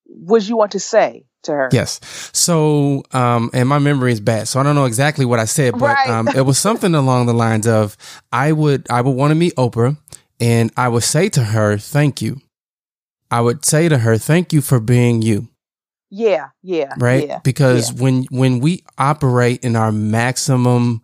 was 0.06 0.48
you 0.48 0.56
want 0.56 0.72
to 0.72 0.80
say 0.80 1.24
to 1.42 1.52
her. 1.52 1.68
Yes. 1.72 2.00
So, 2.32 3.04
um, 3.12 3.50
and 3.52 3.68
my 3.68 3.78
memory 3.78 4.12
is 4.12 4.20
bad, 4.20 4.48
so 4.48 4.60
I 4.60 4.62
don't 4.62 4.74
know 4.74 4.84
exactly 4.84 5.24
what 5.24 5.38
I 5.38 5.44
said, 5.44 5.72
but 5.72 5.96
right. 5.96 6.08
um, 6.08 6.28
it 6.28 6.42
was 6.42 6.58
something 6.58 6.94
along 6.94 7.26
the 7.26 7.34
lines 7.34 7.66
of 7.66 7.96
I 8.32 8.52
would 8.52 8.86
I 8.90 9.00
would 9.00 9.12
want 9.12 9.30
to 9.32 9.34
meet 9.34 9.54
Oprah, 9.56 9.96
and 10.40 10.72
I 10.76 10.88
would 10.88 11.02
say 11.02 11.28
to 11.30 11.44
her, 11.44 11.78
"Thank 11.78 12.22
you." 12.22 12.40
I 13.30 13.40
would 13.40 13.64
say 13.64 13.88
to 13.88 13.98
her, 13.98 14.18
"Thank 14.18 14.52
you 14.52 14.60
for 14.60 14.80
being 14.80 15.22
you." 15.22 15.48
Yeah, 16.14 16.50
yeah, 16.62 16.92
right. 16.98 17.26
Yeah, 17.26 17.40
because 17.42 17.90
yeah. 17.90 18.02
when 18.02 18.24
when 18.30 18.60
we 18.60 18.84
operate 18.98 19.64
in 19.64 19.76
our 19.76 19.90
maximum 19.90 21.00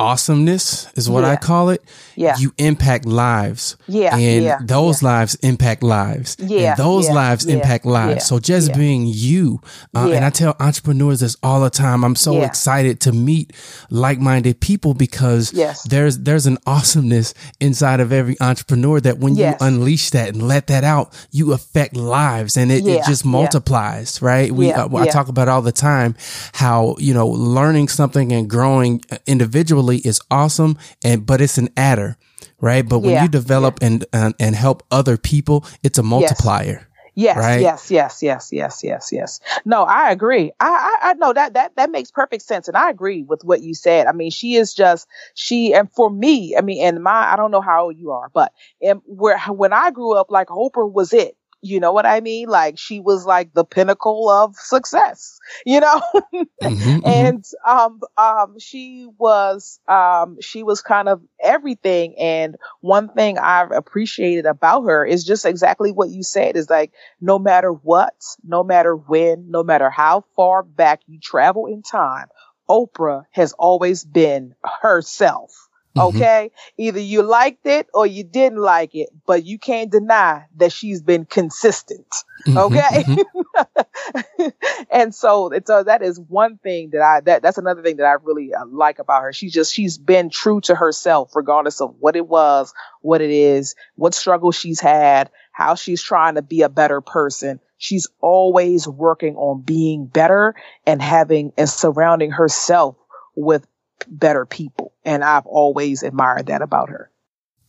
awesomeness 0.00 0.88
is 0.96 1.08
what 1.10 1.22
Yeah. 1.24 1.30
I 1.32 1.36
call 1.36 1.68
it. 1.70 1.82
Yeah. 2.16 2.36
You 2.38 2.52
impact 2.58 3.06
lives. 3.06 3.76
Yeah, 3.86 4.14
And 4.16 4.44
yeah, 4.44 4.58
those 4.62 5.02
lives 5.02 5.34
impact 5.36 5.82
lives. 5.82 6.36
Yeah, 6.38 6.70
And 6.70 6.78
those 6.78 7.06
yeah, 7.06 7.14
lives 7.14 7.46
yeah, 7.46 7.54
impact 7.54 7.84
lives. 7.86 8.14
yeah, 8.16 8.22
So 8.30 8.38
just 8.38 8.68
yeah. 8.70 8.76
being 8.76 9.02
you. 9.06 9.60
Uh, 9.94 10.06
Yeah. 10.08 10.16
And 10.16 10.24
I 10.24 10.30
tell 10.30 10.54
entrepreneurs 10.60 11.20
this 11.20 11.36
all 11.42 11.60
the 11.60 11.70
time. 11.70 12.04
I'm 12.04 12.16
so 12.16 12.32
Yeah. 12.32 12.44
excited 12.46 13.00
to 13.00 13.12
meet 13.12 13.52
like-minded 13.90 14.60
people 14.60 14.92
because 14.94 15.52
Yes. 15.52 15.82
there's, 15.84 16.18
there's 16.18 16.46
an 16.46 16.58
awesomeness 16.66 17.32
inside 17.60 18.00
of 18.00 18.12
every 18.12 18.36
entrepreneur 18.40 19.00
that 19.00 19.18
when 19.18 19.34
Yes. 19.34 19.56
you 19.60 19.66
unleash 19.66 20.10
that 20.10 20.28
and 20.30 20.42
let 20.46 20.66
that 20.68 20.84
out, 20.84 21.12
you 21.30 21.52
affect 21.52 21.96
lives 21.96 22.56
and 22.56 22.70
it, 22.70 22.84
it 22.86 22.96
Yeah, 22.96 23.06
just 23.06 23.24
yeah. 23.24 23.30
multiplies, 23.30 24.20
right? 24.22 24.50
We, 24.54 24.68
Yeah, 24.68 24.84
uh, 24.84 24.96
I 24.96 25.04
yeah. 25.04 25.10
talk 25.12 25.28
about 25.28 25.48
all 25.48 25.62
the 25.62 25.72
time 25.72 26.14
how, 26.52 26.96
you 26.98 27.14
know, 27.14 27.28
learning 27.28 27.88
something 27.88 28.32
and 28.32 28.48
growing 28.48 29.00
individually 29.26 29.89
is 29.98 30.20
awesome. 30.30 30.78
And, 31.04 31.26
but 31.26 31.40
it's 31.40 31.58
an 31.58 31.68
adder, 31.76 32.16
right? 32.60 32.86
But 32.88 33.00
when 33.00 33.14
Yeah, 33.14 33.22
you 33.22 33.28
develop 33.28 33.78
and, 33.82 34.04
and, 34.12 34.34
and 34.38 34.54
help 34.56 34.82
other 34.90 35.16
people, 35.16 35.64
it's 35.82 35.98
a 35.98 36.02
multiplier. 36.02 36.86
Yes, 37.16 37.36
Right? 37.36 37.60
yes, 37.60 37.90
yes, 37.90 38.22
yes, 38.22 38.50
yes, 38.52 38.84
yes, 38.84 39.10
yes. 39.12 39.40
No, 39.64 39.82
I 39.82 40.10
agree. 40.10 40.52
I, 40.60 40.98
I, 41.02 41.10
I 41.10 41.12
know 41.14 41.32
that 41.32 41.54
that 41.54 41.74
that 41.76 41.90
makes 41.90 42.10
perfect 42.10 42.42
sense, 42.42 42.68
and 42.68 42.76
I 42.76 42.88
agree 42.88 43.24
with 43.24 43.42
what 43.44 43.62
you 43.62 43.74
said. 43.74 44.06
I 44.06 44.12
mean, 44.12 44.30
she 44.30 44.54
is 44.54 44.72
just 44.72 45.08
she, 45.34 45.74
and 45.74 45.90
for 45.92 46.08
me, 46.08 46.56
I 46.56 46.60
mean, 46.62 46.82
and 46.82 47.02
my, 47.02 47.32
I 47.32 47.36
don't 47.36 47.50
know 47.50 47.60
how 47.60 47.84
old 47.86 47.96
you 47.98 48.12
are, 48.12 48.30
but 48.32 48.52
and 48.80 49.02
where 49.06 49.38
when 49.48 49.72
I 49.72 49.90
grew 49.90 50.14
up, 50.14 50.30
like 50.30 50.48
Oprah 50.48 50.90
was 50.90 51.12
it. 51.12 51.36
You 51.62 51.80
know 51.80 51.92
what 51.92 52.06
I 52.06 52.20
mean? 52.20 52.48
Like 52.48 52.78
she 52.78 53.00
was 53.00 53.26
like 53.26 53.52
the 53.54 53.64
pinnacle 53.64 54.28
of 54.30 54.56
success. 54.56 55.38
You 55.66 55.80
know, 55.80 56.00
Mhm, 56.62 57.02
mhm. 57.04 57.04
and 57.04 57.44
um 57.66 58.00
um 58.16 58.58
she 58.58 59.08
was 59.18 59.80
um 59.88 60.38
she 60.40 60.62
was 60.62 60.82
kind 60.82 61.08
of 61.08 61.22
everything 61.42 62.14
and 62.18 62.56
one 62.80 63.08
thing 63.10 63.38
i've 63.38 63.70
appreciated 63.72 64.46
about 64.46 64.82
her 64.84 65.04
is 65.04 65.24
just 65.24 65.44
exactly 65.46 65.92
what 65.92 66.10
you 66.10 66.22
said 66.22 66.56
is 66.56 66.68
like 66.70 66.92
no 67.20 67.38
matter 67.38 67.70
what 67.72 68.14
no 68.44 68.62
matter 68.64 68.94
when 68.96 69.50
no 69.50 69.62
matter 69.62 69.90
how 69.90 70.24
far 70.36 70.62
back 70.62 71.00
you 71.06 71.18
travel 71.20 71.66
in 71.66 71.82
time 71.82 72.26
oprah 72.68 73.24
has 73.32 73.52
always 73.54 74.04
been 74.04 74.54
herself 74.82 75.68
Mhm. 76.00 76.08
okay 76.08 76.50
either 76.78 77.00
you 77.00 77.22
liked 77.22 77.66
it 77.66 77.88
or 77.94 78.06
you 78.06 78.24
didn't 78.24 78.58
like 78.58 78.94
it 78.94 79.08
but 79.26 79.44
you 79.44 79.58
can't 79.58 79.90
deny 79.90 80.46
that 80.56 80.72
she's 80.72 81.02
been 81.02 81.24
consistent 81.24 82.06
Mhm, 82.46 82.56
okay 82.56 83.04
mhm. 83.06 83.24
and 84.90 85.14
so 85.14 85.48
it's 85.48 85.70
uh, 85.70 85.82
that 85.84 86.02
is 86.02 86.18
one 86.18 86.58
thing 86.58 86.90
that 86.92 87.00
I 87.02 87.20
that 87.20 87.42
that's 87.42 87.58
another 87.58 87.82
thing 87.82 87.96
that 87.96 88.06
I 88.06 88.14
really 88.22 88.52
uh, 88.54 88.64
like 88.66 88.98
about 88.98 89.22
her. 89.22 89.32
She's 89.32 89.52
just 89.52 89.72
she's 89.74 89.98
been 89.98 90.30
true 90.30 90.60
to 90.62 90.74
herself, 90.74 91.34
regardless 91.34 91.80
of 91.80 91.94
what 91.98 92.16
it 92.16 92.26
was, 92.26 92.72
what 93.02 93.20
it 93.20 93.30
is, 93.30 93.74
what 93.96 94.14
struggle 94.14 94.52
she's 94.52 94.80
had, 94.80 95.30
how 95.52 95.74
she's 95.74 96.02
trying 96.02 96.34
to 96.36 96.42
be 96.42 96.62
a 96.62 96.68
better 96.68 97.00
person. 97.00 97.60
She's 97.78 98.08
always 98.20 98.86
working 98.86 99.36
on 99.36 99.62
being 99.62 100.06
better 100.06 100.54
and 100.86 101.00
having 101.00 101.52
and 101.56 101.68
surrounding 101.68 102.30
herself 102.30 102.96
with 103.36 103.66
better 104.08 104.46
people. 104.46 104.92
And 105.04 105.24
I've 105.24 105.46
always 105.46 106.02
admired 106.02 106.46
that 106.46 106.62
about 106.62 106.90
her. 106.90 107.10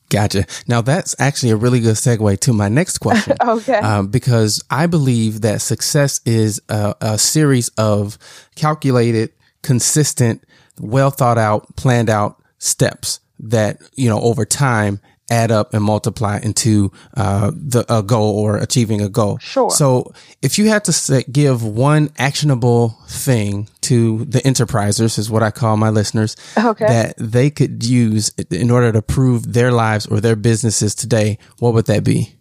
Gotcha. 0.10 0.46
Now 0.68 0.82
that's 0.82 1.16
actually 1.20 1.52
a 1.52 1.56
really 1.56 1.80
good 1.80 1.96
segue 1.96 2.40
to 2.42 2.54
my 2.54 2.68
next 2.68 2.98
question. 2.98 3.38
Okay. 3.48 3.78
um, 3.78 4.08
because 4.08 4.62
I 4.70 4.86
believe 4.88 5.42
that 5.42 5.62
success 5.62 6.20
is 6.26 6.62
a, 6.68 6.94
a 7.00 7.18
series 7.18 7.70
of 7.70 8.18
calculated, 8.56 9.32
consistent, 9.64 10.44
well 10.80 11.12
thought 11.12 11.38
out, 11.38 11.76
planned 11.78 12.10
out 12.10 12.42
steps 12.58 13.22
that 13.40 13.82
you 13.96 14.08
know 14.10 14.20
over 14.22 14.46
time 14.46 15.00
add 15.32 15.50
up 15.50 15.74
and 15.74 15.84
multiply 15.84 16.38
into 16.44 16.92
uh, 17.18 17.52
the 17.56 17.86
a 17.90 18.04
goal 18.04 18.38
or 18.38 18.58
achieving 18.58 19.02
a 19.02 19.10
goal. 19.10 19.38
Sure. 19.40 19.72
So, 19.72 20.14
if 20.42 20.60
you 20.60 20.68
had 20.68 20.84
to 20.86 20.92
say, 20.92 21.24
give 21.32 21.64
one 21.64 22.12
actionable 22.18 22.98
thing 23.08 23.70
to 23.82 24.26
the 24.26 24.40
enterprisers, 24.40 25.18
is 25.18 25.32
what 25.32 25.42
I 25.42 25.50
call 25.52 25.78
my 25.78 25.90
listeners, 25.90 26.36
Okay. 26.58 26.86
that 26.86 27.16
they 27.18 27.50
could 27.50 27.84
use 27.84 28.30
in 28.52 28.70
order 28.70 28.92
to 28.92 29.02
prove 29.02 29.54
their 29.54 29.72
lives 29.72 30.06
or 30.06 30.20
their 30.20 30.36
businesses 30.36 30.94
today, 30.94 31.38
what 31.60 31.74
would 31.74 31.86
that 31.86 32.04
be? 32.04 32.36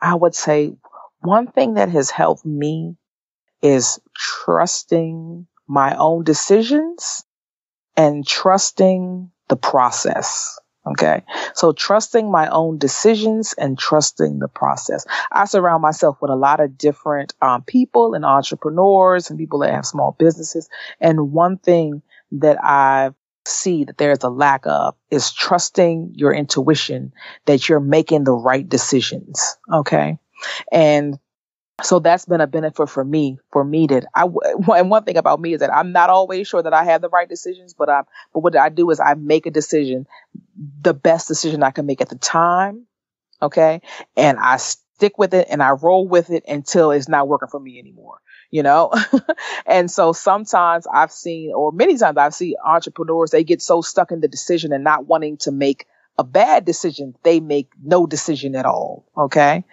I 0.00 0.14
would 0.14 0.34
say 0.34 0.74
one 1.20 1.46
thing 1.46 1.74
that 1.74 1.90
has 1.90 2.10
helped 2.10 2.44
me 2.44 2.96
is 3.60 4.00
trusting 4.16 5.46
my 5.68 5.96
own 5.96 6.24
decisions 6.24 7.24
and 7.96 8.26
trusting 8.26 9.30
the 9.48 9.56
process. 9.56 10.58
Okay. 10.84 11.22
So 11.54 11.72
trusting 11.72 12.30
my 12.30 12.48
own 12.48 12.78
decisions 12.78 13.54
and 13.56 13.78
trusting 13.78 14.40
the 14.40 14.48
process. 14.48 15.06
I 15.30 15.44
surround 15.44 15.80
myself 15.80 16.20
with 16.20 16.30
a 16.30 16.36
lot 16.36 16.58
of 16.58 16.76
different 16.76 17.34
um, 17.40 17.62
people 17.62 18.14
and 18.14 18.24
entrepreneurs 18.24 19.30
and 19.30 19.38
people 19.38 19.60
that 19.60 19.72
have 19.72 19.86
small 19.86 20.16
businesses. 20.18 20.68
And 21.00 21.32
one 21.32 21.58
thing 21.58 22.02
that 22.32 22.62
I 22.62 23.10
see 23.46 23.84
that 23.84 23.98
there's 23.98 24.24
a 24.24 24.28
lack 24.28 24.66
of 24.66 24.94
is 25.10 25.32
trusting 25.32 26.14
your 26.16 26.32
intuition 26.32 27.12
that 27.46 27.68
you're 27.68 27.80
making 27.80 28.24
the 28.24 28.32
right 28.32 28.68
decisions. 28.68 29.56
Okay. 29.72 30.18
And 30.72 31.18
so 31.80 31.98
that's 31.98 32.24
been 32.26 32.40
a 32.40 32.46
benefit 32.46 32.88
for 32.88 33.04
me, 33.04 33.38
for 33.50 33.64
me 33.64 33.86
that 33.88 34.06
I, 34.14 34.22
and 34.76 34.90
one 34.90 35.04
thing 35.04 35.16
about 35.16 35.40
me 35.40 35.54
is 35.54 35.60
that 35.60 35.74
I'm 35.74 35.92
not 35.92 36.10
always 36.10 36.46
sure 36.46 36.62
that 36.62 36.74
I 36.74 36.84
have 36.84 37.00
the 37.00 37.08
right 37.08 37.28
decisions, 37.28 37.74
but 37.74 37.88
I, 37.88 38.02
but 38.32 38.40
what 38.40 38.56
I 38.56 38.68
do 38.68 38.90
is 38.90 39.00
I 39.00 39.14
make 39.14 39.46
a 39.46 39.50
decision, 39.50 40.06
the 40.80 40.94
best 40.94 41.28
decision 41.28 41.62
I 41.62 41.70
can 41.70 41.86
make 41.86 42.00
at 42.00 42.08
the 42.08 42.18
time. 42.18 42.86
Okay. 43.40 43.80
And 44.16 44.38
I 44.38 44.58
stick 44.58 45.18
with 45.18 45.34
it 45.34 45.48
and 45.50 45.62
I 45.62 45.70
roll 45.70 46.06
with 46.06 46.30
it 46.30 46.44
until 46.46 46.92
it's 46.92 47.08
not 47.08 47.26
working 47.26 47.48
for 47.48 47.58
me 47.58 47.78
anymore, 47.78 48.18
you 48.50 48.62
know? 48.62 48.92
and 49.66 49.90
so 49.90 50.12
sometimes 50.12 50.86
I've 50.86 51.10
seen, 51.10 51.52
or 51.52 51.72
many 51.72 51.96
times 51.96 52.18
I've 52.18 52.34
seen 52.34 52.54
entrepreneurs, 52.64 53.30
they 53.30 53.42
get 53.42 53.60
so 53.62 53.82
stuck 53.82 54.12
in 54.12 54.20
the 54.20 54.28
decision 54.28 54.72
and 54.72 54.84
not 54.84 55.06
wanting 55.06 55.38
to 55.38 55.50
make 55.50 55.86
a 56.18 56.24
bad 56.24 56.64
decision, 56.64 57.14
they 57.22 57.40
make 57.40 57.70
no 57.82 58.06
decision 58.06 58.54
at 58.54 58.66
all. 58.66 59.06
Okay. 59.16 59.64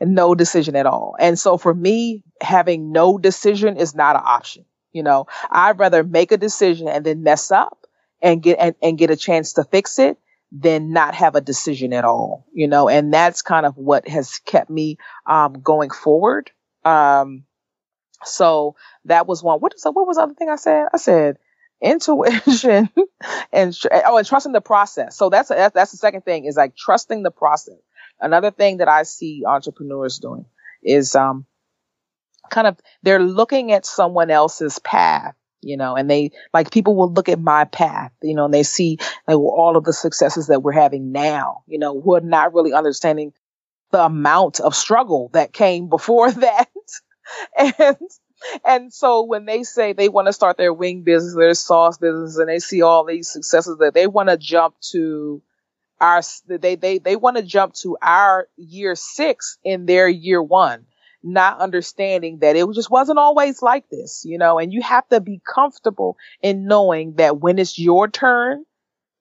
No 0.00 0.34
decision 0.34 0.76
at 0.76 0.86
all. 0.86 1.16
And 1.18 1.38
so 1.38 1.58
for 1.58 1.74
me, 1.74 2.22
having 2.40 2.92
no 2.92 3.18
decision 3.18 3.76
is 3.76 3.94
not 3.94 4.16
an 4.16 4.22
option. 4.24 4.64
You 4.92 5.02
know, 5.02 5.26
I'd 5.50 5.78
rather 5.78 6.04
make 6.04 6.32
a 6.32 6.36
decision 6.36 6.88
and 6.88 7.04
then 7.04 7.22
mess 7.22 7.50
up 7.50 7.86
and 8.22 8.42
get, 8.42 8.58
and, 8.60 8.74
and 8.82 8.98
get 8.98 9.10
a 9.10 9.16
chance 9.16 9.54
to 9.54 9.64
fix 9.64 9.98
it 9.98 10.18
than 10.50 10.92
not 10.92 11.14
have 11.14 11.34
a 11.34 11.40
decision 11.40 11.92
at 11.92 12.04
all, 12.04 12.46
you 12.54 12.66
know, 12.66 12.88
and 12.88 13.12
that's 13.12 13.42
kind 13.42 13.66
of 13.66 13.76
what 13.76 14.08
has 14.08 14.38
kept 14.38 14.70
me, 14.70 14.96
um, 15.26 15.60
going 15.60 15.90
forward. 15.90 16.50
Um, 16.86 17.44
so 18.24 18.74
that 19.04 19.26
was 19.26 19.42
one. 19.42 19.60
What 19.60 19.74
what 19.84 20.06
was 20.06 20.16
the 20.16 20.22
other 20.22 20.34
thing 20.34 20.48
I 20.48 20.56
said? 20.56 20.86
I 20.92 20.96
said, 20.96 21.38
intuition 21.82 22.88
and 23.52 23.78
oh 24.04 24.16
and 24.18 24.26
trusting 24.26 24.52
the 24.52 24.60
process. 24.60 25.16
So 25.16 25.30
that's 25.30 25.48
that's, 25.48 25.74
that's 25.74 25.90
the 25.90 25.96
second 25.96 26.24
thing 26.24 26.44
is 26.44 26.56
like 26.56 26.76
trusting 26.76 27.22
the 27.22 27.30
process. 27.30 27.78
Another 28.20 28.50
thing 28.50 28.78
that 28.78 28.88
i 28.88 29.04
see 29.04 29.44
entrepreneurs 29.46 30.18
doing 30.18 30.44
is 30.82 31.14
um 31.14 31.46
kind 32.50 32.66
of 32.66 32.76
they're 33.02 33.22
looking 33.22 33.70
at 33.72 33.86
someone 33.86 34.30
else's 34.30 34.78
path 34.80 35.34
you 35.60 35.76
know 35.76 35.94
and 35.94 36.10
they 36.10 36.32
like 36.52 36.72
people 36.72 36.96
will 36.96 37.12
look 37.12 37.28
at 37.28 37.40
my 37.40 37.64
path 37.64 38.10
you 38.22 38.34
know 38.34 38.46
and 38.46 38.54
they 38.54 38.62
see 38.62 38.96
like 39.28 39.36
all 39.36 39.76
of 39.76 39.84
the 39.84 39.92
successes 39.92 40.48
that 40.48 40.62
we're 40.62 40.72
having 40.72 41.12
now 41.12 41.62
you 41.66 41.78
know 41.78 41.92
we're 41.92 42.20
not 42.20 42.54
really 42.54 42.72
understanding 42.72 43.32
the 43.90 44.04
amount 44.04 44.60
of 44.60 44.74
struggle 44.74 45.30
that 45.32 45.52
came 45.52 45.88
before 45.88 46.30
that. 46.32 46.68
And 47.58 47.96
and 48.64 48.92
so 48.92 49.24
when 49.24 49.44
they 49.44 49.62
say 49.62 49.92
they 49.92 50.08
want 50.08 50.26
to 50.26 50.32
start 50.32 50.56
their 50.56 50.72
wing 50.72 51.02
business, 51.02 51.34
their 51.34 51.54
sauce 51.54 51.98
business, 51.98 52.36
and 52.38 52.48
they 52.48 52.58
see 52.58 52.82
all 52.82 53.04
these 53.04 53.28
successes 53.30 53.78
that 53.78 53.94
they 53.94 54.06
want 54.06 54.28
to 54.28 54.36
jump 54.36 54.74
to 54.92 55.42
our, 56.00 56.22
they, 56.46 56.76
they, 56.76 56.98
they 56.98 57.16
want 57.16 57.36
to 57.36 57.42
jump 57.42 57.74
to 57.74 57.96
our 58.02 58.48
year 58.56 58.94
six 58.94 59.58
in 59.64 59.86
their 59.86 60.08
year 60.08 60.42
one, 60.42 60.86
not 61.22 61.60
understanding 61.60 62.38
that 62.40 62.56
it 62.56 62.66
just 62.74 62.90
wasn't 62.90 63.18
always 63.18 63.62
like 63.62 63.88
this, 63.90 64.24
you 64.24 64.38
know, 64.38 64.58
and 64.58 64.72
you 64.72 64.82
have 64.82 65.08
to 65.08 65.20
be 65.20 65.40
comfortable 65.44 66.16
in 66.42 66.66
knowing 66.66 67.14
that 67.14 67.38
when 67.40 67.58
it's 67.58 67.78
your 67.78 68.08
turn 68.08 68.64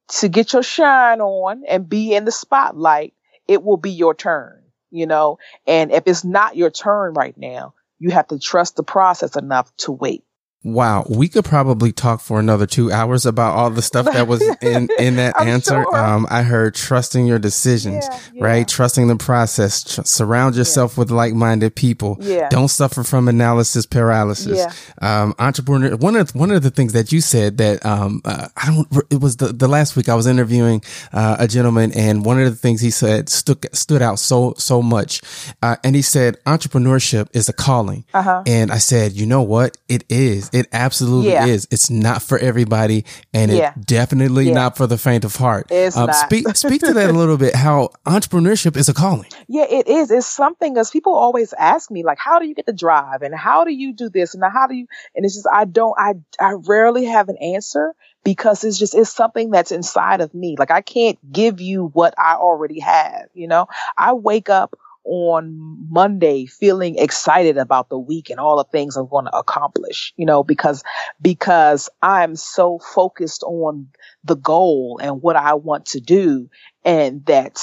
to 0.08 0.30
get 0.30 0.54
your 0.54 0.64
shine 0.64 1.22
on 1.22 1.64
and 1.68 1.90
be 1.90 2.16
in 2.16 2.26
the 2.26 2.32
spotlight, 2.32 3.14
it 3.48 3.64
will 3.64 3.78
be 3.78 3.92
your 3.92 4.14
turn, 4.14 4.62
you 4.92 5.06
know, 5.06 5.40
and 5.66 5.92
if 5.92 6.04
it's 6.06 6.24
not 6.24 6.56
your 6.56 6.70
turn 6.70 7.14
right 7.14 7.38
now, 7.38 7.74
you 8.00 8.12
have 8.12 8.28
to 8.30 8.40
trust 8.40 8.76
the 8.78 8.84
process 8.84 9.36
enough 9.38 9.76
to 9.78 9.92
wait. 9.92 10.24
Wow, 10.64 11.06
we 11.10 11.30
could 11.30 11.46
probably 11.46 11.92
talk 11.94 12.20
for 12.20 12.40
another 12.40 12.66
two 12.66 12.92
hours 12.92 13.26
about 13.26 13.56
all 13.56 13.70
the 13.70 13.82
stuff 13.82 14.06
that 14.06 14.28
was 14.28 14.42
in 14.62 14.90
in 15.00 15.16
that 15.16 15.40
answer. 15.40 15.84
Sure. 15.84 15.96
Um, 15.96 16.28
I 16.30 16.42
heard 16.44 16.76
trusting 16.76 17.26
your 17.26 17.40
decisions, 17.40 18.06
Yeah, 18.10 18.20
yeah. 18.34 18.44
right? 18.44 18.68
Trusting 18.68 19.08
the 19.08 19.16
process. 19.16 19.84
Tr- 19.84 20.02
surround 20.04 20.56
yourself 20.56 20.98
with 20.98 21.10
like 21.10 21.34
minded 21.34 21.76
people. 21.76 22.18
Yeah. 22.20 22.50
Don't 22.50 22.68
suffer 22.68 23.04
from 23.04 23.28
analysis 23.30 23.86
paralysis. 23.86 24.58
Yeah. 24.58 25.22
Um, 25.22 25.36
entrepreneur. 25.40 25.96
One 25.96 26.16
of 26.18 26.36
one 26.36 26.52
of 26.52 26.64
the 26.64 26.72
things 26.72 26.92
that 26.94 27.12
you 27.14 27.22
said 27.22 27.58
that 27.60 27.86
um, 27.86 28.22
uh, 28.26 28.50
I 28.58 28.66
don't. 28.66 28.88
It 29.12 29.22
was 29.22 29.38
the 29.38 29.54
the 29.54 29.68
last 29.70 29.96
week 29.96 30.10
I 30.10 30.16
was 30.16 30.28
interviewing 30.28 30.82
uh, 31.14 31.38
a 31.40 31.48
gentleman, 31.48 31.92
and 31.94 32.26
one 32.26 32.42
of 32.42 32.50
the 32.50 32.58
things 32.58 32.82
he 32.82 32.92
said 32.92 33.30
stood 33.30 33.74
stood 33.74 34.02
out 34.02 34.20
so 34.20 34.54
so 34.58 34.82
much. 34.82 35.22
Uh, 35.62 35.78
and 35.84 35.96
he 35.96 36.02
said 36.02 36.36
entrepreneurship 36.46 37.30
is 37.34 37.48
a 37.48 37.54
calling. 37.54 38.04
Uh-huh. 38.14 38.44
And 38.46 38.72
I 38.72 38.80
said, 38.80 39.14
you 39.14 39.26
know 39.26 39.44
what? 39.44 39.78
It 39.88 40.04
is. 40.10 40.47
It 40.54 40.68
absolutely 40.72 41.32
Yeah. 41.32 41.46
is. 41.46 41.68
It's 41.72 41.90
not 41.90 42.22
for 42.22 42.38
everybody, 42.38 43.06
and 43.34 43.52
Yeah. 43.52 43.74
it 43.76 43.86
definitely 43.86 44.48
Yeah. 44.48 44.54
not 44.54 44.78
for 44.78 44.88
the 44.88 44.98
faint 44.98 45.26
of 45.26 45.36
heart. 45.36 45.68
It's 45.72 45.96
um, 45.98 46.08
not. 46.08 46.16
Speak 46.16 46.48
speak 46.56 46.82
to 46.82 46.94
that 46.94 47.10
a 47.10 47.14
little 47.14 47.38
bit. 47.38 47.56
How 47.56 47.90
entrepreneurship 48.06 48.76
is 48.78 48.90
a 48.90 48.94
calling. 48.94 49.26
Yeah, 49.50 49.64
it 49.70 49.88
is. 49.88 50.12
It's 50.12 50.28
something 50.28 50.74
because 50.74 50.92
people 50.92 51.16
always 51.16 51.54
ask 51.54 51.90
me, 51.90 52.04
like, 52.04 52.18
how 52.20 52.38
do 52.40 52.46
you 52.48 52.54
get 52.54 52.66
the 52.66 52.74
drive 52.74 53.22
and 53.22 53.34
how 53.34 53.64
do 53.64 53.72
you 53.72 53.94
do 53.94 54.10
this 54.10 54.34
and 54.36 54.44
how 54.44 54.68
do 54.68 54.76
you, 54.76 54.88
and 55.16 55.24
it's 55.24 55.36
just, 55.36 55.48
I 55.52 55.64
don't, 55.64 55.96
I, 55.98 56.16
I 56.38 56.56
rarely 56.68 57.06
have 57.06 57.30
an 57.30 57.38
answer 57.38 57.94
because 58.26 58.66
it's 58.66 58.78
just, 58.78 58.94
it's 58.94 59.10
something 59.10 59.50
that's 59.50 59.72
inside 59.72 60.20
of 60.20 60.34
me. 60.34 60.58
Like, 60.60 60.70
I 60.70 60.82
can't 60.82 61.18
give 61.32 61.62
you 61.62 61.92
what 61.94 62.14
I 62.18 62.34
already 62.36 62.82
have, 62.82 63.28
you 63.34 63.48
know? 63.48 63.68
I 63.98 64.12
wake 64.14 64.50
up 64.50 64.78
on 65.08 65.88
Monday 65.90 66.46
feeling 66.46 66.98
excited 66.98 67.58
about 67.58 67.90
the 67.90 67.98
week 67.98 68.30
and 68.30 68.40
all 68.40 68.58
the 68.58 68.66
things 68.66 68.98
I'm 68.98 69.08
going 69.08 69.26
to 69.26 69.36
accomplish, 69.36 70.14
you 70.18 70.26
know, 70.26 70.44
because, 70.44 70.84
because 71.22 71.90
I'm 72.02 72.36
so 72.36 72.80
focused 72.80 73.44
on 73.44 73.88
the 74.24 74.36
goal 74.36 75.00
and 75.02 75.22
what 75.22 75.36
I 75.36 75.54
want 75.56 75.88
to 75.88 76.00
do 76.00 76.50
and 76.86 77.26
that 77.26 77.60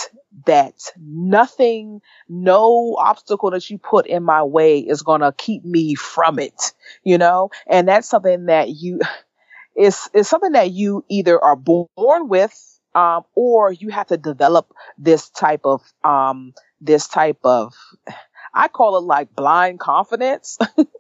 that 0.47 0.75
nothing 1.01 2.01
no 2.29 2.97
obstacle 2.99 3.53
that 3.53 3.71
you 3.71 3.79
put 3.79 4.07
in 4.07 4.25
my 4.25 4.43
way 4.43 4.81
is 4.81 5.03
going 5.03 5.21
to 5.21 5.33
keep 5.39 5.65
me 5.65 5.95
from 5.95 6.41
it 6.41 6.73
you 7.05 7.19
know? 7.19 7.51
And 7.67 7.87
that's 7.87 8.09
something 8.09 8.47
that 8.47 8.71
you 8.71 9.01
it's 9.75 10.09
it's 10.15 10.29
something 10.29 10.53
that 10.53 10.71
you 10.71 11.05
either 11.09 11.43
are 11.43 11.57
born 11.57 12.29
with 12.29 12.81
um, 12.95 13.25
or 13.35 13.73
you 13.73 13.89
have 13.89 14.07
to 14.09 14.17
develop 14.17 14.73
this 14.99 15.29
type 15.31 15.63
of 15.65 15.83
um, 16.05 16.55
this 16.81 17.09
type 17.09 17.39
of 17.45 17.75
i 18.55 18.69
call 18.69 18.97
it 18.99 19.03
like 19.03 19.35
blind 19.35 19.81
confidence 19.81 20.59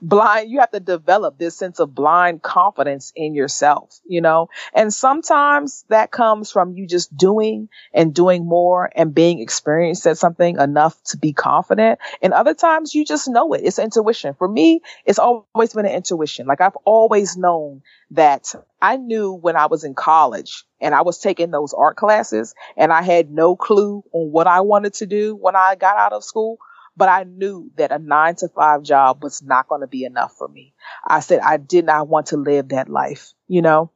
blind 0.00 0.50
you 0.50 0.60
have 0.60 0.70
to 0.70 0.80
develop 0.80 1.38
this 1.38 1.56
sense 1.56 1.80
of 1.80 1.94
blind 1.94 2.42
confidence 2.42 3.12
in 3.16 3.34
yourself 3.34 4.00
you 4.06 4.20
know? 4.20 4.48
And 4.74 4.92
sometimes 4.92 5.84
that 5.88 6.10
comes 6.10 6.50
from 6.50 6.74
you 6.74 6.86
just 6.86 7.16
doing 7.16 7.68
and 7.92 8.14
doing 8.14 8.46
more 8.46 8.90
and 8.94 9.14
being 9.14 9.40
experienced 9.40 10.06
at 10.06 10.18
something 10.18 10.58
enough 10.58 11.02
to 11.04 11.16
be 11.16 11.32
confident. 11.32 11.98
And 12.20 12.32
other 12.32 12.54
times 12.54 12.94
you 12.94 13.04
just 13.04 13.28
know 13.28 13.52
it. 13.54 13.62
It's 13.64 13.78
intuition. 13.78 14.34
For 14.34 14.48
me 14.48 14.80
it's 15.04 15.18
always 15.18 15.72
been 15.74 15.86
an 15.86 15.92
intuition. 15.92 16.46
Like 16.46 16.60
i've 16.60 16.76
always 16.84 17.36
known 17.36 17.82
that 18.10 18.54
i 18.80 18.96
knew 18.96 19.32
when 19.32 19.56
i 19.56 19.66
was 19.66 19.84
in 19.84 19.94
college 19.94 20.64
and 20.80 20.94
i 20.94 21.02
was 21.02 21.18
taking 21.18 21.50
those 21.50 21.72
art 21.72 21.96
classes 21.96 22.54
and 22.76 22.92
i 22.92 23.02
had 23.02 23.30
no 23.30 23.56
clue 23.56 24.04
on 24.12 24.30
what 24.30 24.46
i 24.46 24.60
wanted 24.60 24.92
to 24.92 25.06
do 25.06 25.34
when 25.34 25.56
i 25.56 25.74
got 25.74 25.96
out 25.96 26.12
of 26.12 26.22
school 26.22 26.58
but 26.96 27.08
I 27.08 27.24
knew 27.24 27.70
that 27.76 27.92
a 27.92 27.98
nine 27.98 28.36
to 28.36 28.48
five 28.48 28.82
job 28.82 29.22
was 29.22 29.42
not 29.42 29.68
going 29.68 29.80
to 29.82 29.86
be 29.86 30.04
enough 30.04 30.34
for 30.36 30.48
me. 30.48 30.74
I 31.06 31.20
said 31.20 31.40
I 31.40 31.56
did 31.56 31.86
not 31.86 32.08
want 32.08 32.26
to 32.28 32.36
live 32.36 32.68
that 32.68 32.88
life, 32.88 33.32
you 33.48 33.62
know, 33.62 33.90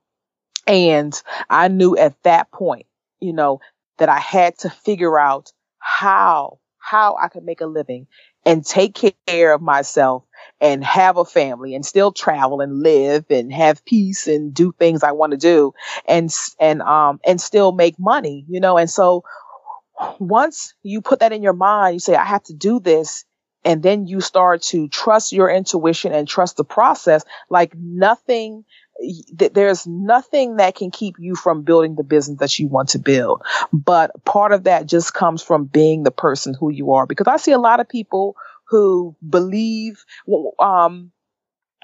and 0.67 1.21
I 1.49 1.69
knew 1.69 1.97
at 1.97 2.21
that 2.25 2.51
point, 2.51 2.87
you 3.21 3.33
know, 3.33 3.61
that 3.99 4.09
I 4.09 4.19
had 4.19 4.59
to 4.59 4.71
figure 4.71 5.19
out 5.19 5.53
how, 5.79 6.59
how 6.79 7.17
I 7.21 7.29
could 7.29 7.45
make 7.45 7.61
a 7.61 7.67
living 7.67 8.07
and 8.45 8.65
take 8.65 8.99
care 9.27 9.53
of 9.53 9.61
myself 9.63 10.25
and 10.61 10.85
have 10.85 11.17
a 11.17 11.25
family 11.25 11.75
and 11.75 11.85
still 11.85 12.13
travel 12.13 12.61
and 12.61 12.83
live 12.83 13.25
and 13.31 13.53
have 13.53 13.85
peace 13.85 14.27
and 14.29 14.55
do 14.55 14.73
things 14.79 15.03
I 15.03 15.13
want 15.13 15.33
to 15.33 15.37
do 15.37 15.73
and, 16.07 16.31
and, 16.61 16.83
um, 16.83 17.21
and 17.27 17.41
still 17.41 17.73
make 17.73 17.99
money, 17.99 18.45
you 18.49 18.61
know, 18.61 18.79
and 18.79 18.89
so 18.91 19.25
once 20.19 20.75
you 20.83 21.01
put 21.01 21.21
that 21.21 21.33
in 21.33 21.43
your 21.43 21.53
mind, 21.53 21.95
you 21.95 22.01
say, 22.01 22.15
I 22.15 22.25
have 22.25 22.45
to 22.45 22.55
do 22.55 22.81
this. 22.81 23.25
And 23.65 23.83
then 23.83 24.07
you 24.07 24.21
start 24.21 24.63
to 24.63 24.87
trust 24.89 25.33
your 25.33 25.51
intuition 25.51 26.13
and 26.13 26.29
trust 26.29 26.57
the 26.57 26.65
process 26.65 27.25
like 27.51 27.75
nothing 27.75 28.65
there's 29.53 29.87
nothing 29.87 30.57
that 30.57 30.75
can 30.75 30.91
keep 30.91 31.17
you 31.19 31.35
from 31.35 31.63
building 31.63 31.97
the 31.97 32.03
business 32.03 32.39
that 32.39 32.59
you 32.59 32.69
want 32.69 32.91
to 32.91 32.99
build. 32.99 33.43
But 33.73 34.13
part 34.25 34.53
of 34.53 34.65
that 34.65 34.87
just 34.87 35.13
comes 35.13 35.43
from 35.43 35.67
being 35.67 36.03
the 36.03 36.11
person 36.11 36.55
who 36.59 36.71
you 36.71 36.93
are. 36.93 37.07
Because 37.07 37.27
I 37.27 37.37
see 37.37 37.53
a 37.53 37.59
lot 37.59 37.81
of 37.81 37.89
people 37.89 38.37
who 38.69 39.15
believe, 39.29 40.05
um, 40.59 41.13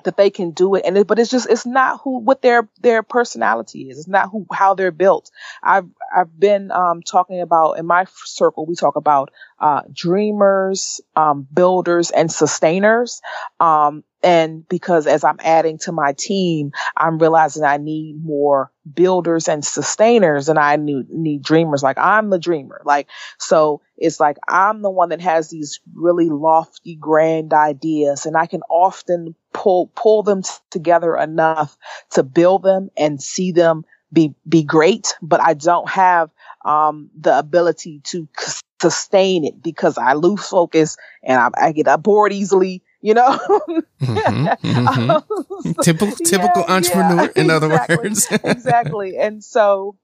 that 0.05 0.16
they 0.16 0.30
can 0.30 0.50
do 0.53 0.74
it. 0.74 0.82
And 0.84 0.96
it, 0.98 1.07
but 1.07 1.18
it's 1.18 1.30
just 1.30 1.48
it's 1.48 1.66
not 1.66 2.00
who 2.03 2.18
what 2.18 2.42
their 2.42 2.68
their 2.80 3.03
personality 3.03 3.90
is. 3.90 3.98
It's 3.98 4.09
not 4.09 4.30
who 4.30 4.46
how 4.53 4.74
they're 4.74 4.90
built. 4.90 5.30
I've 5.62 5.88
i've 6.14 6.38
been 6.38 6.70
um 6.70 7.03
talking 7.03 7.40
about 7.40 7.72
in 7.78 7.86
my 7.86 8.07
circle 8.24 8.66
we 8.66 8.74
talk 8.74 8.96
about 8.96 9.30
uh 9.59 9.82
dreamers 9.92 11.00
um 11.16 11.46
builders 11.53 12.11
and 12.11 12.30
sustainers. 12.30 13.20
Um 13.61 14.05
and 14.22 14.66
because 14.68 15.06
as 15.06 15.24
I'm 15.24 15.38
adding 15.40 15.78
to 15.78 15.92
my 15.92 16.12
team, 16.12 16.72
I'm 16.96 17.18
realizing 17.18 17.64
I 17.64 17.76
need 17.76 18.22
more 18.24 18.70
builders 18.94 19.48
and 19.48 19.64
sustainers 19.64 20.48
and 20.48 20.58
I 20.58 20.76
need, 20.76 21.10
need 21.10 21.42
dreamers. 21.42 21.82
Like 21.82 21.98
I'm 21.98 22.30
the 22.30 22.38
dreamer. 22.38 22.80
Like, 22.84 23.08
so 23.38 23.80
it's 23.96 24.20
like 24.20 24.36
I'm 24.48 24.82
the 24.82 24.90
one 24.90 25.10
that 25.10 25.20
has 25.20 25.50
these 25.50 25.80
really 25.94 26.28
lofty, 26.28 26.94
grand 26.96 27.52
ideas 27.52 28.26
and 28.26 28.36
I 28.36 28.46
can 28.46 28.62
often 28.70 29.34
pull, 29.52 29.90
pull 29.94 30.22
them 30.22 30.42
t- 30.42 30.50
together 30.70 31.16
enough 31.16 31.76
to 32.10 32.22
build 32.22 32.62
them 32.62 32.90
and 32.96 33.20
see 33.22 33.52
them 33.52 33.84
be, 34.12 34.34
be 34.48 34.62
great, 34.62 35.14
but 35.22 35.40
I 35.40 35.54
don't 35.54 35.88
have, 35.88 36.30
um, 36.64 37.10
the 37.18 37.38
ability 37.38 38.00
to 38.04 38.28
c- 38.38 38.60
sustain 38.80 39.44
it 39.44 39.62
because 39.62 39.96
I 39.98 40.14
lose 40.14 40.46
focus 40.46 40.96
and 41.22 41.40
I, 41.40 41.68
I 41.68 41.72
get 41.72 41.86
bored 42.02 42.32
easily 42.32 42.82
you 43.03 43.14
know? 43.14 43.38
Mm-hmm, 44.03 44.48
mm-hmm. 44.66 45.72
typical 45.80 46.16
typical 46.16 46.64
Yeah, 46.64 46.68
entrepreneur 46.68 47.26
yeah, 47.26 47.28
in 47.36 47.50
other 47.50 47.68
exactly, 47.68 48.05
words. 48.05 48.28
exactly. 48.44 49.16
And 49.18 49.44
so 49.44 49.96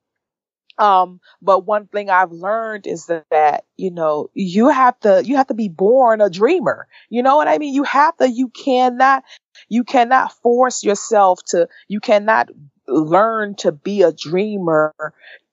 um 0.79 1.21
but 1.43 1.67
one 1.67 1.87
thing 1.87 2.11
i've 2.11 2.33
learned 2.33 2.87
is 2.87 3.07
that, 3.07 3.25
that 3.31 3.65
you 3.77 3.91
know 3.91 4.31
you 4.35 4.69
have 4.69 4.99
to 5.01 5.23
you 5.25 5.37
have 5.37 5.47
to 5.49 5.55
be 5.55 5.69
born 5.69 6.21
a 6.21 6.31
dreamer. 6.31 6.89
You 7.11 7.23
know 7.23 7.37
what 7.37 7.49
i 7.49 7.59
mean? 7.59 7.75
You 7.75 7.85
have 7.85 8.17
to 8.19 8.29
you 8.31 8.49
cannot 8.49 9.25
you 9.69 9.85
cannot 9.85 10.33
force 10.43 10.85
yourself 10.85 11.41
to 11.49 11.69
you 11.89 12.01
cannot 12.01 12.51
learn 12.89 13.55
to 13.57 13.73
be 13.73 14.03
a 14.03 14.13
dreamer 14.13 14.95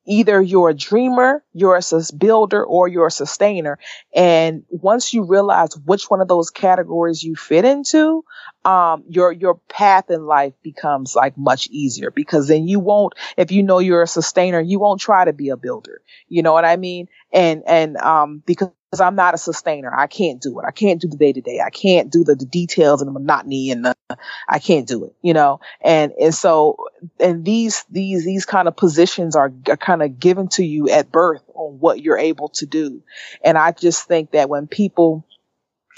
either 0.08 0.42
you're 0.42 0.70
a 0.70 0.74
dreamer, 0.74 1.44
you're 1.54 1.76
a 1.78 1.82
builder, 2.18 2.64
or 2.64 2.88
you're 2.88 3.08
a 3.08 3.12
sustainer. 3.12 3.80
And 4.16 4.64
once 4.70 5.14
you 5.14 5.24
realize 5.24 5.76
which 5.86 6.10
one 6.10 6.22
of 6.22 6.28
those 6.28 6.50
categories 6.50 7.24
you 7.24 7.36
fit 7.36 7.66
into, 7.66 8.24
um, 8.64 9.04
your 9.10 9.32
your 9.32 9.56
path 9.70 10.10
in 10.10 10.26
life 10.26 10.54
becomes 10.64 11.16
like 11.16 11.38
much 11.38 11.68
easier 11.68 12.12
because 12.12 12.48
then 12.48 12.68
you 12.68 12.80
won't, 12.80 13.14
if 13.38 13.52
you 13.52 13.64
know 13.64 13.80
you're 13.80 14.02
a 14.02 14.08
sustainer, 14.08 14.60
you 14.60 14.80
won't 14.80 15.02
try 15.02 15.26
to 15.26 15.34
be 15.34 15.50
a 15.50 15.58
builder. 15.58 16.02
You 16.28 16.42
know 16.44 16.54
what 16.54 16.66
I 16.66 16.76
mean? 16.76 17.08
And 17.34 17.64
and 17.68 17.98
um, 17.98 18.44
because 18.46 18.72
I'm 19.00 19.16
not 19.16 19.34
a 19.34 19.38
sustainer, 19.38 19.94
I 19.94 20.08
can't 20.08 20.42
do 20.42 20.60
it. 20.60 20.66
I 20.66 20.72
can't 20.72 21.02
do 21.02 21.08
the 21.08 21.18
day 21.18 21.34
to 21.34 21.42
day. 21.42 21.60
I 21.60 21.70
can't 21.70 22.12
do 22.12 22.24
the, 22.24 22.36
the 22.36 22.46
details 22.46 23.02
and 23.02 23.08
the 23.08 23.20
monotony 23.20 23.72
and 23.72 23.86
the, 23.86 23.96
I 24.48 24.60
can't 24.60 24.88
do 24.88 25.06
it. 25.06 25.16
You 25.22 25.34
know, 25.34 25.60
and 25.82 26.14
and 26.20 26.34
so 26.34 26.78
and 27.20 27.44
these 27.44 27.84
these 27.90 28.24
these 28.24 28.46
kind 28.46 28.68
of 28.68 28.78
positions 28.78 29.36
are, 29.36 29.52
are 29.68 29.78
kind 29.78 30.02
of 30.02 30.20
given 30.20 30.48
to 30.50 30.64
you 30.64 30.90
at 30.90 31.12
birth 31.12 31.44
on 31.54 31.80
what 31.80 32.02
you're 32.02 32.18
able 32.18 32.50
to 32.50 32.66
do. 32.66 33.04
And 33.44 33.58
I 33.58 33.72
just 33.72 34.08
think 34.08 34.32
that 34.32 34.50
when 34.50 34.68
people 34.68 35.26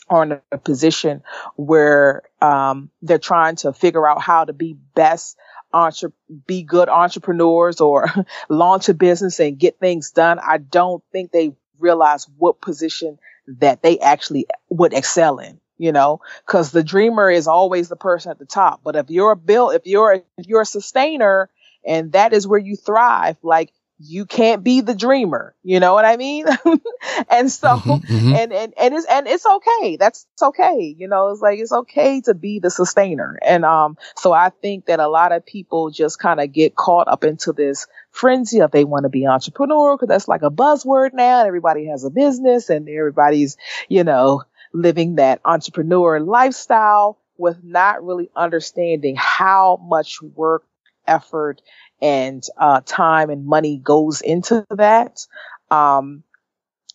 are 0.10 0.24
in 0.24 0.40
a 0.52 0.58
position 0.58 1.22
where 1.56 2.24
um, 2.42 2.90
they're 3.02 3.20
trying 3.20 3.58
to 3.58 3.74
figure 3.74 4.08
out 4.08 4.22
how 4.22 4.46
to 4.46 4.54
be 4.54 4.74
best 4.74 5.38
entre- 5.74 6.14
be 6.46 6.64
good 6.64 6.90
entrepreneurs 6.90 7.82
or 7.82 8.08
launch 8.50 8.90
a 8.90 8.94
business 8.94 9.40
and 9.40 9.60
get 9.60 9.80
things 9.80 10.12
done 10.12 10.40
i 10.40 10.58
don't 10.58 11.04
think 11.12 11.32
they 11.32 11.54
realize 11.80 12.28
what 12.38 12.62
position 12.62 13.20
that 13.48 13.82
they 13.82 14.00
actually 14.00 14.46
would 14.70 14.94
excel 14.94 15.40
in 15.40 15.60
you 15.78 15.92
know? 15.92 16.22
Because 16.46 16.72
the 16.72 16.84
dreamer 16.84 17.30
is 17.30 17.48
always 17.48 17.88
the 17.90 17.96
person 17.96 18.32
at 18.32 18.40
the 18.40 18.46
top. 18.46 18.82
But 18.84 18.96
if 18.96 19.10
you're 19.10 19.32
a 19.32 19.38
bill 19.38 19.70
if 19.70 19.84
you're 19.86 20.14
if 20.38 20.48
you're 20.48 20.62
a 20.62 20.66
sustainer 20.66 21.50
and 21.86 22.12
that 22.12 22.34
is 22.34 22.48
where 22.48 22.60
you 22.60 22.76
thrive 22.76 23.38
like 23.44 23.72
you 24.00 24.26
can't 24.26 24.64
be 24.64 24.82
the 24.82 24.94
dreamer. 24.94 25.56
You 25.64 25.80
know 25.80 25.94
what 25.94 26.06
I 26.06 26.18
mean? 26.18 26.46
and 27.30 27.52
so, 27.52 27.70
mm-hmm, 27.70 27.92
mm-hmm. 27.92 28.36
and, 28.36 28.54
and, 28.54 28.74
and 28.78 28.94
it's, 28.94 29.06
and 29.08 29.28
it's 29.28 29.46
okay. 29.46 29.98
That's 29.98 30.28
it's 30.34 30.44
okay. 30.44 30.96
You 30.98 31.08
know, 31.08 31.30
it's 31.30 31.42
like, 31.42 31.60
it's 31.60 31.72
okay 31.72 32.22
to 32.22 32.34
be 32.34 32.60
the 32.60 32.70
sustainer. 32.70 33.40
And, 33.42 33.66
um, 33.66 33.98
so 34.16 34.34
I 34.34 34.50
think 34.50 34.86
that 34.86 35.00
a 35.00 35.08
lot 35.08 35.32
of 35.32 35.46
people 35.46 35.90
just 35.90 36.20
kind 36.20 36.40
of 36.40 36.52
get 36.52 36.76
caught 36.76 37.08
up 37.08 37.24
into 37.24 37.54
this 37.54 37.88
frenzy 38.12 38.62
of 38.62 38.72
they 38.72 38.84
want 38.84 39.04
to 39.04 39.10
be 39.10 39.22
entrepreneurial 39.22 39.96
because 39.96 40.10
that's 40.10 40.28
like 40.28 40.44
a 40.44 40.52
buzzword 40.52 41.14
now. 41.14 41.40
And 41.40 41.48
everybody 41.48 41.88
has 41.88 42.04
a 42.04 42.10
business 42.12 42.70
and 42.70 42.88
everybody's, 42.88 43.58
you 43.90 44.04
know, 44.04 44.44
living 44.74 45.16
that 45.16 45.42
entrepreneur 45.44 46.20
lifestyle 46.20 47.20
with 47.38 47.64
not 47.64 48.04
really 48.04 48.30
understanding 48.36 49.16
how 49.18 49.80
much 49.82 50.22
work, 50.22 50.64
effort, 51.08 51.62
and 52.02 52.44
uh, 52.58 52.82
time 52.86 53.30
and 53.30 53.46
money 53.46 53.78
goes 53.78 54.22
into 54.22 54.66
that. 54.70 55.26
Um, 55.72 56.24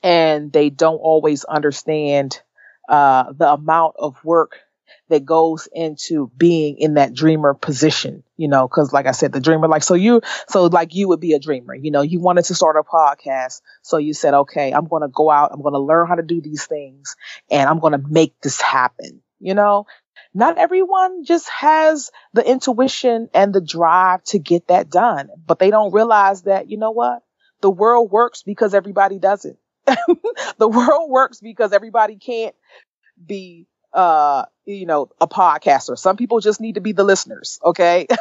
and 0.02 0.52
they 0.52 0.70
don't 0.70 0.96
always 0.96 1.44
understand 1.44 2.40
uh, 2.88 3.32
the 3.32 3.52
amount 3.52 3.94
of 3.98 4.22
work 4.24 4.58
that 5.08 5.24
goes 5.24 5.68
into 5.72 6.30
being 6.36 6.78
in 6.78 6.94
that 6.94 7.14
dreamer 7.14 7.54
position, 7.54 8.22
you 8.36 8.48
know, 8.48 8.66
cause 8.66 8.92
like 8.92 9.06
I 9.06 9.12
said, 9.12 9.32
the 9.32 9.40
dreamer, 9.40 9.68
like, 9.68 9.82
so 9.82 9.94
you, 9.94 10.22
so 10.48 10.66
like 10.66 10.94
you 10.94 11.08
would 11.08 11.20
be 11.20 11.34
a 11.34 11.38
dreamer, 11.38 11.74
you 11.74 11.90
know, 11.90 12.00
you 12.00 12.20
wanted 12.20 12.44
to 12.46 12.54
start 12.54 12.76
a 12.76 12.82
podcast. 12.82 13.60
So 13.82 13.98
you 13.98 14.14
said, 14.14 14.34
okay, 14.34 14.72
I'm 14.72 14.86
going 14.86 15.02
to 15.02 15.08
go 15.08 15.30
out. 15.30 15.50
I'm 15.52 15.62
going 15.62 15.74
to 15.74 15.80
learn 15.80 16.08
how 16.08 16.14
to 16.14 16.22
do 16.22 16.40
these 16.40 16.64
things 16.64 17.14
and 17.50 17.68
I'm 17.68 17.78
going 17.78 17.92
to 17.92 18.02
make 18.08 18.34
this 18.40 18.60
happen, 18.60 19.22
you 19.38 19.54
know, 19.54 19.86
not 20.34 20.58
everyone 20.58 21.24
just 21.24 21.48
has 21.50 22.10
the 22.32 22.48
intuition 22.48 23.28
and 23.34 23.52
the 23.52 23.60
drive 23.60 24.22
to 24.24 24.38
get 24.38 24.68
that 24.68 24.90
done, 24.90 25.28
but 25.46 25.58
they 25.58 25.70
don't 25.70 25.92
realize 25.92 26.42
that, 26.42 26.70
you 26.70 26.78
know 26.78 26.90
what? 26.90 27.22
The 27.60 27.70
world 27.70 28.10
works 28.10 28.42
because 28.42 28.74
everybody 28.74 29.18
does 29.18 29.44
it. 29.44 29.58
the 30.58 30.68
world 30.68 31.10
works 31.10 31.40
because 31.40 31.72
everybody 31.72 32.16
can't 32.16 32.54
be 33.24 33.66
uh 33.92 34.44
you 34.64 34.86
know 34.86 35.10
a 35.20 35.28
podcaster. 35.28 35.98
Some 35.98 36.16
people 36.16 36.40
just 36.40 36.60
need 36.60 36.76
to 36.76 36.80
be 36.80 36.92
the 36.92 37.04
listeners 37.04 37.58
okay? 37.62 38.06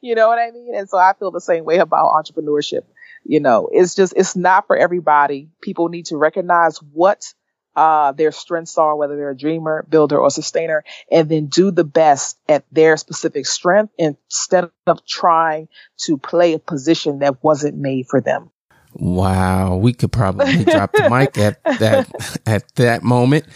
You 0.00 0.16
know 0.16 0.26
what 0.28 0.38
i 0.38 0.50
mean? 0.50 0.74
And 0.74 0.88
so 0.88 0.98
i 0.98 1.12
feel 1.18 1.30
the 1.30 1.40
same 1.40 1.64
way 1.64 1.78
about 1.78 2.12
entrepreneurship. 2.12 2.82
You 3.24 3.40
know 3.40 3.68
it's 3.70 3.94
just 3.94 4.14
it's 4.16 4.34
not 4.34 4.66
for 4.66 4.76
everybody. 4.76 5.50
People 5.60 5.88
need 5.88 6.06
to 6.06 6.16
recognize 6.16 6.78
what 6.78 7.34
uh, 7.76 8.12
their 8.12 8.32
strengths 8.32 8.78
are, 8.78 8.96
whether 8.96 9.16
they're 9.16 9.30
a 9.30 9.36
dreamer, 9.36 9.84
builder, 9.88 10.18
or 10.18 10.30
sustainer, 10.30 10.84
and 11.10 11.28
then 11.28 11.46
do 11.46 11.70
the 11.72 11.84
best 11.84 12.38
at 12.48 12.64
their 12.70 12.96
specific 12.96 13.46
strength 13.46 13.92
instead 13.98 14.70
of 14.86 15.04
trying 15.06 15.68
to 15.98 16.18
play 16.18 16.54
a 16.54 16.60
position 16.60 17.18
that 17.20 17.42
wasn't 17.42 17.76
made 17.76 18.06
for 18.08 18.20
them. 18.20 18.51
Wow, 18.94 19.76
we 19.76 19.92
could 19.92 20.12
probably 20.12 20.64
drop 20.64 20.92
the 20.92 21.08
mic 21.08 21.38
at 21.38 21.62
that 21.78 22.40
at 22.46 22.74
that 22.76 23.02
moment. 23.02 23.46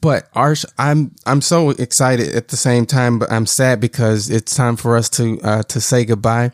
But 0.00 0.32
Arsh, 0.32 0.64
I'm 0.78 1.14
I'm 1.26 1.40
so 1.40 1.70
excited 1.70 2.34
at 2.34 2.48
the 2.48 2.56
same 2.56 2.86
time, 2.86 3.20
but 3.20 3.30
I'm 3.30 3.46
sad 3.46 3.80
because 3.80 4.30
it's 4.30 4.56
time 4.56 4.74
for 4.76 4.96
us 4.96 5.08
to 5.10 5.40
uh, 5.42 5.62
to 5.64 5.80
say 5.80 6.04
goodbye. 6.04 6.50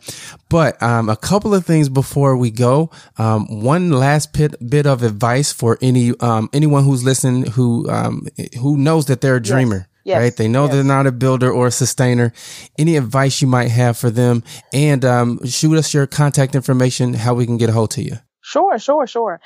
But 0.51 0.81
um, 0.83 1.09
a 1.09 1.17
couple 1.17 1.55
of 1.55 1.65
things 1.65 1.89
before 1.89 2.37
we 2.37 2.51
go. 2.51 2.91
Um, 3.17 3.63
one 3.63 3.91
last 3.91 4.35
bit 4.35 4.55
bit 4.69 4.87
of 4.87 5.03
advice 5.03 5.51
for 5.51 5.79
any 5.81 6.13
um, 6.21 6.51
anyone 6.53 6.85
who's 6.85 7.05
listening 7.05 7.47
who 7.53 7.89
um, 7.89 8.27
who 8.61 8.77
knows 8.77 9.07
that 9.07 9.23
they're 9.23 9.37
a 9.37 9.43
dreamer. 9.43 9.77
Yes. 9.77 9.87
Yes, 10.09 10.21
right? 10.21 10.35
They 10.35 10.49
know 10.49 10.65
yes. 10.65 10.73
they're 10.73 10.85
not 10.85 11.07
a 11.07 11.13
builder 11.13 11.53
or 11.53 11.67
a 11.67 11.71
sustainer. 11.71 12.33
Any 12.79 12.97
advice 12.97 13.43
you 13.43 13.47
might 13.47 13.69
have 13.69 13.99
for 13.99 14.09
them, 14.09 14.43
and 14.73 15.05
um, 15.05 15.47
shoot 15.47 15.77
us 15.77 15.93
your 15.93 16.07
contact 16.07 16.55
information, 16.55 17.13
how 17.13 17.35
we 17.35 17.45
can 17.45 17.59
get 17.59 17.69
a 17.69 17.73
hold 17.73 17.91
to 17.93 18.03
you. 18.03 18.17
Sure, 18.41 18.79
sure, 18.79 19.07
sure. 19.07 19.39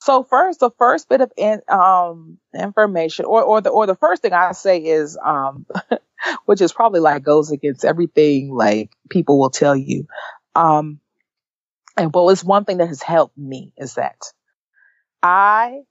So 0.00 0.24
first, 0.24 0.58
the 0.58 0.72
first 0.76 1.08
bit 1.08 1.20
of 1.20 1.30
in, 1.36 1.60
um, 1.68 2.38
information, 2.52 3.26
or 3.26 3.44
or 3.44 3.60
the 3.60 3.70
or 3.70 3.86
the 3.86 3.94
first 3.94 4.22
thing 4.22 4.32
I 4.32 4.50
say 4.50 4.78
is, 4.78 5.16
um, 5.24 5.66
which 6.46 6.60
is 6.60 6.72
probably 6.72 6.98
like 6.98 7.22
goes 7.22 7.52
against 7.52 7.84
everything 7.84 8.52
like 8.52 8.90
people 9.08 9.38
will 9.38 9.50
tell 9.50 9.76
you. 9.76 10.08
Um, 10.56 10.98
and 11.96 12.12
well, 12.12 12.28
it's 12.30 12.42
one 12.42 12.64
thing 12.64 12.78
that 12.78 12.88
has 12.88 13.02
helped 13.02 13.38
me 13.38 13.72
is 13.76 13.94
that 13.94 14.20
I, 15.22 15.82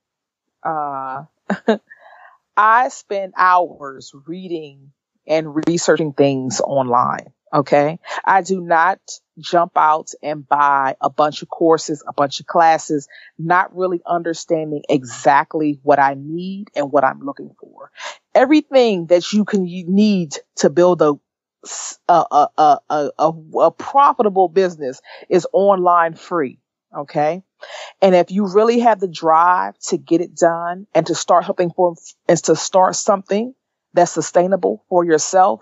uh, 0.62 1.24
I 2.58 2.88
spend 2.88 3.34
hours 3.36 4.12
reading 4.26 4.90
and 5.28 5.62
researching 5.68 6.12
things 6.12 6.60
online. 6.60 7.32
Okay. 7.54 8.00
I 8.24 8.42
do 8.42 8.60
not 8.60 8.98
jump 9.38 9.72
out 9.76 10.10
and 10.22 10.46
buy 10.46 10.96
a 11.00 11.08
bunch 11.08 11.42
of 11.42 11.48
courses, 11.48 12.02
a 12.06 12.12
bunch 12.12 12.40
of 12.40 12.46
classes, 12.46 13.06
not 13.38 13.74
really 13.76 14.02
understanding 14.04 14.82
exactly 14.88 15.78
what 15.84 16.00
I 16.00 16.14
need 16.18 16.66
and 16.74 16.90
what 16.90 17.04
I'm 17.04 17.20
looking 17.20 17.54
for. 17.60 17.92
Everything 18.34 19.06
that 19.06 19.32
you 19.32 19.44
can 19.44 19.64
you 19.64 19.84
need 19.88 20.34
to 20.56 20.68
build 20.68 21.00
a 21.00 21.14
a, 22.08 22.24
a, 22.30 22.48
a, 22.90 23.10
a, 23.18 23.32
a 23.60 23.70
profitable 23.70 24.48
business 24.48 25.00
is 25.28 25.46
online 25.52 26.14
free. 26.14 26.60
Okay. 26.96 27.42
And 28.02 28.14
if 28.14 28.30
you 28.30 28.46
really 28.48 28.80
have 28.80 29.00
the 29.00 29.08
drive 29.08 29.78
to 29.88 29.98
get 29.98 30.20
it 30.20 30.34
done 30.36 30.86
and 30.94 31.06
to 31.06 31.14
start 31.14 31.44
helping 31.44 31.70
for, 31.70 31.94
and 32.28 32.38
to 32.44 32.56
start 32.56 32.96
something 32.96 33.54
that's 33.94 34.12
sustainable 34.12 34.84
for 34.88 35.04
yourself, 35.04 35.60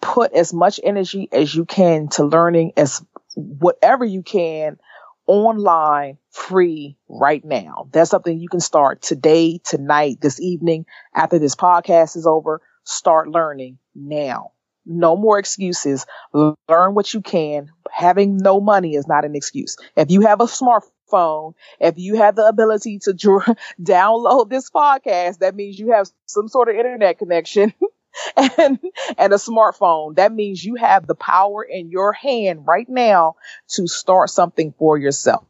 put 0.00 0.32
as 0.32 0.52
much 0.54 0.80
energy 0.84 1.28
as 1.32 1.54
you 1.54 1.64
can 1.64 2.08
to 2.10 2.24
learning 2.24 2.72
as 2.76 3.04
whatever 3.34 4.04
you 4.04 4.22
can 4.22 4.78
online 5.26 6.18
free 6.30 6.98
right 7.08 7.44
now. 7.44 7.88
That's 7.92 8.10
something 8.10 8.38
you 8.38 8.48
can 8.48 8.60
start 8.60 9.02
today, 9.02 9.60
tonight, 9.64 10.18
this 10.20 10.40
evening, 10.40 10.86
after 11.14 11.38
this 11.38 11.56
podcast 11.56 12.16
is 12.16 12.26
over. 12.26 12.62
Start 12.84 13.28
learning 13.28 13.78
now. 13.94 14.52
No 14.86 15.16
more 15.16 15.38
excuses. 15.38 16.06
Learn 16.32 16.94
what 16.94 17.12
you 17.12 17.20
can. 17.20 17.70
Having 17.90 18.38
no 18.38 18.60
money 18.60 18.94
is 18.94 19.08
not 19.08 19.24
an 19.24 19.34
excuse. 19.34 19.76
If 19.96 20.10
you 20.10 20.20
have 20.22 20.40
a 20.40 20.44
smartphone, 20.44 21.54
if 21.80 21.98
you 21.98 22.16
have 22.16 22.36
the 22.36 22.46
ability 22.46 23.00
to 23.00 23.12
dr- 23.12 23.56
download 23.82 24.48
this 24.48 24.70
podcast, 24.70 25.38
that 25.38 25.56
means 25.56 25.78
you 25.78 25.92
have 25.92 26.08
some 26.26 26.48
sort 26.48 26.68
of 26.68 26.76
internet 26.76 27.18
connection 27.18 27.74
and, 28.36 28.78
and 29.18 29.32
a 29.32 29.36
smartphone. 29.36 30.16
That 30.16 30.32
means 30.32 30.64
you 30.64 30.76
have 30.76 31.06
the 31.06 31.16
power 31.16 31.62
in 31.64 31.90
your 31.90 32.12
hand 32.12 32.66
right 32.66 32.88
now 32.88 33.36
to 33.70 33.88
start 33.88 34.30
something 34.30 34.72
for 34.78 34.96
yourself. 34.96 35.44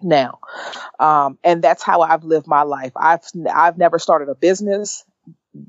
Now, 0.00 0.40
um, 0.98 1.38
and 1.44 1.62
that's 1.62 1.82
how 1.82 2.00
I've 2.00 2.24
lived 2.24 2.48
my 2.48 2.62
life. 2.62 2.92
I've, 2.96 3.20
I've 3.52 3.78
never 3.78 3.98
started 4.00 4.28
a 4.28 4.34
business. 4.34 5.04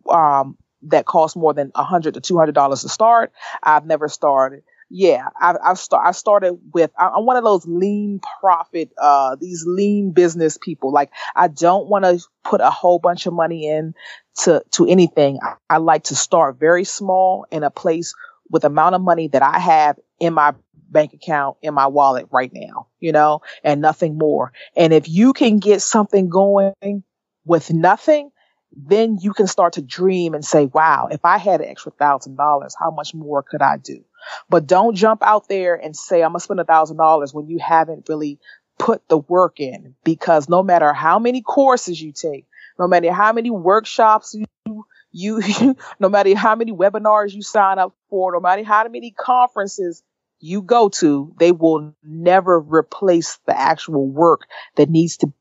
Um, 0.09 0.57
that 0.87 1.05
costs 1.05 1.35
more 1.35 1.53
than 1.53 1.71
a 1.75 1.83
hundred 1.83 2.15
to 2.15 2.21
two 2.21 2.37
hundred 2.37 2.55
dollars 2.55 2.81
to 2.81 2.89
start. 2.89 3.31
I've 3.61 3.85
never 3.85 4.07
started 4.07 4.63
yeah, 4.95 5.29
I've, 5.41 5.55
I've 5.63 5.79
start, 5.79 6.05
I 6.05 6.11
started 6.11 6.53
with, 6.71 6.91
I'm 6.99 7.25
one 7.25 7.35
of 7.35 7.43
those 7.43 7.65
lean 7.65 8.21
profit, 8.39 8.91
uh, 9.01 9.35
these 9.39 9.63
lean 9.65 10.11
business 10.11 10.59
people. 10.61 10.91
Like 10.93 11.09
I 11.35 11.47
don't 11.47 11.87
want 11.87 12.05
to 12.05 12.23
put 12.43 12.61
a 12.61 12.69
whole 12.69 12.99
bunch 12.99 13.25
of 13.25 13.33
money 13.33 13.67
in 13.67 13.95
to, 14.43 14.63
to 14.73 14.85
anything. 14.85 15.39
I, 15.41 15.53
I 15.67 15.77
like 15.77 16.03
to 16.05 16.15
start 16.15 16.59
very 16.59 16.83
small 16.83 17.47
in 17.51 17.63
a 17.63 17.71
place 17.71 18.13
with 18.51 18.65
amount 18.65 18.93
of 18.93 19.01
money 19.01 19.29
that 19.29 19.41
I 19.41 19.57
have 19.57 19.97
in 20.19 20.35
my 20.35 20.53
bank 20.91 21.13
account 21.13 21.57
in 21.63 21.73
my 21.73 21.87
wallet 21.87 22.27
right 22.31 22.51
now, 22.53 22.85
you 22.99 23.11
know, 23.11 23.41
and 23.63 23.81
nothing 23.81 24.15
more. 24.15 24.51
And 24.75 24.93
if 24.93 25.09
you 25.09 25.33
can 25.33 25.57
get 25.57 25.81
something 25.81 26.29
going 26.29 27.03
with 27.45 27.73
nothing, 27.73 28.29
then 28.75 29.17
you 29.21 29.33
can 29.33 29.47
start 29.47 29.73
to 29.73 29.81
dream 29.81 30.33
and 30.33 30.43
say, 30.43 30.65
wow, 30.65 31.07
if 31.11 31.23
I 31.23 31.37
had 31.37 31.61
an 31.61 31.69
extra 31.69 31.91
thousand 31.91 32.35
dollars, 32.35 32.75
how 32.77 32.91
much 32.91 33.13
more 33.13 33.43
could 33.43 33.61
I 33.61 33.77
do? 33.77 34.03
But 34.49 34.67
don't 34.67 34.95
jump 34.95 35.21
out 35.23 35.47
there 35.47 35.75
and 35.75 35.95
say, 35.95 36.23
I'm 36.23 36.31
going 36.31 36.39
to 36.39 36.43
spend 36.43 36.59
a 36.59 36.65
thousand 36.65 36.97
dollars 36.97 37.33
when 37.33 37.47
you 37.47 37.59
haven't 37.59 38.07
really 38.09 38.39
put 38.79 39.07
the 39.07 39.17
work 39.17 39.59
in 39.59 39.95
because 40.03 40.49
no 40.49 40.63
matter 40.63 40.93
how 40.93 41.19
many 41.19 41.41
courses 41.41 42.01
you 42.01 42.11
take, 42.11 42.45
no 42.79 42.87
matter 42.87 43.11
how 43.11 43.33
many 43.33 43.49
workshops 43.49 44.35
you, 44.35 44.85
you, 45.11 45.75
no 45.99 46.09
matter 46.09 46.35
how 46.35 46.55
many 46.55 46.71
webinars 46.71 47.33
you 47.33 47.41
sign 47.41 47.79
up 47.79 47.93
for, 48.09 48.33
no 48.33 48.39
matter 48.39 48.63
how 48.63 48.87
many 48.87 49.11
conferences 49.11 50.01
you 50.39 50.61
go 50.61 50.89
to, 50.89 51.33
they 51.37 51.51
will 51.51 51.93
never 52.03 52.59
replace 52.59 53.39
the 53.45 53.57
actual 53.57 54.07
work 54.07 54.47
that 54.75 54.89
needs 54.89 55.17
to, 55.17 55.31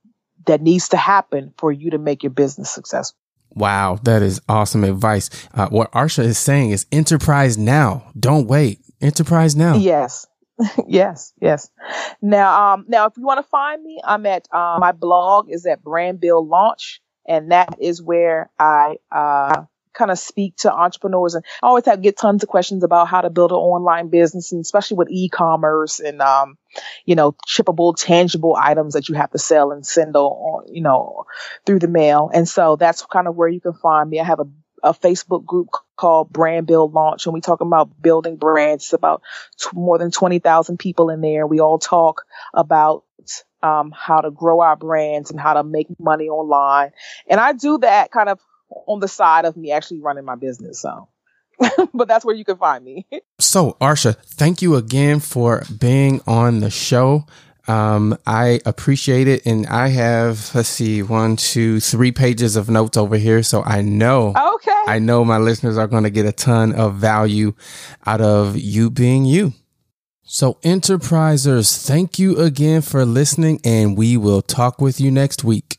that 0.46 0.60
needs 0.60 0.90
to 0.90 0.96
happen 0.96 1.54
for 1.56 1.72
you 1.72 1.90
to 1.90 1.98
make 1.98 2.22
your 2.22 2.30
business 2.30 2.70
successful. 2.70 3.18
Wow, 3.54 3.98
that 4.04 4.22
is 4.22 4.40
awesome 4.48 4.84
advice. 4.84 5.30
Uh, 5.54 5.68
what 5.68 5.92
Arsha 5.92 6.24
is 6.24 6.38
saying 6.38 6.70
is 6.70 6.86
enterprise 6.92 7.58
now. 7.58 8.10
Don't 8.18 8.46
wait. 8.46 8.80
Enterprise 9.00 9.54
now. 9.56 9.76
Yes. 9.76 10.26
yes, 10.86 11.32
yes. 11.40 11.70
Now, 12.20 12.74
um, 12.74 12.84
now 12.88 13.06
if 13.06 13.16
you 13.16 13.24
want 13.24 13.38
to 13.38 13.48
find 13.48 13.82
me, 13.82 14.00
I'm 14.04 14.26
at 14.26 14.46
uh, 14.52 14.78
my 14.80 14.92
blog 14.92 15.50
is 15.50 15.66
at 15.66 15.82
Brand 15.82 16.20
Build 16.20 16.48
Launch, 16.48 17.00
and 17.26 17.50
that 17.52 17.76
is 17.80 18.02
where 18.02 18.50
I 18.58 18.96
uh, 19.10 19.64
kind 19.94 20.10
of 20.10 20.18
speak 20.18 20.56
to 20.58 20.72
entrepreneurs 20.72 21.34
and 21.34 21.44
I 21.62 21.66
always 21.66 21.86
have 21.86 22.02
get 22.02 22.16
tons 22.16 22.42
of 22.42 22.48
questions 22.48 22.84
about 22.84 23.08
how 23.08 23.20
to 23.20 23.30
build 23.30 23.52
an 23.52 23.56
online 23.56 24.08
business 24.08 24.52
and 24.52 24.60
especially 24.60 24.96
with 24.96 25.08
e-commerce 25.10 26.00
and 26.00 26.20
um, 26.20 26.56
you 27.04 27.14
know, 27.14 27.34
shippable, 27.48 27.94
tangible 27.96 28.56
items 28.58 28.94
that 28.94 29.08
you 29.08 29.14
have 29.14 29.30
to 29.30 29.38
sell 29.38 29.72
and 29.72 29.86
send 29.86 30.16
on, 30.16 30.64
you 30.72 30.82
know, 30.82 31.24
through 31.66 31.78
the 31.78 31.88
mail. 31.88 32.30
And 32.32 32.48
so 32.48 32.76
that's 32.76 33.04
kind 33.04 33.28
of 33.28 33.36
where 33.36 33.48
you 33.48 33.60
can 33.60 33.74
find 33.74 34.08
me. 34.08 34.20
I 34.20 34.24
have 34.24 34.40
a 34.40 34.46
a 34.82 34.92
Facebook 34.92 35.44
group 35.44 35.68
called 35.96 36.32
Brand 36.32 36.66
Build 36.66 36.92
Launch, 36.92 37.26
and 37.26 37.32
we 37.32 37.40
talk 37.40 37.60
about 37.60 38.02
building 38.02 38.36
brands. 38.36 38.84
It's 38.84 38.92
about 38.92 39.22
t- 39.56 39.68
more 39.74 39.96
than 39.96 40.10
20,000 40.10 40.76
people 40.76 41.08
in 41.10 41.20
there. 41.20 41.46
We 41.46 41.60
all 41.60 41.78
talk 41.78 42.24
about 42.52 43.04
um, 43.62 43.92
how 43.96 44.20
to 44.20 44.30
grow 44.30 44.60
our 44.60 44.76
brands 44.76 45.30
and 45.30 45.38
how 45.38 45.54
to 45.54 45.62
make 45.62 45.86
money 45.98 46.28
online. 46.28 46.90
And 47.28 47.38
I 47.38 47.52
do 47.52 47.78
that 47.78 48.10
kind 48.10 48.28
of 48.28 48.40
on 48.86 49.00
the 49.00 49.08
side 49.08 49.44
of 49.44 49.56
me 49.56 49.72
actually 49.72 50.00
running 50.00 50.24
my 50.24 50.36
business. 50.36 50.80
So. 50.80 51.08
but 51.94 52.08
that's 52.08 52.24
where 52.24 52.34
you 52.34 52.44
can 52.44 52.56
find 52.56 52.84
me. 52.84 53.06
so, 53.38 53.76
Arsha, 53.80 54.16
thank 54.16 54.62
you 54.62 54.76
again 54.76 55.20
for 55.20 55.62
being 55.78 56.20
on 56.26 56.60
the 56.60 56.70
show. 56.70 57.26
Um, 57.68 58.18
I 58.26 58.60
appreciate 58.66 59.28
it. 59.28 59.46
And 59.46 59.66
I 59.66 59.88
have, 59.88 60.52
let's 60.54 60.68
see, 60.68 61.02
one, 61.02 61.36
two, 61.36 61.80
three 61.80 62.12
pages 62.12 62.56
of 62.56 62.68
notes 62.68 62.96
over 62.96 63.16
here. 63.16 63.42
So 63.42 63.62
I 63.62 63.82
know, 63.82 64.34
okay. 64.36 64.82
I 64.86 64.98
know 64.98 65.24
my 65.24 65.38
listeners 65.38 65.78
are 65.78 65.86
going 65.86 66.02
to 66.02 66.10
get 66.10 66.26
a 66.26 66.32
ton 66.32 66.72
of 66.72 66.96
value 66.96 67.54
out 68.04 68.20
of 68.20 68.56
you 68.56 68.90
being 68.90 69.24
you. 69.24 69.52
So 70.24 70.54
enterprisers, 70.64 71.86
thank 71.86 72.18
you 72.18 72.38
again 72.38 72.80
for 72.82 73.04
listening 73.04 73.60
and 73.64 73.96
we 73.96 74.16
will 74.16 74.42
talk 74.42 74.80
with 74.80 75.00
you 75.00 75.10
next 75.10 75.44
week. 75.44 75.78